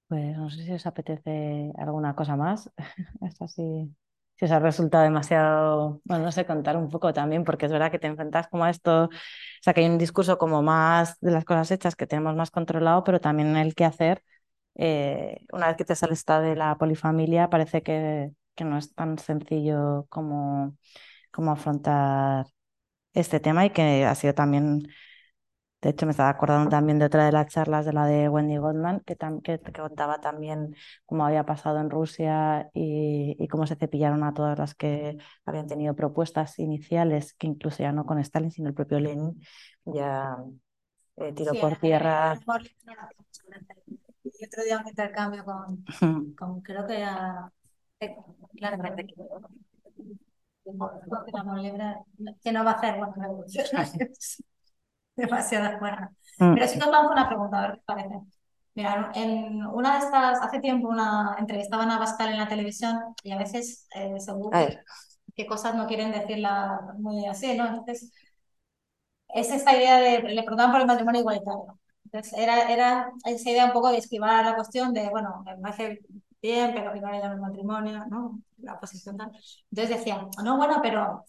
[0.09, 2.71] Pues no sé si os apetece alguna cosa más.
[3.23, 3.95] Esto sí,
[4.37, 7.91] si os ha resultado demasiado, bueno, no sé, contar un poco también, porque es verdad
[7.91, 9.11] que te enfrentas como a esto, o
[9.63, 13.05] sea, que hay un discurso como más de las cosas hechas que tenemos más controlado,
[13.05, 14.23] pero también el que hacer,
[14.75, 19.19] eh, una vez que te sales de la polifamilia, parece que que no es tan
[19.19, 20.77] sencillo como,
[21.33, 22.47] como afrontar
[23.15, 24.89] este tema y que ha sido también,
[25.87, 28.57] de hecho me estaba acordando también de otra de las charlas de la de Wendy
[28.57, 34.25] Goldman, que, que, contaba también cómo había pasado en Rusia y, y, cómo se cepillaron
[34.25, 38.69] a todas las que habían tenido propuestas iniciales, que incluso ya no con Stalin, sino
[38.69, 39.41] el propio Lenin,
[39.85, 40.37] ya
[41.19, 42.37] eh, tiró por tierra.
[44.25, 45.85] Y otro día un intercambio con,
[46.35, 47.53] con creo que era
[48.57, 49.07] claramente.
[52.43, 52.97] Que no va a hacer
[55.27, 56.11] demasiado buenas.
[56.39, 56.55] Mm.
[56.55, 58.21] Pero sí que os lanzo una pregunta, a ver qué parece.
[58.75, 63.33] Mira, en una de estas, hace tiempo, una entrevistaban a Bascal en la televisión y
[63.33, 64.51] a veces, eh, según
[65.35, 67.67] qué cosas no quieren decirla muy así, ¿no?
[67.67, 68.13] Entonces,
[69.29, 71.79] es esta idea de, le preguntaban por el matrimonio igualitario.
[72.05, 76.01] Entonces, era, era esa idea un poco de esquivar la cuestión de, bueno, me parece
[76.47, 78.41] bien, pero que no le el matrimonio, ¿no?
[78.59, 79.31] La posición tal.
[79.71, 81.25] Entonces decían, no, bueno, pero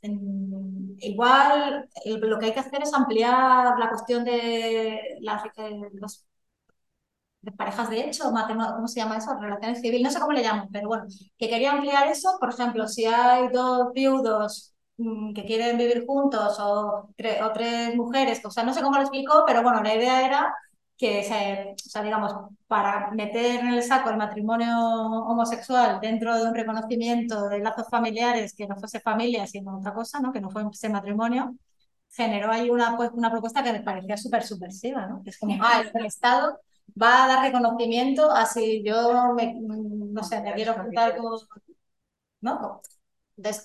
[0.99, 5.43] igual lo que hay que hacer es ampliar la cuestión de las
[5.93, 6.25] los,
[7.41, 8.25] de parejas de hecho,
[8.75, 9.33] ¿cómo se llama eso?
[9.39, 11.05] Relaciones civiles, no sé cómo le llaman, pero bueno,
[11.37, 16.57] que quería ampliar eso, por ejemplo, si hay dos viudos mm, que quieren vivir juntos
[16.59, 17.09] o,
[17.43, 20.53] o tres mujeres, o sea, no sé cómo lo explicó, pero bueno, la idea era
[20.97, 22.33] que, se, o sea, digamos,
[22.65, 24.67] para meter en el saco el matrimonio
[25.27, 30.19] homosexual dentro de un reconocimiento de lazos familiares que no fuese familia, sino otra cosa,
[30.19, 30.33] ¿no?
[30.33, 31.55] que no fuese matrimonio,
[32.11, 35.21] generó ahí una, pues, una propuesta que me parecía súper subversiva, ¿no?
[35.23, 36.59] es como, ah, el, Estado
[36.99, 41.39] va a dar reconocimiento a si yo, me, no sé, me quiero juntar con...
[42.41, 42.81] ¿no?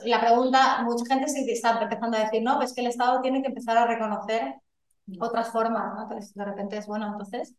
[0.04, 3.40] La pregunta, mucha gente sí está empezando a decir, no, pues que el Estado tiene
[3.40, 4.56] que empezar a reconocer
[5.20, 6.02] otras formas, ¿no?
[6.02, 7.54] Entonces, de repente es, bueno, entonces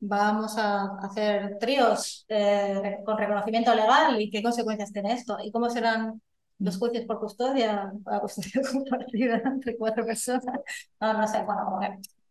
[0.00, 5.68] vamos a hacer tríos eh, con reconocimiento legal y qué consecuencias tiene esto y cómo
[5.70, 6.20] serán
[6.58, 10.44] los juicios por custodia, la custodia compartida entre cuatro personas.
[11.00, 11.80] No, no sé, bueno,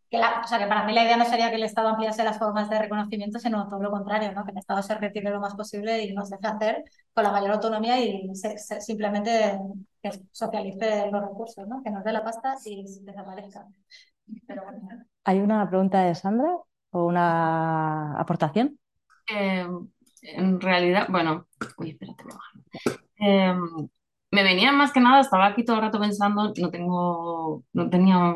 [0.09, 2.23] que la, o sea, que para mí la idea no sería que el Estado ampliase
[2.23, 4.43] las formas de reconocimiento, sino todo lo contrario, ¿no?
[4.43, 6.83] que el Estado se retire lo más posible y nos deje hacer
[7.13, 8.31] con la mayor autonomía y
[8.79, 9.59] simplemente
[10.01, 11.83] que socialice los recursos, ¿no?
[11.83, 13.67] que nos dé la pasta y desaparezca.
[15.23, 16.55] ¿Hay una pregunta de Sandra
[16.91, 18.79] o una aportación?
[19.31, 19.65] Eh,
[20.21, 21.47] en realidad, bueno,
[21.77, 22.23] uy, espérate,
[23.19, 23.53] eh,
[24.31, 28.35] me venía más que nada, estaba aquí todo el rato pensando, no tengo, no tenía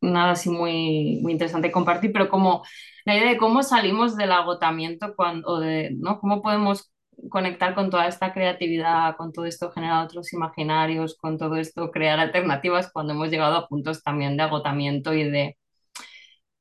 [0.00, 2.62] nada así muy, interesante compartir, pero como
[3.04, 6.20] la idea de cómo salimos del agotamiento cuando, o de, ¿no?
[6.20, 6.92] Cómo podemos
[7.30, 12.18] conectar con toda esta creatividad, con todo esto generar otros imaginarios, con todo esto crear
[12.20, 15.56] alternativas cuando hemos llegado a puntos también de agotamiento y de,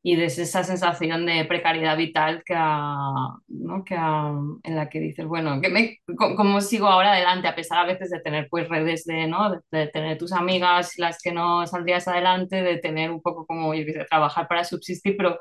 [0.05, 3.85] y de esa sensación de precariedad vital que, ¿no?
[3.85, 7.47] que en la que dices, bueno, que me, ¿cómo sigo ahora adelante?
[7.47, 9.61] A pesar a veces de tener pues redes de, ¿no?
[9.71, 13.85] de, tener tus amigas, las que no saldrías adelante, de tener un poco como, yo
[13.85, 15.39] qué trabajar para subsistir, pero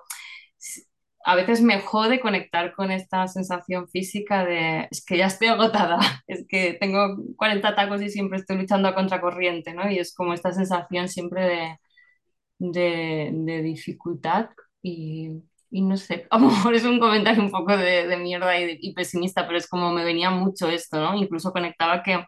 [1.25, 5.99] a veces me jode conectar con esta sensación física de es que ya estoy agotada,
[6.27, 9.91] es que tengo 40 tacos y siempre estoy luchando a contracorriente, ¿no?
[9.91, 11.79] Y es como esta sensación siempre de
[12.71, 14.51] de, dificultad
[14.83, 15.31] y,
[15.71, 18.79] y, no sé, a lo mejor es un comentario un poco de, de mierda y,
[18.81, 21.15] y, pesimista, pero es como me venía mucho esto, ¿no?
[21.17, 22.25] Incluso conectaba que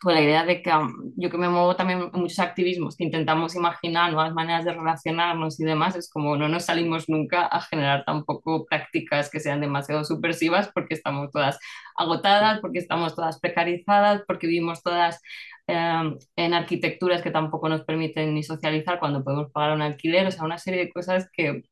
[0.00, 0.70] con la idea de que
[1.16, 5.58] yo que me muevo también en muchos activismos, que intentamos imaginar nuevas maneras de relacionarnos
[5.60, 10.04] y demás, es como no nos salimos nunca a generar tampoco prácticas que sean demasiado
[10.04, 11.58] subversivas porque estamos todas
[11.96, 15.20] agotadas, porque estamos todas precarizadas, porque vivimos todas
[15.66, 20.30] em, en arquitecturas que tampoco nos permiten ni socializar cuando podemos pagar un alquiler, o
[20.30, 21.62] sea, una serie de cosas que,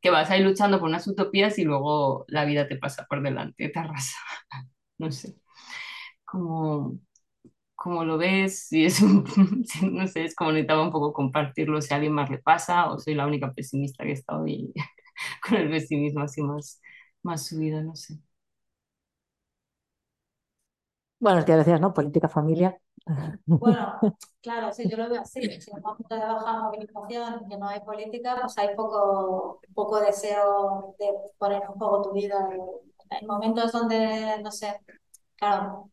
[0.00, 3.22] que vas a ir luchando por unas utopías y luego la vida te pasa por
[3.22, 4.18] delante, te arrasa.
[4.98, 5.34] no sé.
[6.24, 6.98] Como
[7.82, 9.24] cómo lo ves, si es un,
[9.92, 12.98] no sé, es como necesitaba un poco compartirlo, si a alguien más le pasa o
[12.98, 14.72] soy la única pesimista que está hoy
[15.48, 16.80] con el pesimismo así más,
[17.22, 18.18] más subido, no sé.
[21.20, 21.94] Bueno, es que decías, ¿no?
[21.94, 22.76] Política familia.
[23.58, 24.00] Bueno,
[24.42, 25.40] claro, sí, yo lo veo así.
[25.60, 30.00] Si en un momento de baja movilización que no hay política, pues hay poco, poco
[30.00, 31.06] deseo de
[31.38, 32.48] poner en juego tu vida.
[33.10, 34.80] Hay momentos donde, no sé,
[35.36, 35.90] claro,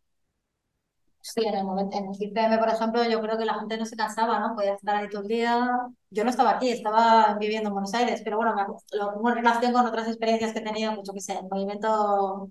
[1.21, 3.85] Sí, en el momento, en el 15 por ejemplo, yo creo que la gente no
[3.85, 4.55] se cansaba, ¿no?
[4.55, 5.69] Podía estar ahí todo el día.
[6.09, 8.55] Yo no estaba aquí, estaba viviendo en Buenos Aires, pero bueno,
[8.93, 12.49] lo pongo en relación con otras experiencias que he tenido, mucho que sé, el movimiento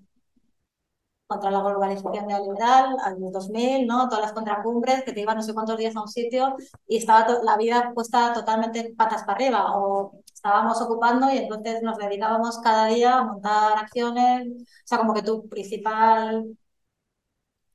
[1.27, 4.09] contra la globalización neoliberal, años 2000, ¿no?
[4.09, 6.55] Todas las contracumbres que te iban no sé cuántos días a un sitio
[6.87, 11.97] y estaba la vida puesta totalmente patas para arriba o estábamos ocupando y entonces nos
[11.97, 16.45] dedicábamos cada día a montar acciones, o sea, como que tu principal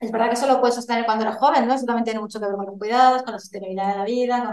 [0.05, 1.75] es verdad que eso lo puedes sostener cuando eres joven, ¿no?
[1.75, 4.53] Eso también tiene mucho que ver con los cuidados, con la sostenibilidad de la vida,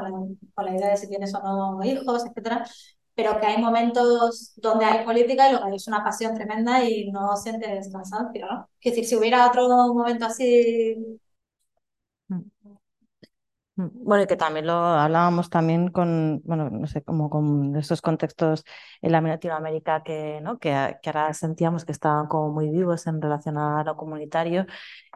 [0.56, 2.66] con la, idea de si tienes o no hijos, etcétera.
[3.14, 7.12] Pero que hay momentos donde hay política y lo que es una pasión tremenda y
[7.12, 8.70] no sientes cansancio, ¿no?
[8.80, 11.20] Es decir, si hubiera otro momento así
[13.76, 18.02] Mm, bueno, y que también lo hablábamos también con, bueno, no sé, como con esos
[18.02, 18.66] contextos
[19.02, 20.60] en la Latinoamérica que, ¿no?
[20.60, 24.66] que ahora sentíamos que estaban como muy vivos en relación a lo comunitario,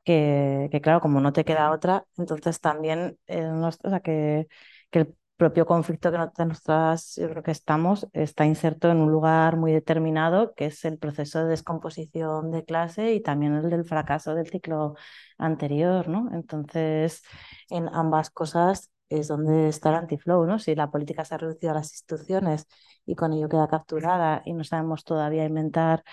[0.05, 4.47] que, que claro, como no te queda otra, entonces también, eh, o sea, que,
[4.91, 9.57] que el propio conflicto que nosotras, yo creo que estamos, está inserto en un lugar
[9.57, 14.33] muy determinado, que es el proceso de descomposición de clase y también el del fracaso
[14.35, 14.95] del ciclo
[15.37, 16.29] anterior, ¿no?
[16.33, 17.23] Entonces,
[17.69, 20.59] en ambas cosas es donde está el antiflow, ¿no?
[20.59, 22.65] Si la política se ha reducido a las instituciones
[23.05, 26.03] y con ello queda capturada y no sabemos todavía inventar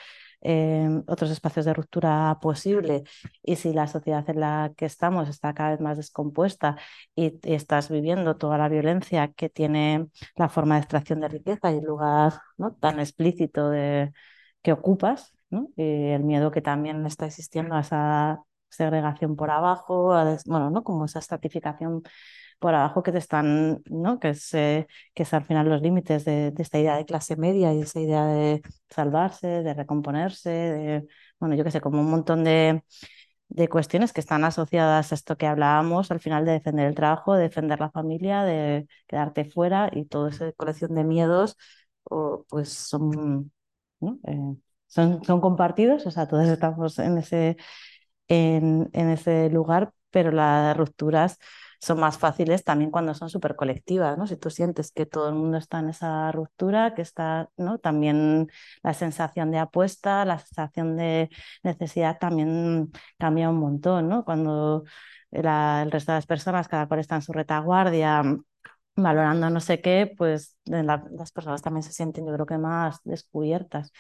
[0.45, 3.05] Em, otros espacios de ruptura posible
[3.45, 6.77] y si la sociedad en la que estamos está cada vez más descompuesta
[7.15, 11.79] y, estás viviendo toda la violencia que tiene la forma de extracción de riqueza y
[11.79, 12.75] el lugar ¿no?
[12.75, 14.13] tan explícito de,
[14.63, 15.35] que ocupas,
[15.77, 20.15] y el miedo que también está existiendo a esa segregación por abajo,
[20.47, 20.83] bueno, ¿no?
[20.83, 22.03] como esa estratificación
[22.63, 24.21] por abajo que te están, ¿no?
[24.21, 27.83] Que es, que es al final los límites de, esta idea de clase media y
[27.83, 31.07] esa idea de salvarse, de recomponerse, de,
[31.41, 32.85] bueno, yo qué sé, como un montón de,
[33.49, 37.35] de cuestiones que están asociadas a esto que hablábamos al final de defender el trabajo,
[37.35, 41.57] de defender la familia, de quedarte fuera y toda esa colección de miedos,
[42.05, 43.53] o, pues son,
[44.27, 44.57] eh,
[44.87, 47.57] son, son compartidos, o sea, todos estamos en ese,
[48.29, 51.39] en, en ese lugar, pero las rupturas
[51.83, 54.27] son más fáciles también cuando son súper colectivas, ¿no?
[54.29, 57.79] Si tú sientes que todo el mundo está en esa ruptura, que está, ¿no?
[57.79, 58.49] También
[58.83, 61.29] la sensación de apuesta, la sensación de
[61.65, 64.25] necesidad también cambia un montón, ¿no?
[64.25, 64.85] Cuando
[65.33, 68.23] el resto de las personas, cada cual está en su retaguardia,
[68.97, 73.93] valorando no sé qué, pues las personas también se sienten, yo creo que más descubiertas.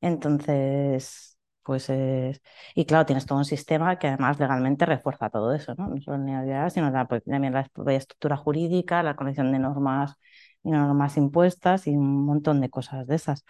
[0.00, 1.35] Entonces,
[1.66, 2.40] pues es...
[2.74, 5.88] Y claro, tienes todo un sistema que además legalmente refuerza todo eso, ¿no?
[5.88, 10.14] No solo la sino pues, también la estructura jurídica, la colección de normas
[10.62, 13.44] y normas impuestas y un montón de cosas de esas.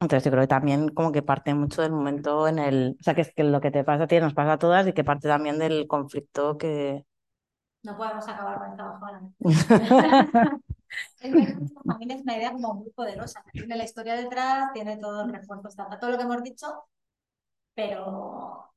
[0.00, 2.96] Entonces yo creo que también como que parte mucho del momento en el...
[3.00, 4.86] O sea, que es que lo que te pasa a ti nos pasa a todas
[4.86, 7.04] y que parte también del conflicto que...
[7.82, 9.30] No podemos acabar con esta bajona.
[11.86, 13.44] también es una idea como muy poderosa.
[13.52, 15.68] Tiene la historia detrás, tiene todo el refuerzo,
[16.00, 16.66] todo lo que hemos dicho,
[17.74, 18.72] pero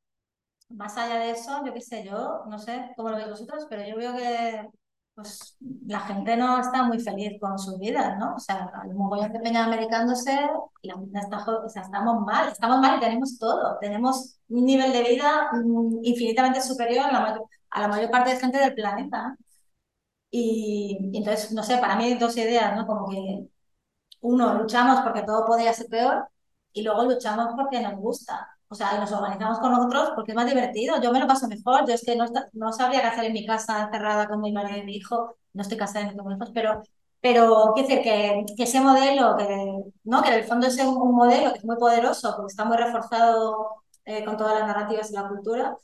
[0.69, 3.83] más allá de eso, yo qué sé, yo no sé cómo lo veis vosotros, pero
[3.87, 4.67] yo veo que
[5.15, 5.57] pues
[5.87, 8.35] la gente no está muy feliz con sus vidas, ¿no?
[8.35, 10.31] O sea, hay un mogollón de peña americándose
[10.83, 13.77] la está, o sea, estamos mal, estamos mal y tenemos todo.
[13.81, 18.31] Tenemos un nivel de vida mm, infinitamente superior a la mayor, a la mayor parte
[18.31, 19.35] de gente del planeta.
[20.29, 22.85] Y, y, entonces, no sé, para mí hay dos ideas, ¿no?
[22.85, 23.47] Como que
[24.21, 26.27] uno, luchamos porque todo podría ser peor
[26.73, 28.47] y luego luchamos porque nos gusta.
[28.69, 31.01] O sea, nos organizamos con nosotros porque es más divertido.
[31.01, 31.87] Yo me lo paso mejor.
[31.87, 34.77] Yo es que no, no sabría qué hacer en mi casa encerrada con mi marido
[34.79, 35.37] y mi hijo.
[35.53, 36.81] No estoy casada ni con hijos, pero,
[37.21, 40.21] pero quiero decir que, que, ese modelo, que, ¿no?
[40.21, 43.83] que en el fondo es un, modelo que es muy poderoso, porque está muy reforzado
[44.05, 45.77] eh, con todas las narrativas y la cultura,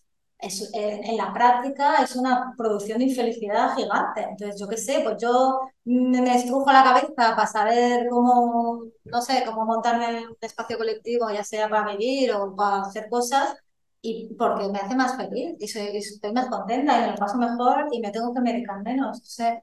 [0.44, 4.24] es, en la práctica es una producción de infelicidad gigante.
[4.24, 9.44] Entonces, yo qué sé, pues yo me estrujo la cabeza para saber cómo, no sé,
[9.46, 13.56] cómo montarme un espacio colectivo, ya sea para vivir o para hacer cosas,
[14.02, 17.38] y porque me hace más feliz y, soy, estoy más contenta y me lo paso
[17.38, 19.18] mejor y me tengo que medicar menos.
[19.18, 19.60] Entonces,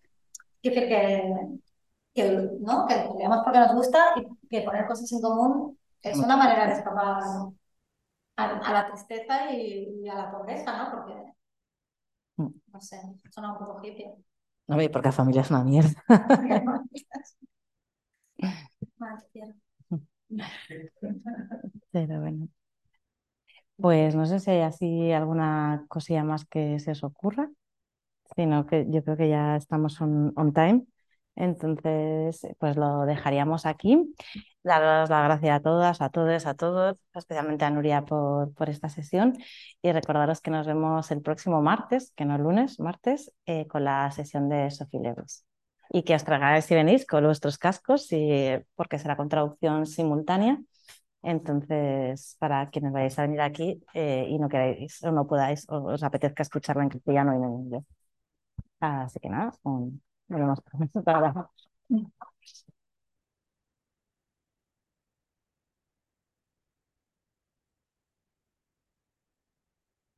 [0.63, 1.35] quiero decir que,
[2.15, 2.87] que, ¿no?
[2.87, 2.95] que
[3.45, 7.23] porque nos gusta y que poner cosas en común es una manera de escapar
[8.37, 10.91] a, la tristeza y, a la pobreza, ¿no?
[10.91, 11.15] Porque,
[12.37, 12.49] mm.
[12.73, 13.01] no sé,
[13.31, 14.15] suena un poco hippie.
[14.67, 16.03] No, porque la familia es una mierda.
[21.91, 22.49] Pero bueno.
[23.77, 27.51] Pues no sé si hay así alguna cosilla más que se os ocurra,
[28.37, 30.85] sino que yo creo que ya estamos on, on time.
[31.41, 34.15] Entonces, pues lo dejaríamos aquí.
[34.63, 38.91] Daros las gracias a todas, a todos, a todos, especialmente a Nuria por, por esta
[38.91, 39.39] sesión
[39.81, 44.11] y recordaros que nos vemos el próximo martes, que no lunes, martes, eh, con la
[44.11, 45.47] sesión de Sophie Lewis.
[45.89, 50.61] Y que os tragáis si venís con vuestros cascos, y, porque será con traducción simultánea.
[51.23, 55.77] Entonces, para quienes vayáis a venir aquí eh, y no queráis o no podáis o
[55.95, 57.85] os apetezca escucharla en castellano y en inglés.
[58.81, 61.51] Así que nada, un, nos vemos para